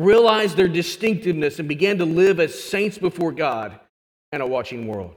realized 0.00 0.56
their 0.56 0.68
distinctiveness, 0.68 1.58
and 1.58 1.68
began 1.68 1.98
to 1.98 2.04
live 2.04 2.40
as 2.40 2.62
saints 2.62 2.98
before 2.98 3.32
God 3.32 3.78
and 4.32 4.42
a 4.42 4.46
watching 4.46 4.86
world? 4.86 5.14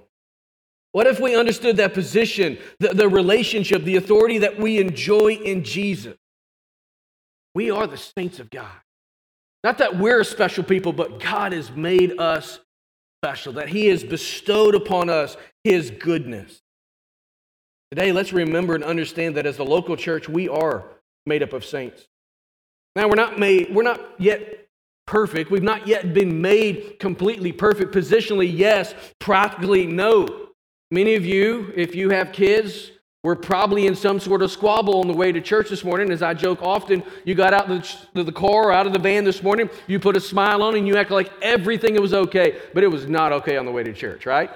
What 0.91 1.08
if 1.08 1.19
we 1.19 1.36
understood 1.36 1.78
that 1.78 1.93
position, 1.93 2.60
the, 2.80 2.89
the 2.89 3.10
relationship, 3.10 3.84
the 3.84 3.96
authority 3.96 4.39
that 4.39 4.60
we 4.60 4.80
enjoy 4.80 5.34
in 5.34 5.63
Jesus? 5.63 6.15
We 7.56 7.72
are 7.72 7.88
the 7.88 7.98
saints 7.98 8.39
of 8.39 8.50
God. 8.50 8.72
Not 9.63 9.78
that 9.80 9.98
we're 9.98 10.24
special 10.24 10.63
people, 10.63 10.93
but 10.93 11.19
God 11.19 11.54
has 11.54 11.72
made 11.72 12.19
us 12.19 12.60
special, 13.24 13.54
that 13.54 13.69
He 13.69 13.88
has 13.88 14.04
bestowed 14.04 14.76
upon 14.76 15.10
us 15.10 15.38
His 15.63 15.89
goodness. 15.89 16.62
Today, 17.89 18.12
let's 18.12 18.34
remember 18.34 18.76
and 18.76 18.84
understand 18.84 19.36
that 19.38 19.46
as 19.46 19.58
the 19.58 19.65
local 19.65 19.96
church, 19.96 20.28
we 20.28 20.50
are 20.50 20.86
made 21.26 21.41
up 21.41 21.54
of 21.54 21.63
saints. 21.63 22.08
Now, 22.96 23.08
we're 23.08 23.15
not 23.15 23.39
made, 23.39 23.74
we're 23.74 23.84
not 23.84 24.02
yet 24.19 24.67
perfect. 25.06 25.52
We've 25.52 25.63
not 25.63 25.88
yet 25.88 26.13
been 26.13 26.42
made 26.42 27.00
completely 27.00 27.52
perfect. 27.52 27.94
Positionally, 27.94 28.52
yes. 28.56 28.94
Practically, 29.20 29.88
no. 29.88 30.50
Many 30.92 31.16
of 31.16 31.26
you, 31.26 31.74
if 31.76 31.96
you 31.96 32.10
have 32.10 32.32
kids, 32.32 32.92
were 33.24 33.36
probably 33.36 33.88
in 33.88 33.96
some 33.96 34.20
sort 34.20 34.42
of 34.42 34.52
squabble 34.52 35.00
on 35.00 35.08
the 35.08 35.13
way 35.13 35.32
to 35.32 35.39
church 35.39 35.70
this 35.70 35.84
morning. 35.84 36.12
As 36.12 36.22
I 36.22 36.34
joke 36.34 36.62
often, 36.62 37.02
you 37.24 37.36
got 37.36 37.54
out 37.54 37.72
of 37.72 38.26
the, 38.26 38.32
car 38.32 38.66
or 38.66 38.72
out 38.74 38.86
of 38.86 38.92
the 38.92 39.00
van 39.00 39.24
this 39.24 39.42
morning, 39.42 39.70
you 39.88 40.00
put 40.00 40.18
a 40.18 40.20
smile 40.20 40.62
on 40.62 40.76
and 40.76 40.86
you 40.86 40.98
act 40.98 41.10
like 41.10 41.32
everything 41.42 42.00
was 42.02 42.13
okay, 42.13 42.60
but 42.74 42.84
it 42.84 42.88
was 42.88 43.08
not 43.08 43.32
okay 43.32 43.56
on 43.56 43.66
the 43.66 43.72
way 43.72 43.84
to 43.84 43.94
church, 43.94 44.26
right? 44.26 44.52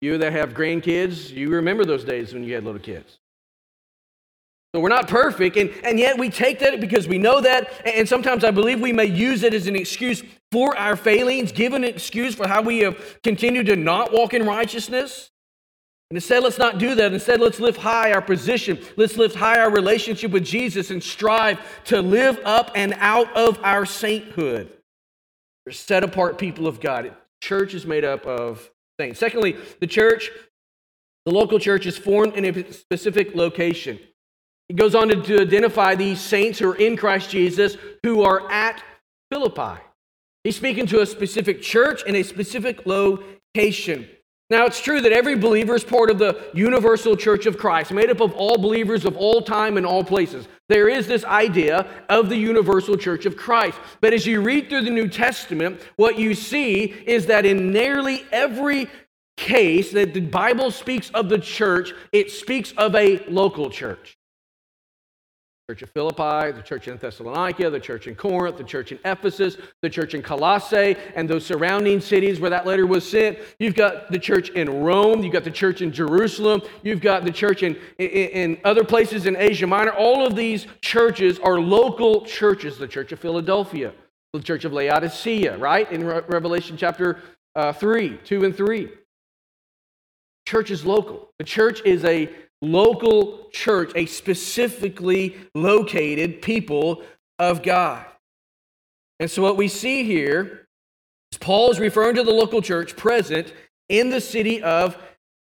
You 0.00 0.16
that 0.18 0.32
have 0.32 0.54
grandkids, 0.54 1.30
you 1.30 1.50
remember 1.50 1.84
those 1.84 2.04
days 2.04 2.32
when 2.32 2.44
you 2.44 2.54
had 2.54 2.64
little 2.64 2.80
kids. 2.80 3.19
So 4.74 4.80
we're 4.80 4.88
not 4.88 5.08
perfect, 5.08 5.56
and, 5.56 5.70
and 5.82 5.98
yet 5.98 6.16
we 6.16 6.30
take 6.30 6.60
that 6.60 6.80
because 6.80 7.08
we 7.08 7.18
know 7.18 7.40
that, 7.40 7.72
and 7.84 8.08
sometimes 8.08 8.44
I 8.44 8.52
believe 8.52 8.80
we 8.80 8.92
may 8.92 9.06
use 9.06 9.42
it 9.42 9.52
as 9.52 9.66
an 9.66 9.74
excuse 9.74 10.22
for 10.52 10.76
our 10.76 10.94
failings, 10.94 11.50
give 11.50 11.72
an 11.72 11.82
excuse 11.82 12.36
for 12.36 12.46
how 12.46 12.62
we 12.62 12.78
have 12.80 13.20
continued 13.24 13.66
to 13.66 13.74
not 13.74 14.12
walk 14.12 14.32
in 14.32 14.46
righteousness. 14.46 15.30
And 16.10 16.16
instead, 16.16 16.42
let's 16.42 16.58
not 16.58 16.78
do 16.78 16.96
that. 16.96 17.12
Instead, 17.12 17.40
let's 17.40 17.60
lift 17.60 17.80
high 17.80 18.12
our 18.12 18.22
position. 18.22 18.78
Let's 18.96 19.16
lift 19.16 19.36
high 19.36 19.60
our 19.60 19.70
relationship 19.70 20.32
with 20.32 20.44
Jesus 20.44 20.90
and 20.90 21.02
strive 21.02 21.60
to 21.84 22.02
live 22.02 22.40
up 22.44 22.72
and 22.74 22.94
out 22.98 23.32
of 23.36 23.58
our 23.62 23.86
sainthood. 23.86 24.72
We're 25.66 25.72
set 25.72 26.02
apart 26.02 26.38
people 26.38 26.66
of 26.66 26.80
God. 26.80 27.14
Church 27.40 27.74
is 27.74 27.86
made 27.86 28.04
up 28.04 28.26
of 28.26 28.70
saints. 29.00 29.20
Secondly, 29.20 29.56
the 29.78 29.86
church, 29.86 30.30
the 31.26 31.32
local 31.32 31.60
church, 31.60 31.86
is 31.86 31.96
formed 31.96 32.34
in 32.34 32.44
a 32.44 32.72
specific 32.72 33.36
location. 33.36 34.00
He 34.70 34.74
goes 34.74 34.94
on 34.94 35.08
to, 35.08 35.16
to 35.16 35.40
identify 35.40 35.96
these 35.96 36.20
saints 36.20 36.60
who 36.60 36.70
are 36.70 36.76
in 36.76 36.96
Christ 36.96 37.28
Jesus 37.28 37.76
who 38.04 38.22
are 38.22 38.48
at 38.52 38.80
Philippi. 39.28 39.82
He's 40.44 40.54
speaking 40.54 40.86
to 40.86 41.00
a 41.00 41.06
specific 41.06 41.60
church 41.60 42.04
in 42.04 42.14
a 42.14 42.22
specific 42.22 42.86
location. 42.86 44.08
Now, 44.48 44.66
it's 44.66 44.80
true 44.80 45.00
that 45.00 45.10
every 45.10 45.34
believer 45.34 45.74
is 45.74 45.82
part 45.82 46.08
of 46.08 46.20
the 46.20 46.40
universal 46.54 47.16
church 47.16 47.46
of 47.46 47.58
Christ, 47.58 47.90
made 47.90 48.10
up 48.10 48.20
of 48.20 48.32
all 48.34 48.58
believers 48.58 49.04
of 49.04 49.16
all 49.16 49.42
time 49.42 49.76
and 49.76 49.84
all 49.84 50.04
places. 50.04 50.46
There 50.68 50.88
is 50.88 51.08
this 51.08 51.24
idea 51.24 51.88
of 52.08 52.28
the 52.28 52.36
universal 52.36 52.96
church 52.96 53.26
of 53.26 53.36
Christ. 53.36 53.76
But 54.00 54.14
as 54.14 54.24
you 54.24 54.40
read 54.40 54.68
through 54.68 54.84
the 54.84 54.90
New 54.90 55.08
Testament, 55.08 55.80
what 55.96 56.16
you 56.16 56.32
see 56.32 56.84
is 56.84 57.26
that 57.26 57.44
in 57.44 57.72
nearly 57.72 58.24
every 58.30 58.86
case 59.36 59.90
that 59.90 60.14
the 60.14 60.20
Bible 60.20 60.70
speaks 60.70 61.10
of 61.10 61.28
the 61.28 61.40
church, 61.40 61.92
it 62.12 62.30
speaks 62.30 62.70
of 62.76 62.94
a 62.94 63.18
local 63.26 63.68
church 63.68 64.16
church 65.70 65.82
of 65.82 65.90
Philippi, 65.90 66.50
the 66.50 66.62
church 66.64 66.88
in 66.88 66.96
Thessalonica, 66.96 67.70
the 67.70 67.78
church 67.78 68.08
in 68.08 68.16
Corinth, 68.16 68.56
the 68.56 68.64
church 68.64 68.90
in 68.90 68.98
Ephesus, 69.04 69.56
the 69.82 69.88
church 69.88 70.14
in 70.14 70.20
Colossae, 70.20 70.96
and 71.14 71.30
those 71.30 71.46
surrounding 71.46 72.00
cities 72.00 72.40
where 72.40 72.50
that 72.50 72.66
letter 72.66 72.88
was 72.88 73.08
sent. 73.08 73.38
You've 73.60 73.76
got 73.76 74.10
the 74.10 74.18
church 74.18 74.50
in 74.50 74.82
Rome, 74.82 75.22
you've 75.22 75.32
got 75.32 75.44
the 75.44 75.50
church 75.52 75.80
in 75.80 75.92
Jerusalem, 75.92 76.60
you've 76.82 77.00
got 77.00 77.24
the 77.24 77.30
church 77.30 77.62
in, 77.62 77.76
in, 77.98 78.08
in 78.08 78.58
other 78.64 78.82
places 78.82 79.26
in 79.26 79.36
Asia 79.36 79.64
Minor. 79.64 79.92
All 79.92 80.26
of 80.26 80.34
these 80.34 80.66
churches 80.80 81.38
are 81.38 81.60
local 81.60 82.26
churches. 82.26 82.76
The 82.76 82.88
church 82.88 83.12
of 83.12 83.20
Philadelphia, 83.20 83.92
the 84.32 84.42
church 84.42 84.64
of 84.64 84.72
Laodicea, 84.72 85.56
right? 85.56 85.88
In 85.92 86.02
Re- 86.02 86.22
Revelation 86.26 86.76
chapter 86.76 87.20
uh, 87.54 87.72
3, 87.72 88.18
2 88.24 88.44
and 88.44 88.56
3. 88.56 88.88
Church 90.48 90.72
is 90.72 90.84
local. 90.84 91.30
The 91.38 91.44
church 91.44 91.80
is 91.84 92.04
a 92.04 92.28
local 92.62 93.48
church, 93.52 93.92
a 93.94 94.06
specifically 94.06 95.36
located 95.54 96.42
people 96.42 97.02
of 97.38 97.62
God. 97.62 98.04
And 99.18 99.30
so, 99.30 99.42
what 99.42 99.56
we 99.56 99.68
see 99.68 100.04
here 100.04 100.66
is 101.32 101.38
Paul 101.38 101.70
is 101.70 101.78
referring 101.78 102.16
to 102.16 102.22
the 102.22 102.32
local 102.32 102.62
church 102.62 102.96
present 102.96 103.52
in 103.88 104.10
the 104.10 104.20
city 104.20 104.62
of 104.62 104.96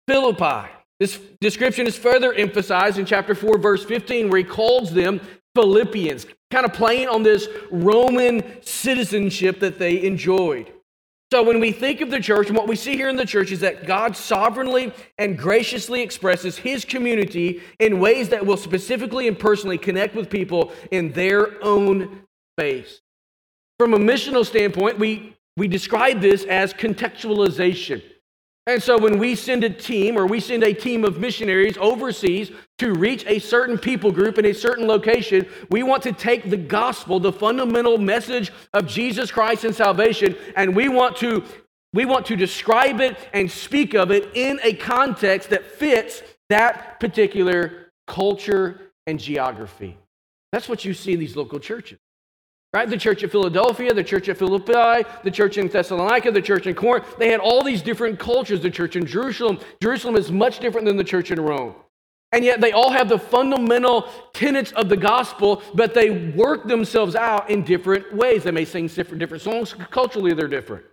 Philippi. 0.08 0.70
This 1.00 1.20
description 1.40 1.88
is 1.88 1.98
further 1.98 2.34
emphasized 2.34 2.98
in 2.98 3.06
chapter 3.06 3.34
4, 3.34 3.58
verse 3.58 3.86
15, 3.86 4.30
where 4.30 4.40
he 4.40 4.44
calls 4.44 4.92
them 4.92 5.22
Philippians, 5.56 6.26
kind 6.52 6.66
of 6.66 6.74
playing 6.74 7.08
on 7.08 7.24
this 7.24 7.48
Roman 7.72 8.62
citizenship 8.62 9.60
that 9.60 9.80
they 9.80 10.04
enjoyed. 10.04 10.72
So, 11.32 11.44
when 11.44 11.60
we 11.60 11.72
think 11.72 12.02
of 12.02 12.10
the 12.10 12.20
church, 12.20 12.48
and 12.48 12.58
what 12.58 12.68
we 12.68 12.76
see 12.76 12.96
here 12.96 13.08
in 13.08 13.16
the 13.16 13.26
church 13.26 13.52
is 13.52 13.60
that 13.60 13.86
God 13.86 14.18
sovereignly 14.18 14.92
and 15.20 15.38
graciously 15.38 16.02
expresses 16.02 16.58
his 16.58 16.84
community 16.84 17.62
in 17.78 18.00
ways 18.00 18.30
that 18.30 18.48
will 18.48 18.58
specifically 18.58 19.28
and 19.28 19.38
personally 19.38 19.78
connect 19.78 20.16
with 20.16 20.30
people 20.30 20.72
in 20.90 21.12
their 21.12 21.64
own 21.64 22.24
space. 22.58 23.02
From 23.78 23.94
a 23.94 24.00
missional 24.00 24.44
standpoint, 24.44 24.98
we, 24.98 25.36
we 25.56 25.68
describe 25.68 26.20
this 26.20 26.46
as 26.46 26.74
contextualization. 26.74 28.02
And 28.70 28.84
so 28.84 29.00
when 29.00 29.18
we 29.18 29.34
send 29.34 29.64
a 29.64 29.70
team 29.72 30.16
or 30.16 30.28
we 30.28 30.40
send 30.40 30.64
a 30.64 30.74
team 30.74 31.04
of 31.04 31.20
missionaries 31.20 31.76
overseas 31.80 32.52
to 32.78 32.94
reach 32.94 33.26
a 33.26 33.40
certain 33.40 33.80
people 33.80 34.12
group 34.12 34.38
in 34.38 34.46
a 34.46 34.54
certain 34.54 34.86
location, 34.86 35.48
we 35.72 35.82
want 35.82 36.04
to 36.04 36.12
take 36.12 36.52
the 36.52 36.56
gospel, 36.56 37.20
the 37.20 37.34
fundamental 37.34 37.98
message 37.98 38.52
of 38.76 38.86
Jesus 38.86 39.32
Christ 39.32 39.64
and 39.66 39.74
salvation, 39.74 40.36
and 40.56 40.76
we 40.76 40.88
want 40.88 41.18
to 41.18 41.44
we 41.94 42.06
want 42.06 42.28
to 42.28 42.36
describe 42.36 43.02
it 43.02 43.18
and 43.34 43.50
speak 43.50 43.96
of 43.96 44.12
it 44.12 44.30
in 44.36 44.60
a 44.62 44.74
context 44.74 45.50
that 45.50 45.66
fits 45.66 46.22
that 46.50 47.00
particular 47.00 47.92
culture 48.06 48.92
and 49.08 49.20
geography. 49.20 49.98
That's 50.52 50.70
what 50.70 50.86
you 50.86 50.94
see 50.94 51.14
in 51.14 51.20
these 51.20 51.36
local 51.36 51.60
churches. 51.60 51.98
Right? 52.72 52.88
The 52.88 52.98
church 52.98 53.24
at 53.24 53.32
Philadelphia, 53.32 53.94
the 53.94 54.04
church 54.04 54.30
at 54.30 54.38
Philippi, 54.38 55.08
the 55.24 55.32
church 55.32 55.58
in 55.58 55.68
Thessalonica, 55.70 56.32
the 56.32 56.42
church 56.42 56.68
in 56.68 56.76
Corinth, 56.76 57.18
they 57.18 57.30
had 57.30 57.40
all 57.40 57.64
these 57.64 57.82
different 57.82 58.20
cultures. 58.20 58.62
The 58.62 58.70
church 58.70 58.96
in 58.96 59.08
Jerusalem, 59.08 59.60
Jerusalem 59.82 60.16
is 60.16 60.32
much 60.32 60.60
different 60.60 60.86
than 60.86 60.96
the 60.96 61.04
church 61.04 61.32
in 61.32 61.40
Rome. 61.40 61.74
And 62.32 62.46
yet 62.46 62.62
they 62.62 62.72
all 62.72 62.92
have 62.92 63.10
the 63.10 63.18
fundamental 63.18 64.08
tenets 64.34 64.72
of 64.74 64.88
the 64.88 64.98
gospel, 64.98 65.64
but 65.74 65.96
they 65.96 66.12
work 66.12 66.68
themselves 66.68 67.16
out 67.16 67.50
in 67.50 67.64
different 67.64 68.14
ways. 68.14 68.44
They 68.44 68.52
may 68.52 68.66
sing 68.66 68.86
different, 68.86 69.20
different 69.20 69.42
songs. 69.42 69.74
Culturally, 69.90 70.34
they're 70.36 70.48
different. 70.48 70.86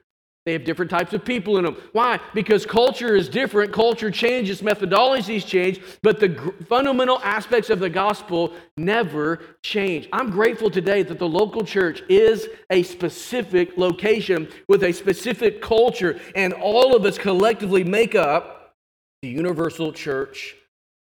They 0.46 0.52
have 0.52 0.64
different 0.64 0.92
types 0.92 1.12
of 1.12 1.24
people 1.24 1.59
in 1.59 1.64
them. 1.64 1.76
Why? 1.90 2.20
Because 2.32 2.64
culture 2.64 3.16
is 3.16 3.28
different. 3.28 3.72
Culture 3.72 4.12
changes, 4.12 4.62
methodologies 4.62 5.44
change, 5.44 5.80
but 6.02 6.20
the 6.20 6.28
gr- 6.28 6.50
fundamental 6.68 7.18
aspects 7.24 7.68
of 7.68 7.80
the 7.80 7.90
gospel 7.90 8.54
never 8.76 9.40
change. 9.64 10.09
I'm 10.12 10.30
grateful 10.30 10.70
today 10.70 11.02
that 11.02 11.18
the 11.18 11.28
local 11.28 11.64
church 11.64 12.04
is 12.09 12.46
a 12.70 12.85
specific 12.85 13.76
location 13.76 14.48
with 14.68 14.85
a 14.85 14.92
specific 14.92 15.61
culture, 15.61 16.20
and 16.37 16.52
all 16.52 16.94
of 16.94 17.04
us 17.04 17.18
collectively 17.18 17.82
make 17.82 18.14
up 18.14 18.76
the 19.22 19.28
universal 19.28 19.92
church 19.92 20.54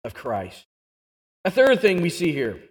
of 0.05 0.13
Christ. 0.13 0.65
A 1.43 1.51
third 1.51 1.81
thing 1.81 2.01
we 2.01 2.09
see 2.09 2.31
here 2.31 2.61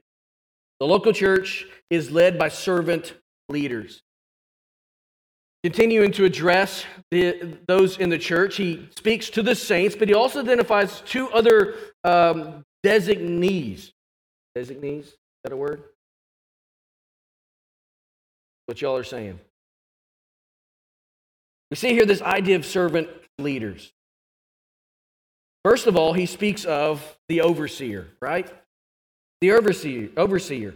the 0.81 0.87
local 0.87 1.13
church 1.13 1.67
is 1.91 2.11
led 2.11 2.39
by 2.39 2.49
servant 2.49 3.13
leaders. 3.51 4.04
Continuing 5.65 6.13
to 6.13 6.27
address 6.27 6.85
the, 7.11 7.57
those 7.67 7.97
in 7.97 8.11
the 8.11 8.19
church, 8.19 8.57
he 8.57 8.87
speaks 8.99 9.31
to 9.31 9.43
the 9.43 9.55
saints, 9.55 9.97
but 9.97 10.09
he 10.09 10.15
also 10.15 10.41
identifies 10.41 11.01
two 11.07 11.31
other 11.31 11.77
um, 12.05 12.63
designees. 12.83 13.91
Designees? 14.55 15.07
Is 15.07 15.17
that 15.43 15.55
a 15.55 15.57
word? 15.57 15.83
What 18.67 18.83
y'all 18.83 18.95
are 18.95 19.05
saying. 19.05 19.41
We 21.71 21.79
see 21.79 21.95
here 21.95 22.05
this 22.05 22.21
idea 22.21 22.57
of 22.57 22.67
servant 22.67 23.09
leaders. 23.39 23.91
First 25.65 25.87
of 25.87 25.97
all, 25.97 26.13
he 26.13 26.27
speaks 26.27 26.67
of 26.67 27.17
the 27.31 27.41
overseer, 27.41 28.09
right? 28.21 28.53
The 29.41 29.53
overseer. 29.53 30.11
overseer. 30.19 30.75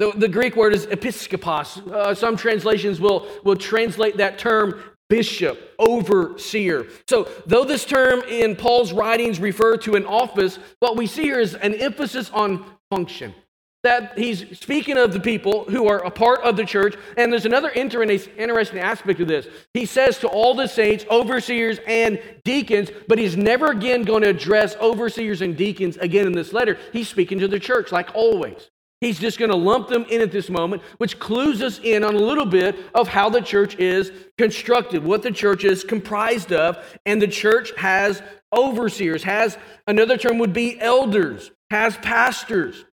The, 0.00 0.12
the 0.12 0.28
Greek 0.28 0.56
word 0.56 0.72
is 0.72 0.86
episkopos. 0.86 1.86
Uh, 1.86 2.14
some 2.14 2.34
translations 2.34 3.02
will, 3.02 3.28
will 3.44 3.54
translate 3.54 4.16
that 4.16 4.38
term 4.38 4.82
bishop, 5.10 5.74
overseer. 5.78 6.86
So, 7.06 7.28
though 7.44 7.66
this 7.66 7.84
term 7.84 8.22
in 8.22 8.56
Paul's 8.56 8.94
writings 8.94 9.38
refer 9.38 9.76
to 9.78 9.96
an 9.96 10.06
office, 10.06 10.58
what 10.78 10.96
we 10.96 11.06
see 11.06 11.24
here 11.24 11.38
is 11.38 11.54
an 11.54 11.74
emphasis 11.74 12.30
on 12.30 12.64
function. 12.90 13.34
That 13.82 14.16
he's 14.16 14.58
speaking 14.58 14.96
of 14.96 15.12
the 15.12 15.20
people 15.20 15.64
who 15.64 15.86
are 15.86 16.02
a 16.02 16.10
part 16.10 16.40
of 16.40 16.56
the 16.56 16.64
church. 16.64 16.96
And 17.18 17.30
there's 17.30 17.46
another 17.46 17.70
interesting 17.70 18.80
aspect 18.80 19.20
of 19.20 19.28
this. 19.28 19.48
He 19.74 19.84
says 19.84 20.18
to 20.20 20.28
all 20.28 20.54
the 20.54 20.66
saints, 20.66 21.04
overseers, 21.10 21.78
and 21.86 22.22
deacons, 22.42 22.90
but 23.06 23.18
he's 23.18 23.36
never 23.36 23.66
again 23.66 24.04
going 24.04 24.22
to 24.22 24.30
address 24.30 24.76
overseers 24.76 25.42
and 25.42 25.58
deacons 25.58 25.98
again 25.98 26.26
in 26.26 26.32
this 26.32 26.54
letter. 26.54 26.78
He's 26.90 27.08
speaking 27.08 27.38
to 27.40 27.48
the 27.48 27.60
church, 27.60 27.92
like 27.92 28.14
always. 28.14 28.70
He's 29.00 29.18
just 29.18 29.38
going 29.38 29.50
to 29.50 29.56
lump 29.56 29.88
them 29.88 30.04
in 30.10 30.20
at 30.20 30.30
this 30.30 30.50
moment, 30.50 30.82
which 30.98 31.18
clues 31.18 31.62
us 31.62 31.80
in 31.82 32.04
on 32.04 32.14
a 32.14 32.18
little 32.18 32.44
bit 32.44 32.76
of 32.94 33.08
how 33.08 33.30
the 33.30 33.40
church 33.40 33.76
is 33.76 34.12
constructed, 34.36 35.02
what 35.02 35.22
the 35.22 35.30
church 35.30 35.64
is 35.64 35.84
comprised 35.84 36.52
of. 36.52 36.76
And 37.06 37.20
the 37.20 37.28
church 37.28 37.72
has 37.78 38.22
overseers, 38.54 39.22
has 39.22 39.56
another 39.86 40.18
term 40.18 40.38
would 40.38 40.52
be 40.52 40.78
elders, 40.78 41.50
has 41.70 41.96
pastors. 41.96 42.84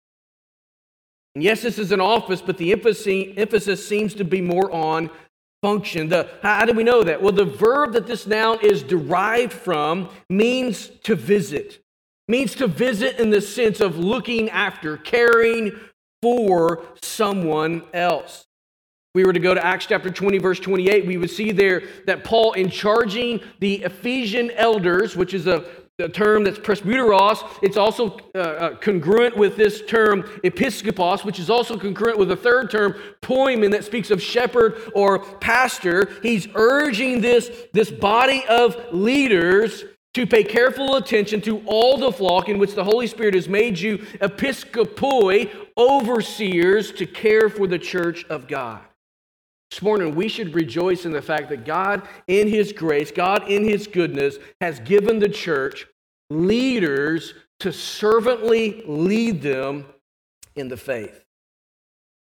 And 1.36 1.44
yes, 1.44 1.62
this 1.62 1.78
is 1.78 1.92
an 1.92 2.00
office, 2.00 2.42
but 2.42 2.58
the 2.58 2.72
emphasis 2.72 3.86
seems 3.86 4.14
to 4.14 4.24
be 4.24 4.40
more 4.40 4.72
on 4.72 5.10
function. 5.62 6.08
The, 6.08 6.30
how 6.42 6.64
do 6.64 6.74
we 6.74 6.86
know 6.86 7.04
that? 7.04 7.22
Well, 7.22 7.34
the 7.34 7.44
verb 7.44 7.94
that 7.94 8.08
this 8.08 8.26
noun 8.26 8.60
is 8.62 8.82
derived 8.82 9.52
from 9.52 10.10
means 10.30 10.88
to 11.04 11.16
visit 11.16 11.84
means 12.28 12.56
to 12.56 12.68
visit 12.68 13.20
in 13.20 13.30
the 13.30 13.42
sense 13.42 13.80
of 13.80 13.98
looking 13.98 14.50
after, 14.50 14.98
caring 14.98 15.72
for 16.22 16.84
someone 17.02 17.84
else. 17.94 18.46
we 19.14 19.26
were 19.26 19.34
to 19.34 19.40
go 19.40 19.54
to 19.54 19.66
Acts 19.66 19.88
chapter 19.88 20.12
20, 20.12 20.38
verse 20.38 20.60
28, 20.60 21.08
we 21.08 21.18
would 21.18 21.30
see 21.30 21.52
there 21.52 21.82
that 22.06 22.24
Paul, 22.24 22.54
in 22.54 22.70
charging 22.70 23.40
the 23.60 23.84
Ephesian 23.84 24.52
elders, 24.52 25.16
which 25.16 25.34
is 25.34 25.48
a 25.48 25.66
term 26.14 26.44
that's 26.44 26.60
presbyteros. 26.60 27.44
It's 27.64 27.76
also 27.76 28.20
uh, 28.36 28.38
uh, 28.38 28.76
congruent 28.76 29.36
with 29.36 29.58
this 29.58 29.82
term 29.88 30.22
episkopos, 30.44 31.26
which 31.26 31.40
is 31.40 31.50
also 31.50 31.76
congruent 31.76 32.20
with 32.20 32.28
the 32.28 32.36
third 32.36 32.70
term 32.70 32.94
poimen 33.24 33.72
that 33.72 33.84
speaks 33.84 34.12
of 34.12 34.22
shepherd 34.22 34.80
or 34.94 35.18
pastor. 35.18 36.12
He's 36.22 36.48
urging 36.54 37.22
this, 37.22 37.50
this 37.74 37.90
body 37.90 38.44
of 38.48 38.78
leaders 38.92 39.86
to 40.18 40.26
pay 40.26 40.44
careful 40.44 40.96
attention 40.96 41.40
to 41.40 41.62
all 41.68 41.96
the 41.96 42.12
flock 42.12 42.50
in 42.50 42.58
which 42.58 42.74
the 42.74 42.84
Holy 42.84 43.06
Spirit 43.06 43.36
has 43.36 43.48
made 43.48 43.78
you 43.78 44.00
episkopoi, 44.20 45.48
overseers, 45.78 46.92
to 46.94 47.06
care 47.06 47.50
for 47.50 47.68
the 47.68 47.78
church 47.78 48.26
of 48.26 48.48
God. 48.48 48.82
This 49.70 49.84
morning, 49.84 50.16
we 50.16 50.28
should 50.28 50.56
rejoice 50.56 51.06
in 51.06 51.12
the 51.12 51.22
fact 51.22 51.50
that 51.50 51.66
God, 51.66 52.02
in 52.26 52.48
His 52.48 52.74
grace, 52.74 53.12
God, 53.12 53.48
in 53.48 53.64
His 53.64 53.86
goodness, 53.86 54.40
has 54.60 54.80
given 54.80 55.20
the 55.20 55.30
church 55.30 55.86
leaders 56.32 57.36
to 57.60 57.72
servantly 57.72 58.82
lead 58.88 59.44
them 59.44 59.86
in 60.56 60.68
the 60.68 60.78
faith. 60.78 61.27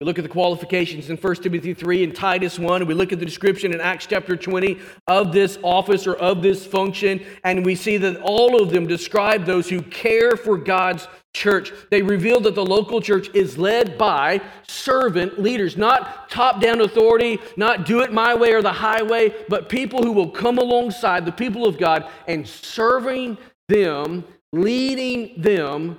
We 0.04 0.08
look 0.08 0.18
at 0.18 0.24
the 0.24 0.28
qualifications 0.28 1.08
in 1.08 1.16
1 1.16 1.34
Timothy 1.36 1.72
3 1.72 2.04
and 2.04 2.14
Titus 2.14 2.58
1, 2.58 2.86
we 2.86 2.92
look 2.92 3.14
at 3.14 3.20
the 3.20 3.24
description 3.24 3.72
in 3.72 3.80
Acts 3.80 4.04
chapter 4.04 4.36
20 4.36 4.78
of 5.06 5.32
this 5.32 5.58
office 5.62 6.06
or 6.06 6.14
of 6.16 6.42
this 6.42 6.66
function, 6.66 7.24
and 7.42 7.64
we 7.64 7.74
see 7.74 7.96
that 7.96 8.20
all 8.20 8.60
of 8.60 8.68
them 8.68 8.86
describe 8.86 9.46
those 9.46 9.70
who 9.70 9.80
care 9.80 10.36
for 10.36 10.58
God's 10.58 11.08
church. 11.32 11.72
They 11.90 12.02
reveal 12.02 12.38
that 12.40 12.54
the 12.54 12.66
local 12.66 13.00
church 13.00 13.30
is 13.32 13.56
led 13.56 13.96
by 13.96 14.42
servant 14.68 15.40
leaders, 15.40 15.78
not 15.78 16.28
top 16.28 16.60
down 16.60 16.82
authority, 16.82 17.38
not 17.56 17.86
do 17.86 18.00
it 18.00 18.12
my 18.12 18.34
way 18.34 18.52
or 18.52 18.60
the 18.60 18.74
highway, 18.74 19.34
but 19.48 19.70
people 19.70 20.02
who 20.02 20.12
will 20.12 20.28
come 20.28 20.58
alongside 20.58 21.24
the 21.24 21.32
people 21.32 21.64
of 21.64 21.78
God 21.78 22.10
and 22.28 22.46
serving 22.46 23.38
them, 23.70 24.24
leading 24.52 25.32
them 25.40 25.96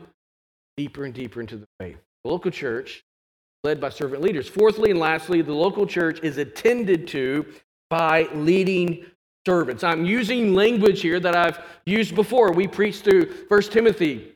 deeper 0.78 1.06
and 1.06 1.14
deeper 1.16 1.42
into 1.42 1.58
the 1.58 1.66
faith. 1.80 1.98
The 2.24 2.30
local 2.30 2.52
church 2.52 3.04
led 3.66 3.82
by 3.82 3.90
servant 3.90 4.22
leaders. 4.22 4.48
Fourthly 4.48 4.92
and 4.92 5.00
lastly, 5.00 5.42
the 5.42 5.52
local 5.52 5.88
church 5.88 6.20
is 6.22 6.38
attended 6.38 7.08
to 7.10 7.46
by 7.90 8.30
leading 8.34 9.06
servants. 9.46 9.84
I'm 9.84 10.06
using 10.06 10.54
language 10.54 11.02
here 11.02 11.20
that 11.20 11.36
I've 11.36 11.60
used 11.86 12.16
before. 12.16 12.52
We 12.52 12.68
preached 12.68 13.04
through 13.04 13.34
1 13.48 13.62
Timothy 13.64 14.34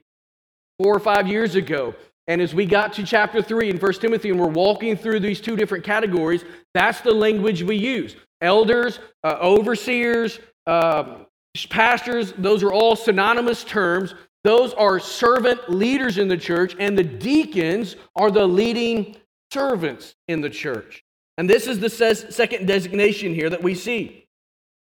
four 0.81 0.95
or 0.95 0.99
five 0.99 1.27
years 1.27 1.55
ago. 1.55 1.93
And 2.27 2.41
as 2.41 2.53
we 2.53 2.65
got 2.65 2.93
to 2.93 3.03
chapter 3.03 3.41
3 3.41 3.69
in 3.69 3.77
1 3.77 3.93
Timothy 3.93 4.31
and 4.31 4.39
we're 4.39 4.47
walking 4.47 4.97
through 4.97 5.19
these 5.19 5.39
two 5.39 5.55
different 5.55 5.83
categories, 5.83 6.43
that's 6.73 7.01
the 7.01 7.11
language 7.11 7.61
we 7.63 7.75
use. 7.75 8.15
Elders, 8.41 8.99
uh, 9.23 9.37
overseers, 9.41 10.39
uh, 10.65 11.19
pastors, 11.69 12.33
those 12.37 12.63
are 12.63 12.71
all 12.71 12.95
synonymous 12.95 13.63
terms. 13.63 14.15
Those 14.43 14.73
are 14.73 14.99
servant 14.99 15.69
leaders 15.69 16.17
in 16.17 16.27
the 16.27 16.37
church, 16.37 16.75
and 16.79 16.97
the 16.97 17.03
deacons 17.03 17.95
are 18.15 18.31
the 18.31 18.47
leading 18.47 19.17
servants 19.51 20.15
in 20.27 20.41
the 20.41 20.49
church. 20.49 21.03
And 21.37 21.49
this 21.49 21.67
is 21.67 21.79
the 21.79 21.89
second 21.89 22.67
designation 22.67 23.33
here 23.33 23.49
that 23.49 23.63
we 23.63 23.75
see. 23.75 24.27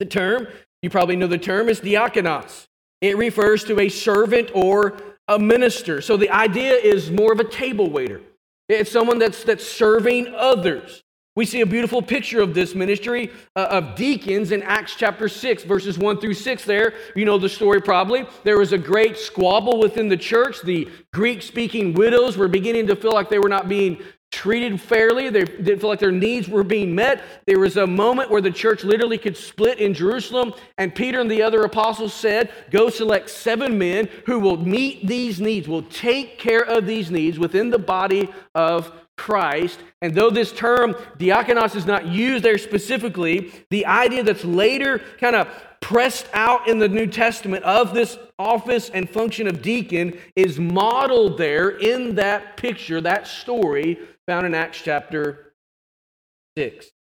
The 0.00 0.06
term, 0.06 0.48
you 0.82 0.90
probably 0.90 1.16
know 1.16 1.26
the 1.26 1.38
term, 1.38 1.68
is 1.68 1.80
diakonos. 1.80 2.66
It 3.00 3.16
refers 3.16 3.64
to 3.64 3.78
a 3.80 3.88
servant 3.88 4.50
or 4.54 4.96
a 5.28 5.38
minister. 5.38 6.00
So 6.00 6.16
the 6.16 6.30
idea 6.30 6.74
is 6.74 7.10
more 7.10 7.32
of 7.32 7.40
a 7.40 7.44
table 7.44 7.90
waiter. 7.90 8.20
It's 8.68 8.90
someone 8.90 9.18
that's, 9.18 9.44
that's 9.44 9.66
serving 9.66 10.34
others. 10.34 11.03
We 11.36 11.46
see 11.46 11.62
a 11.62 11.66
beautiful 11.66 12.00
picture 12.00 12.40
of 12.40 12.54
this 12.54 12.76
ministry 12.76 13.32
uh, 13.56 13.66
of 13.68 13.96
deacons 13.96 14.52
in 14.52 14.62
Acts 14.62 14.94
chapter 14.94 15.28
6, 15.28 15.64
verses 15.64 15.98
1 15.98 16.20
through 16.20 16.34
6. 16.34 16.64
There, 16.64 16.94
you 17.16 17.24
know 17.24 17.38
the 17.38 17.48
story 17.48 17.80
probably. 17.80 18.24
There 18.44 18.56
was 18.56 18.72
a 18.72 18.78
great 18.78 19.18
squabble 19.18 19.80
within 19.80 20.08
the 20.08 20.16
church. 20.16 20.62
The 20.62 20.88
Greek 21.12 21.42
speaking 21.42 21.92
widows 21.94 22.36
were 22.36 22.46
beginning 22.46 22.86
to 22.86 22.94
feel 22.94 23.10
like 23.10 23.30
they 23.30 23.40
were 23.40 23.48
not 23.48 23.68
being 23.68 24.00
treated 24.30 24.80
fairly. 24.80 25.28
They 25.28 25.42
didn't 25.42 25.80
feel 25.80 25.90
like 25.90 25.98
their 25.98 26.12
needs 26.12 26.48
were 26.48 26.62
being 26.62 26.94
met. 26.94 27.22
There 27.48 27.58
was 27.58 27.76
a 27.76 27.86
moment 27.86 28.30
where 28.30 28.40
the 28.40 28.52
church 28.52 28.84
literally 28.84 29.18
could 29.18 29.36
split 29.36 29.78
in 29.78 29.92
Jerusalem, 29.92 30.54
and 30.78 30.94
Peter 30.94 31.20
and 31.20 31.30
the 31.30 31.42
other 31.42 31.62
apostles 31.62 32.14
said, 32.14 32.50
Go 32.70 32.90
select 32.90 33.28
seven 33.28 33.76
men 33.76 34.08
who 34.26 34.38
will 34.38 34.56
meet 34.56 35.06
these 35.06 35.40
needs, 35.40 35.66
will 35.66 35.82
take 35.82 36.38
care 36.38 36.62
of 36.62 36.86
these 36.86 37.10
needs 37.10 37.40
within 37.40 37.70
the 37.70 37.78
body 37.78 38.28
of 38.54 38.92
Christ. 39.16 39.78
And 40.02 40.14
though 40.14 40.30
this 40.30 40.52
term 40.52 40.94
diakonos 41.18 41.76
is 41.76 41.86
not 41.86 42.06
used 42.06 42.44
there 42.44 42.58
specifically, 42.58 43.52
the 43.70 43.86
idea 43.86 44.22
that's 44.22 44.44
later 44.44 45.00
kind 45.20 45.36
of 45.36 45.48
pressed 45.80 46.26
out 46.32 46.66
in 46.66 46.78
the 46.78 46.88
New 46.88 47.06
Testament 47.06 47.62
of 47.64 47.92
this 47.94 48.18
office 48.38 48.90
and 48.90 49.08
function 49.08 49.46
of 49.46 49.62
deacon 49.62 50.18
is 50.34 50.58
modeled 50.58 51.38
there 51.38 51.68
in 51.68 52.14
that 52.14 52.56
picture, 52.56 53.00
that 53.02 53.26
story 53.26 53.98
found 54.26 54.46
in 54.46 54.54
Acts 54.54 54.80
chapter 54.82 55.54
6. 56.56 56.90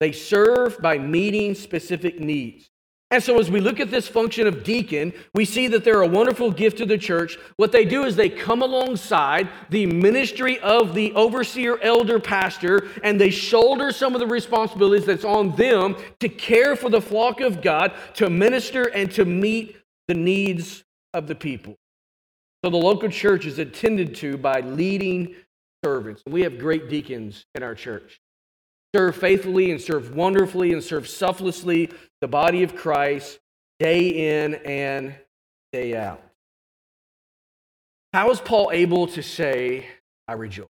They 0.00 0.12
serve 0.12 0.78
by 0.80 0.98
meeting 0.98 1.54
specific 1.54 2.20
needs. 2.20 2.70
And 3.10 3.22
so, 3.22 3.38
as 3.38 3.50
we 3.50 3.60
look 3.60 3.80
at 3.80 3.90
this 3.90 4.06
function 4.06 4.46
of 4.46 4.62
deacon, 4.62 5.14
we 5.32 5.46
see 5.46 5.66
that 5.68 5.82
they're 5.82 6.02
a 6.02 6.06
wonderful 6.06 6.50
gift 6.50 6.76
to 6.78 6.86
the 6.86 6.98
church. 6.98 7.38
What 7.56 7.72
they 7.72 7.86
do 7.86 8.04
is 8.04 8.16
they 8.16 8.28
come 8.28 8.60
alongside 8.60 9.48
the 9.70 9.86
ministry 9.86 10.58
of 10.58 10.94
the 10.94 11.14
overseer, 11.14 11.78
elder, 11.80 12.20
pastor, 12.20 12.88
and 13.02 13.18
they 13.18 13.30
shoulder 13.30 13.92
some 13.92 14.14
of 14.14 14.20
the 14.20 14.26
responsibilities 14.26 15.06
that's 15.06 15.24
on 15.24 15.56
them 15.56 15.96
to 16.20 16.28
care 16.28 16.76
for 16.76 16.90
the 16.90 17.00
flock 17.00 17.40
of 17.40 17.62
God, 17.62 17.94
to 18.14 18.28
minister, 18.28 18.84
and 18.84 19.10
to 19.12 19.24
meet 19.24 19.76
the 20.06 20.14
needs 20.14 20.84
of 21.14 21.28
the 21.28 21.34
people. 21.34 21.76
So, 22.62 22.70
the 22.70 22.76
local 22.76 23.08
church 23.08 23.46
is 23.46 23.58
attended 23.58 24.16
to 24.16 24.36
by 24.36 24.60
leading 24.60 25.34
servants. 25.82 26.22
We 26.26 26.42
have 26.42 26.58
great 26.58 26.90
deacons 26.90 27.46
in 27.54 27.62
our 27.62 27.74
church. 27.74 28.20
Serve 28.94 29.16
faithfully 29.16 29.70
and 29.70 29.80
serve 29.80 30.14
wonderfully 30.14 30.72
and 30.72 30.82
serve 30.82 31.08
selflessly 31.08 31.90
the 32.20 32.28
body 32.28 32.62
of 32.62 32.74
Christ 32.74 33.38
day 33.78 34.40
in 34.40 34.54
and 34.54 35.14
day 35.72 35.94
out. 35.96 36.22
How 38.12 38.30
is 38.30 38.40
Paul 38.40 38.70
able 38.72 39.06
to 39.08 39.22
say, 39.22 39.86
I 40.26 40.32
rejoice? 40.32 40.66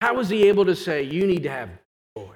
How 0.00 0.14
was 0.14 0.28
he 0.28 0.48
able 0.48 0.64
to 0.66 0.76
say, 0.76 1.02
You 1.04 1.26
need 1.26 1.44
to 1.44 1.50
have 1.50 1.70
joy? 2.16 2.34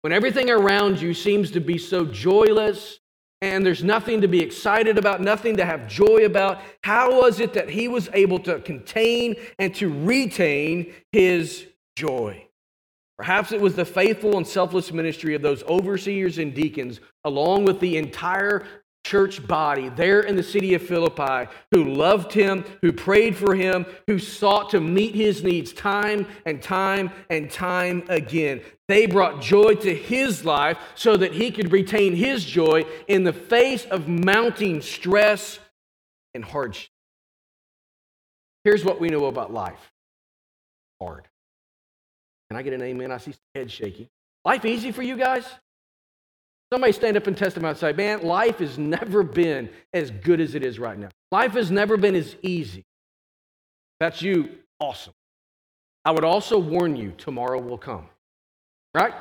When 0.00 0.12
everything 0.12 0.50
around 0.50 1.00
you 1.00 1.12
seems 1.12 1.50
to 1.52 1.60
be 1.60 1.78
so 1.78 2.04
joyless 2.04 3.00
and 3.40 3.64
there's 3.64 3.84
nothing 3.84 4.22
to 4.22 4.28
be 4.28 4.40
excited 4.40 4.98
about, 4.98 5.20
nothing 5.20 5.56
to 5.58 5.64
have 5.64 5.86
joy 5.86 6.24
about, 6.24 6.60
how 6.82 7.20
was 7.20 7.38
it 7.38 7.52
that 7.52 7.68
he 7.68 7.86
was 7.86 8.08
able 8.14 8.38
to 8.40 8.58
contain 8.60 9.36
and 9.58 9.74
to 9.76 9.88
retain 9.88 10.92
his 11.12 11.66
joy? 11.96 12.47
Perhaps 13.18 13.50
it 13.50 13.60
was 13.60 13.74
the 13.74 13.84
faithful 13.84 14.36
and 14.36 14.46
selfless 14.46 14.92
ministry 14.92 15.34
of 15.34 15.42
those 15.42 15.64
overseers 15.64 16.38
and 16.38 16.54
deacons, 16.54 17.00
along 17.24 17.64
with 17.64 17.80
the 17.80 17.96
entire 17.96 18.64
church 19.04 19.44
body 19.46 19.88
there 19.90 20.20
in 20.20 20.36
the 20.36 20.42
city 20.42 20.74
of 20.74 20.82
Philippi 20.82 21.50
who 21.72 21.84
loved 21.84 22.32
him, 22.32 22.64
who 22.82 22.92
prayed 22.92 23.34
for 23.36 23.54
him, 23.54 23.86
who 24.06 24.18
sought 24.18 24.70
to 24.70 24.80
meet 24.80 25.14
his 25.14 25.42
needs 25.42 25.72
time 25.72 26.26
and 26.46 26.62
time 26.62 27.10
and 27.30 27.50
time 27.50 28.04
again. 28.08 28.60
They 28.86 29.06
brought 29.06 29.40
joy 29.40 29.74
to 29.76 29.94
his 29.94 30.44
life 30.44 30.78
so 30.94 31.16
that 31.16 31.32
he 31.32 31.50
could 31.50 31.72
retain 31.72 32.14
his 32.14 32.44
joy 32.44 32.84
in 33.08 33.24
the 33.24 33.32
face 33.32 33.84
of 33.86 34.08
mounting 34.08 34.80
stress 34.80 35.58
and 36.34 36.44
hardship. 36.44 36.90
Here's 38.64 38.84
what 38.84 39.00
we 39.00 39.08
know 39.08 39.26
about 39.26 39.52
life 39.52 39.92
hard. 41.00 41.27
Can 42.50 42.56
I 42.56 42.62
get 42.62 42.72
an 42.72 42.82
amen? 42.82 43.12
I 43.12 43.18
see 43.18 43.34
head 43.54 43.70
shaking. 43.70 44.08
Life 44.44 44.64
easy 44.64 44.92
for 44.92 45.02
you 45.02 45.16
guys? 45.16 45.46
Somebody 46.72 46.92
stand 46.92 47.16
up 47.16 47.26
and 47.26 47.36
testify 47.36 47.70
and 47.70 47.78
say, 47.78 47.92
man, 47.92 48.22
life 48.22 48.58
has 48.58 48.78
never 48.78 49.22
been 49.22 49.70
as 49.94 50.10
good 50.10 50.40
as 50.40 50.54
it 50.54 50.64
is 50.64 50.78
right 50.78 50.98
now. 50.98 51.08
Life 51.32 51.52
has 51.52 51.70
never 51.70 51.96
been 51.96 52.14
as 52.14 52.36
easy. 52.42 52.84
That's 54.00 54.22
you. 54.22 54.50
Awesome. 54.80 55.14
I 56.04 56.10
would 56.10 56.24
also 56.24 56.58
warn 56.58 56.94
you, 56.94 57.12
tomorrow 57.18 57.60
will 57.60 57.78
come. 57.78 58.06
Right? 58.94 59.14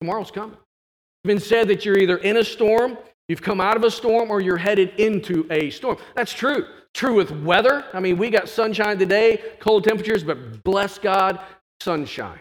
Tomorrow's 0.00 0.30
coming. 0.30 0.56
It's 0.56 1.26
been 1.26 1.40
said 1.40 1.68
that 1.68 1.84
you're 1.84 1.98
either 1.98 2.18
in 2.18 2.36
a 2.36 2.44
storm, 2.44 2.96
you've 3.28 3.42
come 3.42 3.60
out 3.60 3.76
of 3.76 3.84
a 3.84 3.90
storm, 3.90 4.30
or 4.30 4.40
you're 4.40 4.56
headed 4.56 4.98
into 5.00 5.46
a 5.50 5.70
storm. 5.70 5.96
That's 6.14 6.32
true. 6.32 6.66
True 6.94 7.14
with 7.14 7.30
weather. 7.42 7.84
I 7.92 8.00
mean, 8.00 8.16
we 8.16 8.30
got 8.30 8.48
sunshine 8.48 8.98
today, 8.98 9.42
cold 9.60 9.84
temperatures, 9.84 10.24
but 10.24 10.62
bless 10.62 10.98
God, 10.98 11.40
sunshine. 11.80 12.38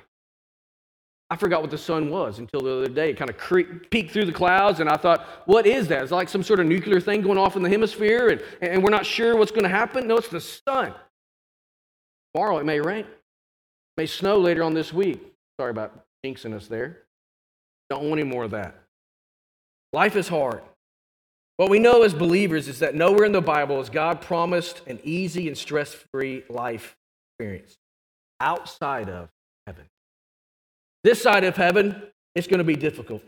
I 1.30 1.36
forgot 1.38 1.62
what 1.62 1.72
the 1.72 1.78
sun 1.78 2.10
was 2.10 2.38
until 2.38 2.62
the 2.62 2.78
other 2.78 2.88
day. 2.88 3.10
It 3.10 3.18
kind 3.18 3.32
of 3.32 3.90
peeked 3.90 4.12
through 4.12 4.26
the 4.26 4.32
clouds, 4.32 4.80
and 4.80 4.88
I 4.88 4.96
thought, 4.96 5.26
what 5.46 5.66
is 5.66 5.88
that? 5.88 6.04
It's 6.04 6.12
like 6.12 6.30
some 6.30 6.44
sort 6.44 6.60
of 6.60 6.68
nuclear 6.68 7.00
thing 7.00 7.22
going 7.22 7.40
off 7.40 7.56
in 7.56 7.64
the 7.64 7.70
hemisphere, 7.70 8.30
and, 8.30 8.42
and 8.62 8.84
we're 8.84 8.92
not 8.92 9.06
sure 9.06 9.36
what's 9.36 9.52
going 9.52 9.64
to 9.64 9.70
happen. 9.70 10.08
No, 10.08 10.18
it's 10.18 10.28
the 10.28 10.40
sun. 10.40 10.94
Tomorrow 12.34 12.60
it 12.60 12.66
may 12.66 12.80
rain, 12.80 13.06
it 13.06 13.08
may 13.98 14.06
snow 14.06 14.38
later 14.38 14.62
on 14.62 14.74
this 14.74 14.94
week. 14.94 15.22
Sorry 15.60 15.72
about 15.72 16.06
jinxing 16.24 16.54
us 16.54 16.68
there. 16.68 17.00
Don't 17.90 18.04
want 18.04 18.20
any 18.20 18.30
more 18.30 18.44
of 18.44 18.52
that. 18.52 18.76
Life 19.94 20.16
is 20.16 20.28
hard. 20.28 20.62
What 21.58 21.70
we 21.70 21.80
know 21.80 22.04
as 22.04 22.14
believers 22.14 22.68
is 22.68 22.80
that 22.80 22.96
nowhere 22.96 23.24
in 23.24 23.32
the 23.32 23.42
Bible 23.42 23.80
is 23.80 23.90
God 23.90 24.22
promised 24.22 24.82
an 24.88 25.00
easy 25.04 25.48
and 25.48 25.58
stress 25.58 25.94
free 26.12 26.44
life 26.50 26.98
experience 27.40 27.78
outside 28.42 29.10
of 29.10 29.30
heaven. 29.66 29.86
This 31.06 31.22
side 31.22 31.44
of 31.44 31.56
heaven, 31.56 32.02
it's 32.34 32.48
going 32.48 32.58
to 32.58 32.64
be 32.64 32.76
difficult. 32.76 33.22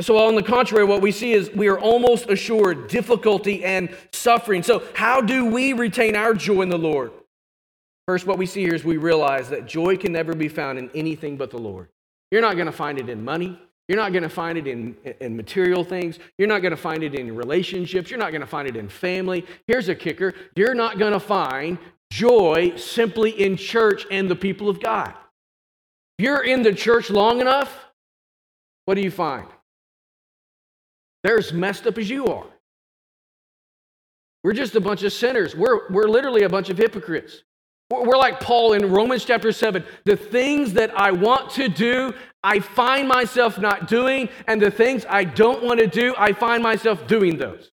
So, 0.00 0.18
on 0.18 0.34
the 0.34 0.42
contrary, 0.42 0.84
what 0.84 1.00
we 1.00 1.12
see 1.12 1.32
is 1.32 1.48
we 1.48 1.68
are 1.68 1.78
almost 1.78 2.28
assured 2.28 2.88
difficulty 2.88 3.64
and 3.64 3.96
suffering. 4.12 4.64
So, 4.64 4.82
how 4.94 5.20
do 5.20 5.46
we 5.46 5.74
retain 5.74 6.16
our 6.16 6.34
joy 6.34 6.62
in 6.62 6.70
the 6.70 6.78
Lord? 6.78 7.12
First, 8.08 8.26
what 8.26 8.36
we 8.36 8.46
see 8.46 8.62
here 8.62 8.74
is 8.74 8.82
we 8.82 8.96
realize 8.96 9.48
that 9.50 9.64
joy 9.64 9.96
can 9.96 10.10
never 10.10 10.34
be 10.34 10.48
found 10.48 10.76
in 10.76 10.90
anything 10.92 11.36
but 11.36 11.52
the 11.52 11.58
Lord. 11.58 11.88
You're 12.32 12.40
not 12.40 12.54
going 12.54 12.66
to 12.66 12.72
find 12.72 12.98
it 12.98 13.08
in 13.08 13.24
money. 13.24 13.56
You're 13.86 13.98
not 13.98 14.10
going 14.10 14.24
to 14.24 14.28
find 14.28 14.58
it 14.58 14.66
in, 14.66 14.96
in 15.20 15.36
material 15.36 15.84
things. 15.84 16.18
You're 16.36 16.48
not 16.48 16.62
going 16.62 16.72
to 16.72 16.76
find 16.76 17.04
it 17.04 17.14
in 17.14 17.36
relationships. 17.36 18.10
You're 18.10 18.18
not 18.18 18.32
going 18.32 18.40
to 18.40 18.46
find 18.46 18.66
it 18.66 18.74
in 18.74 18.88
family. 18.88 19.46
Here's 19.68 19.88
a 19.88 19.94
kicker 19.94 20.34
you're 20.56 20.74
not 20.74 20.98
going 20.98 21.12
to 21.12 21.20
find 21.20 21.78
joy 22.10 22.74
simply 22.76 23.30
in 23.40 23.56
church 23.56 24.04
and 24.10 24.28
the 24.28 24.34
people 24.34 24.68
of 24.68 24.80
God. 24.80 25.14
You're 26.18 26.42
in 26.42 26.62
the 26.62 26.74
church 26.74 27.10
long 27.10 27.40
enough, 27.40 27.86
what 28.84 28.94
do 28.94 29.00
you 29.00 29.10
find? 29.10 29.46
They're 31.22 31.38
as 31.38 31.52
messed 31.52 31.86
up 31.86 31.98
as 31.98 32.10
you 32.10 32.26
are. 32.26 32.46
We're 34.44 34.52
just 34.52 34.74
a 34.74 34.80
bunch 34.80 35.02
of 35.02 35.12
sinners. 35.12 35.54
We're, 35.54 35.88
we're 35.90 36.08
literally 36.08 36.42
a 36.42 36.48
bunch 36.48 36.70
of 36.70 36.78
hypocrites. 36.78 37.42
We're 37.90 38.18
like 38.18 38.40
Paul 38.40 38.74
in 38.74 38.90
Romans 38.90 39.24
chapter 39.24 39.50
7. 39.50 39.84
The 40.04 40.16
things 40.16 40.74
that 40.74 40.96
I 40.98 41.10
want 41.10 41.50
to 41.52 41.68
do, 41.68 42.14
I 42.42 42.60
find 42.60 43.08
myself 43.08 43.58
not 43.58 43.88
doing, 43.88 44.28
and 44.46 44.60
the 44.60 44.70
things 44.70 45.06
I 45.08 45.24
don't 45.24 45.64
want 45.64 45.80
to 45.80 45.86
do, 45.86 46.14
I 46.18 46.32
find 46.32 46.62
myself 46.62 47.06
doing 47.06 47.38
those. 47.38 47.70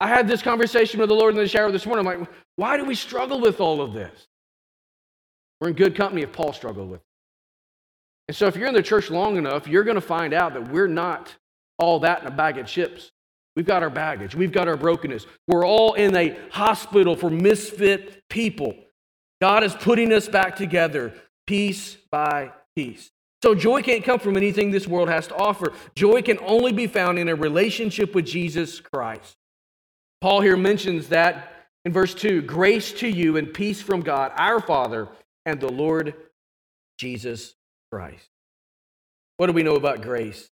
I 0.00 0.08
had 0.08 0.28
this 0.28 0.42
conversation 0.42 1.00
with 1.00 1.08
the 1.08 1.14
Lord 1.14 1.34
in 1.34 1.40
the 1.40 1.48
shower 1.48 1.70
this 1.70 1.86
morning. 1.86 2.06
I'm 2.06 2.20
like, 2.20 2.28
why 2.56 2.76
do 2.76 2.84
we 2.84 2.94
struggle 2.94 3.40
with 3.40 3.60
all 3.60 3.80
of 3.80 3.92
this? 3.92 4.28
We're 5.60 5.68
in 5.68 5.74
good 5.74 5.94
company 5.94 6.22
if 6.22 6.32
Paul 6.32 6.52
struggled 6.52 6.90
with 6.90 7.00
it. 7.00 7.09
And 8.30 8.36
so 8.36 8.46
if 8.46 8.54
you're 8.54 8.68
in 8.68 8.74
the 8.74 8.80
church 8.80 9.10
long 9.10 9.36
enough, 9.38 9.66
you're 9.66 9.82
going 9.82 9.96
to 9.96 10.00
find 10.00 10.32
out 10.32 10.54
that 10.54 10.70
we're 10.70 10.86
not 10.86 11.34
all 11.80 11.98
that 11.98 12.20
in 12.20 12.28
a 12.28 12.30
bag 12.30 12.58
of 12.58 12.66
chips. 12.68 13.10
We've 13.56 13.66
got 13.66 13.82
our 13.82 13.90
baggage, 13.90 14.36
we've 14.36 14.52
got 14.52 14.68
our 14.68 14.76
brokenness. 14.76 15.26
We're 15.48 15.66
all 15.66 15.94
in 15.94 16.14
a 16.14 16.38
hospital 16.52 17.16
for 17.16 17.28
misfit 17.28 18.22
people. 18.30 18.76
God 19.40 19.64
is 19.64 19.74
putting 19.74 20.12
us 20.12 20.28
back 20.28 20.54
together 20.54 21.12
piece 21.48 21.96
by 22.12 22.52
piece. 22.76 23.10
So, 23.42 23.56
joy 23.56 23.82
can't 23.82 24.04
come 24.04 24.20
from 24.20 24.36
anything 24.36 24.70
this 24.70 24.86
world 24.86 25.08
has 25.08 25.26
to 25.26 25.34
offer. 25.34 25.72
Joy 25.96 26.22
can 26.22 26.38
only 26.46 26.70
be 26.70 26.86
found 26.86 27.18
in 27.18 27.28
a 27.28 27.34
relationship 27.34 28.14
with 28.14 28.26
Jesus 28.26 28.78
Christ. 28.78 29.38
Paul 30.20 30.40
here 30.40 30.56
mentions 30.56 31.08
that 31.08 31.66
in 31.84 31.92
verse 31.92 32.14
2 32.14 32.42
grace 32.42 32.92
to 32.92 33.08
you 33.08 33.36
and 33.36 33.52
peace 33.52 33.82
from 33.82 34.02
God, 34.02 34.30
our 34.36 34.60
Father, 34.60 35.08
and 35.44 35.58
the 35.58 35.72
Lord 35.72 36.14
Jesus 36.96 37.56
Christ. 37.90 38.28
What 39.36 39.46
do 39.46 39.52
we 39.52 39.62
know 39.62 39.76
about 39.76 40.02
grace? 40.02 40.48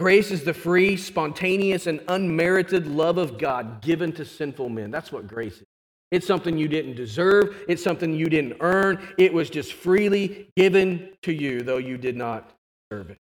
Grace 0.00 0.32
is 0.32 0.42
the 0.42 0.54
free, 0.54 0.96
spontaneous, 0.96 1.86
and 1.86 2.00
unmerited 2.08 2.86
love 2.86 3.18
of 3.18 3.38
God 3.38 3.80
given 3.80 4.12
to 4.12 4.24
sinful 4.24 4.68
men. 4.68 4.90
That's 4.90 5.12
what 5.12 5.28
grace 5.28 5.58
is. 5.58 5.66
It's 6.10 6.26
something 6.26 6.58
you 6.58 6.68
didn't 6.68 6.94
deserve, 6.94 7.64
it's 7.68 7.82
something 7.82 8.14
you 8.14 8.26
didn't 8.26 8.58
earn. 8.60 9.00
It 9.16 9.32
was 9.32 9.48
just 9.48 9.72
freely 9.72 10.50
given 10.56 11.10
to 11.22 11.32
you, 11.32 11.62
though 11.62 11.78
you 11.78 11.96
did 11.96 12.16
not 12.16 12.52
deserve 12.90 13.10
it. 13.10 13.18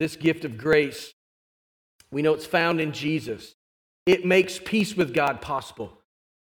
This, 0.00 0.16
gift 0.16 0.44
of 0.44 0.58
grace, 0.58 1.12
we 2.10 2.20
know 2.20 2.34
it's 2.34 2.46
found 2.46 2.80
in 2.80 2.92
Jesus. 2.92 3.54
It 4.06 4.26
makes 4.26 4.58
peace 4.58 4.96
with 4.96 5.14
God 5.14 5.40
possible. 5.40 5.98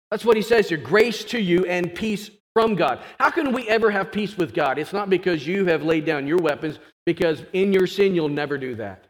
That's 0.09 0.25
what 0.25 0.37
he 0.37 0.43
says 0.43 0.69
here 0.69 0.77
grace 0.77 1.23
to 1.25 1.39
you 1.39 1.65
and 1.65 1.93
peace 1.93 2.31
from 2.57 2.73
God. 2.73 3.01
How 3.19 3.29
can 3.29 3.53
we 3.53 3.69
ever 3.69 3.91
have 3.91 4.11
peace 4.11 4.35
with 4.35 4.51
God? 4.51 4.79
It's 4.79 4.91
not 4.91 5.11
because 5.11 5.45
you 5.45 5.67
have 5.67 5.83
laid 5.83 6.05
down 6.05 6.25
your 6.25 6.39
weapons, 6.39 6.79
because 7.05 7.43
in 7.53 7.71
your 7.71 7.85
sin, 7.85 8.15
you'll 8.15 8.29
never 8.29 8.57
do 8.57 8.73
that. 8.77 9.05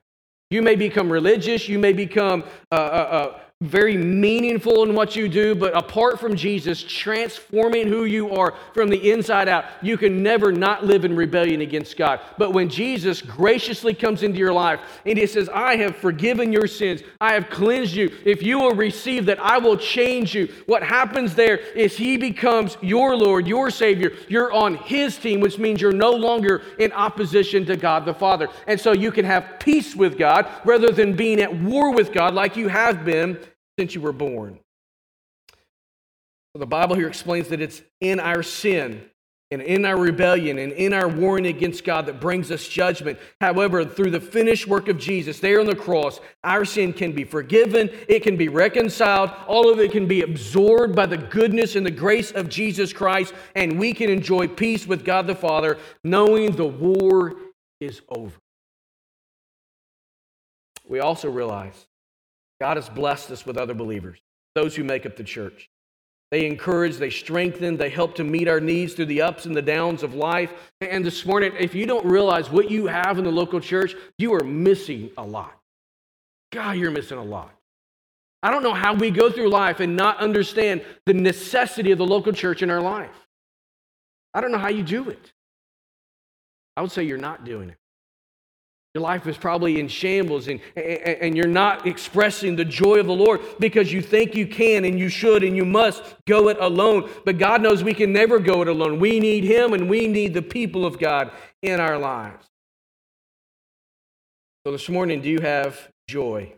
You 0.50 0.62
may 0.62 0.76
become 0.76 1.10
religious, 1.10 1.70
you 1.70 1.80
may 1.80 1.94
become 1.94 2.44
uh, 2.74 2.76
uh, 2.76 2.78
uh, 2.78 3.40
very 3.62 3.98
meaningful 3.98 4.84
in 4.84 4.94
what 4.94 5.16
you 5.16 5.28
do, 5.28 5.56
but 5.56 5.76
apart 5.76 6.20
from 6.20 6.36
Jesus 6.36 6.84
transforming 6.84 7.88
who 7.88 8.06
you 8.06 8.30
are 8.30 8.54
from 8.72 8.88
the 8.88 9.12
inside 9.12 9.50
out, 9.50 9.66
you 9.82 9.98
can 9.98 10.22
never 10.22 10.52
not 10.52 10.86
live 10.86 11.04
in 11.06 11.16
rebellion 11.16 11.62
against 11.62 11.98
God. 11.98 12.20
But 12.38 12.54
when 12.54 12.70
Jesus 12.70 13.20
graciously 13.20 13.96
comes 13.96 14.22
into 14.22 14.38
your 14.38 14.54
life 14.54 14.80
and 15.08 15.18
he 15.18 15.26
says, 15.26 15.50
I 15.50 15.76
have 15.78 15.96
forgiven 15.96 16.54
your 16.54 16.68
sins, 16.68 17.02
I 17.20 17.34
have 17.34 17.50
cleansed 17.50 17.96
you, 17.96 18.16
if 18.24 18.44
you 18.44 18.60
will 18.60 18.76
receive 18.76 19.26
that, 19.26 19.40
I 19.40 19.58
will 19.58 19.78
change 19.78 20.36
you. 20.36 20.54
What 20.68 20.84
happens 20.84 21.34
there 21.34 21.58
is 21.58 21.98
he 21.98 22.16
becomes 22.16 22.78
your 22.82 23.16
Lord, 23.16 23.48
your 23.48 23.72
Savior. 23.72 24.14
You're 24.28 24.54
on 24.54 24.76
his 24.76 25.18
team, 25.18 25.40
which 25.40 25.58
means 25.58 25.82
you're 25.82 25.92
no 25.92 26.12
longer 26.12 26.62
in 26.78 26.92
opposition 26.92 27.66
to 27.66 27.76
God 27.76 28.06
the 28.06 28.14
Father. 28.14 28.50
And 28.68 28.80
so 28.80 28.92
you 28.92 29.12
can 29.12 29.26
have 29.26 29.56
peace 29.60 29.96
with 29.96 30.16
God 30.16 30.48
rather 30.64 30.92
than 30.92 31.16
being 31.16 31.42
at 31.42 31.52
war 31.62 31.92
with 31.92 32.14
God 32.14 32.36
like 32.36 32.56
you 32.56 32.68
have 32.68 33.04
been 33.04 33.40
since 33.78 33.96
you 33.96 34.02
were 34.02 34.14
born. 34.14 34.60
So 36.54 36.60
the 36.60 36.66
Bible 36.66 36.96
here 36.96 37.08
explains 37.08 37.50
that 37.50 37.62
it's 37.62 37.82
in 38.02 38.20
our 38.20 38.42
sin 38.42 39.10
and 39.50 39.62
in 39.62 39.86
our 39.86 39.98
rebellion 39.98 40.58
and 40.58 40.74
in 40.74 40.92
our 40.92 41.08
warring 41.08 41.46
against 41.46 41.86
God 41.86 42.06
that 42.08 42.20
brings 42.20 42.52
us 42.52 42.68
judgment. 42.68 43.18
However, 43.40 43.86
through 43.86 44.12
the 44.12 44.20
finished 44.20 44.68
work 44.68 44.90
of 44.90 44.98
Jesus 44.98 45.40
there 45.40 45.60
on 45.60 45.68
the 45.68 45.76
cross, 45.76 46.20
our 46.44 46.66
sin 46.66 46.92
can 46.92 47.14
be 47.14 47.24
forgiven, 47.24 47.90
it 48.10 48.24
can 48.24 48.36
be 48.36 48.50
reconciled, 48.50 49.32
all 49.48 49.72
of 49.72 49.80
it 49.80 49.92
can 49.92 50.06
be 50.06 50.22
absorbed 50.22 50.96
by 50.96 51.06
the 51.06 51.18
goodness 51.18 51.76
and 51.76 51.86
the 51.86 51.92
grace 51.92 52.32
of 52.32 52.50
Jesus 52.50 52.92
Christ, 52.92 53.34
and 53.56 53.80
we 53.80 53.94
can 53.94 54.10
enjoy 54.10 54.48
peace 54.48 54.86
with 54.86 55.06
God 55.06 55.28
the 55.28 55.36
Father, 55.36 55.78
knowing 56.04 56.52
the 56.52 56.68
war 56.68 57.36
is 57.80 58.02
over. 58.10 58.36
We 60.90 61.00
also 61.00 61.30
realize 61.30 61.87
God 62.60 62.78
has 62.78 62.90
blessed 62.90 63.32
us 63.32 63.46
with 63.46 63.58
other 63.58 63.74
believers, 63.74 64.20
those 64.56 64.76
who 64.76 64.84
make 64.84 65.06
up 65.06 65.16
the 65.16 65.24
church. 65.24 65.70
They 66.32 66.46
encourage, 66.46 66.98
they 66.98 67.10
strengthen, 67.10 67.78
they 67.78 67.90
help 67.90 68.16
to 68.16 68.24
meet 68.24 68.50
our 68.50 68.60
needs 68.60 68.94
through 68.94 69.06
the 69.06 69.22
ups 69.22 69.46
and 69.46 69.56
the 69.56 69.62
downs 69.62 70.04
of 70.04 70.14
life. 70.14 70.52
And 70.82 71.06
this 71.06 71.26
morning, 71.26 71.54
if 71.58 71.74
you 71.74 71.86
don't 71.86 72.06
realize 72.06 72.50
what 72.50 72.70
you 72.70 72.88
have 72.88 73.18
in 73.18 73.24
the 73.24 73.32
local 73.32 73.62
church, 73.62 73.96
you 74.18 74.34
are 74.34 74.44
missing 74.44 75.12
a 75.18 75.24
lot. 75.24 75.58
God, 76.52 76.78
you're 76.78 76.92
missing 76.92 77.18
a 77.18 77.24
lot. 77.24 77.54
I 78.44 78.52
don't 78.52 78.64
know 78.64 78.74
how 78.74 78.94
we 78.94 79.10
go 79.10 79.32
through 79.32 79.50
life 79.50 79.80
and 79.80 79.96
not 79.96 80.18
understand 80.18 80.84
the 81.06 81.14
necessity 81.14 81.92
of 81.92 81.98
the 81.98 82.06
local 82.06 82.34
church 82.34 82.62
in 82.62 82.70
our 82.70 82.82
life. 82.82 83.16
I 84.34 84.42
don't 84.42 84.52
know 84.52 84.58
how 84.58 84.70
you 84.70 84.84
do 84.84 85.10
it. 85.10 85.32
I 86.76 86.82
would 86.82 86.92
say 86.92 87.04
you're 87.04 87.18
not 87.18 87.46
doing 87.46 87.70
it. 87.70 87.78
Your 88.98 89.04
life 89.04 89.28
is 89.28 89.38
probably 89.38 89.80
in 89.80 89.90
shambles 89.90 90.48
and, 90.48 90.60
and 90.76 91.38
you're 91.38 91.46
not 91.46 91.86
expressing 91.86 92.56
the 92.56 92.66
joy 92.66 92.96
of 92.96 93.06
the 93.06 93.14
Lord 93.14 93.42
because 93.60 93.94
you 93.94 94.02
think 94.02 94.34
you 94.34 94.48
can 94.48 94.86
and 94.86 94.98
you 94.98 95.08
should 95.08 95.44
and 95.44 95.56
you 95.56 95.66
must 95.66 96.02
go 96.26 96.50
it 96.50 96.58
alone. 96.60 97.08
But 97.24 97.38
God 97.38 97.62
knows 97.62 97.84
we 97.84 97.94
can 97.94 98.12
never 98.12 98.40
go 98.40 98.64
it 98.64 98.68
alone. 98.68 99.00
We 99.00 99.20
need 99.20 99.44
Him 99.44 99.74
and 99.74 99.88
we 99.88 100.08
need 100.08 100.34
the 100.34 100.42
people 100.42 100.84
of 100.84 100.98
God 100.98 101.30
in 101.62 101.80
our 101.80 102.00
lives. 102.00 102.44
So 104.66 104.72
this 104.72 104.90
morning, 104.90 105.22
do 105.22 105.30
you 105.30 105.42
have 105.42 105.90
joy? 106.10 106.54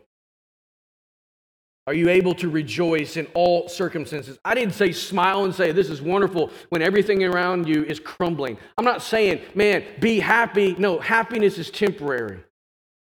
Are 1.86 1.94
you 1.94 2.08
able 2.08 2.34
to 2.36 2.48
rejoice 2.48 3.16
in 3.16 3.26
all 3.34 3.68
circumstances? 3.68 4.38
I 4.44 4.54
didn't 4.54 4.74
say 4.74 4.92
smile 4.92 5.44
and 5.44 5.54
say 5.54 5.72
this 5.72 5.90
is 5.90 6.02
wonderful 6.02 6.50
when 6.68 6.82
everything 6.82 7.24
around 7.24 7.66
you 7.66 7.84
is 7.84 7.98
crumbling. 7.98 8.58
I'm 8.76 8.84
not 8.84 9.02
saying, 9.02 9.40
man, 9.54 9.84
be 9.98 10.20
happy. 10.20 10.76
No, 10.78 11.00
happiness 11.00 11.58
is 11.58 11.70
temporary. 11.70 12.40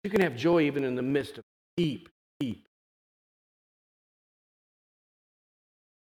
You 0.03 0.09
can 0.09 0.21
have 0.21 0.35
joy 0.35 0.61
even 0.61 0.83
in 0.83 0.95
the 0.95 1.01
midst 1.01 1.37
of 1.37 1.43
deep, 1.77 2.09
deep. 2.39 2.65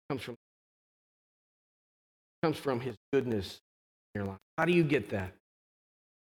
Comes 0.09 0.21
from 0.21 0.35
comes 2.43 2.57
from 2.57 2.79
his 2.79 2.95
goodness 3.11 3.59
in 4.13 4.19
your 4.19 4.27
life. 4.27 4.39
How 4.57 4.65
do 4.65 4.73
you 4.73 4.83
get 4.83 5.09
that? 5.09 5.33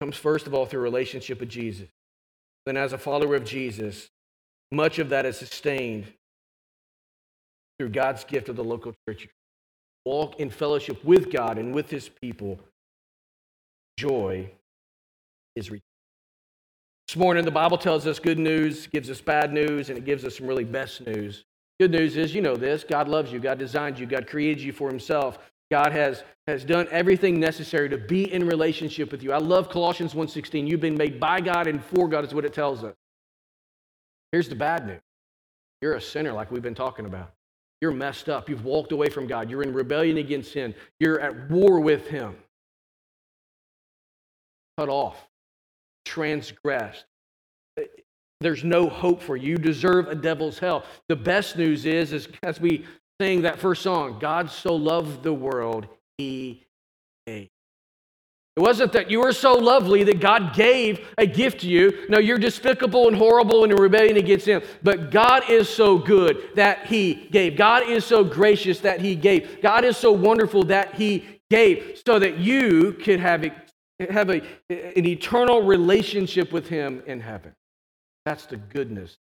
Comes 0.01 0.15
first 0.15 0.47
of 0.47 0.53
all 0.53 0.65
through 0.65 0.81
relationship 0.81 1.39
with 1.39 1.49
Jesus. 1.49 1.89
Then 2.65 2.77
as 2.77 2.93
a 2.93 2.97
follower 2.97 3.35
of 3.35 3.45
Jesus, 3.45 4.09
much 4.71 4.99
of 4.99 5.09
that 5.09 5.25
is 5.25 5.37
sustained 5.37 6.11
through 7.77 7.89
God's 7.89 8.23
gift 8.23 8.49
of 8.49 8.55
the 8.55 8.63
local 8.63 8.93
church. 9.07 9.27
Walk 10.05 10.39
in 10.39 10.49
fellowship 10.49 11.03
with 11.03 11.31
God 11.31 11.57
and 11.57 11.73
with 11.73 11.89
his 11.89 12.09
people. 12.09 12.59
Joy 13.97 14.51
is 15.55 15.69
returned. 15.69 15.83
This 17.07 17.17
morning, 17.17 17.45
the 17.45 17.51
Bible 17.51 17.77
tells 17.77 18.07
us 18.07 18.19
good 18.19 18.39
news, 18.39 18.87
gives 18.87 19.09
us 19.09 19.21
bad 19.21 19.53
news, 19.53 19.89
and 19.89 19.97
it 19.97 20.05
gives 20.05 20.25
us 20.25 20.37
some 20.37 20.47
really 20.47 20.63
best 20.63 21.05
news. 21.05 21.45
Good 21.79 21.91
news 21.91 22.17
is, 22.17 22.33
you 22.33 22.41
know 22.41 22.55
this 22.55 22.83
God 22.83 23.07
loves 23.07 23.31
you, 23.31 23.39
God 23.39 23.59
designed 23.59 23.99
you, 23.99 24.05
God 24.05 24.27
created 24.27 24.63
you 24.63 24.71
for 24.71 24.89
himself. 24.89 25.37
God 25.71 25.91
has, 25.91 26.23
has 26.45 26.63
done 26.63 26.87
everything 26.91 27.39
necessary 27.39 27.89
to 27.89 27.97
be 27.97 28.31
in 28.31 28.45
relationship 28.45 29.11
with 29.11 29.23
you. 29.23 29.31
I 29.31 29.37
love 29.37 29.69
Colossians 29.69 30.13
1.16. 30.13 30.67
You've 30.67 30.81
been 30.81 30.97
made 30.97 31.19
by 31.19 31.41
God 31.41 31.65
and 31.65 31.83
for 31.83 32.07
God 32.07 32.23
is 32.23 32.33
what 32.33 32.45
it 32.45 32.53
tells 32.53 32.83
us. 32.83 32.93
Here's 34.31 34.49
the 34.49 34.55
bad 34.55 34.85
news 34.85 35.01
you're 35.81 35.95
a 35.95 36.01
sinner, 36.01 36.31
like 36.31 36.51
we've 36.51 36.61
been 36.61 36.75
talking 36.75 37.05
about. 37.05 37.33
You're 37.83 37.91
messed 37.91 38.29
up. 38.29 38.47
You've 38.47 38.63
walked 38.63 38.93
away 38.93 39.09
from 39.09 39.27
God. 39.27 39.49
You're 39.49 39.61
in 39.61 39.73
rebellion 39.73 40.17
against 40.17 40.53
sin. 40.53 40.73
You're 41.01 41.19
at 41.19 41.51
war 41.51 41.81
with 41.81 42.07
Him. 42.07 42.33
Cut 44.77 44.87
off, 44.87 45.17
transgressed. 46.05 47.03
There's 48.39 48.63
no 48.63 48.87
hope 48.87 49.21
for 49.21 49.35
you. 49.35 49.49
You 49.49 49.57
deserve 49.57 50.07
a 50.07 50.15
devil's 50.15 50.59
hell. 50.59 50.85
The 51.09 51.17
best 51.17 51.57
news 51.57 51.85
is, 51.85 52.13
is 52.13 52.29
as 52.41 52.57
we 52.61 52.85
sing 53.19 53.41
that 53.41 53.59
first 53.59 53.81
song, 53.81 54.17
God 54.17 54.49
so 54.49 54.77
loved 54.77 55.21
the 55.21 55.33
world, 55.33 55.85
He 56.17 56.65
gave. 57.27 57.49
It 58.55 58.59
wasn't 58.59 58.91
that 58.93 59.09
you 59.09 59.19
were 59.19 59.33
so 59.33 59.53
lovely 59.53 60.03
that 60.03 60.19
God 60.19 60.53
gave 60.53 61.07
a 61.17 61.25
gift 61.25 61.61
to 61.61 61.67
you. 61.67 62.05
No, 62.07 62.19
you're 62.19 62.37
despicable 62.37 63.07
and 63.07 63.17
horrible 63.17 63.63
and 63.63 63.77
rebellion 63.77 64.17
against 64.17 64.45
Him. 64.45 64.61
But 64.83 65.09
God 65.09 65.49
is 65.49 65.67
so 65.67 65.97
good 65.97 66.49
that 66.53 66.85
He 66.85 67.27
gave. 67.31 67.57
God 67.57 67.89
is 67.89 68.05
so 68.05 68.23
gracious 68.23 68.79
that 68.81 69.01
He 69.01 69.15
gave. 69.15 69.61
God 69.61 69.83
is 69.85 69.97
so 69.97 70.11
wonderful 70.11 70.63
that 70.65 70.93
He 70.93 71.41
gave 71.49 71.99
so 72.05 72.19
that 72.19 72.37
you 72.37 72.93
could 72.93 73.19
have, 73.19 73.43
have 74.11 74.29
a, 74.29 74.41
an 74.69 75.07
eternal 75.07 75.63
relationship 75.63 76.51
with 76.51 76.67
Him 76.67 77.01
in 77.07 77.21
heaven. 77.21 77.55
That's 78.25 78.45
the 78.45 78.57
goodness 78.57 79.17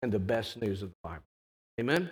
and 0.00 0.10
the 0.10 0.18
best 0.18 0.60
news 0.60 0.82
of 0.82 0.88
the 0.88 0.96
Bible. 1.02 1.24
Amen? 1.78 2.10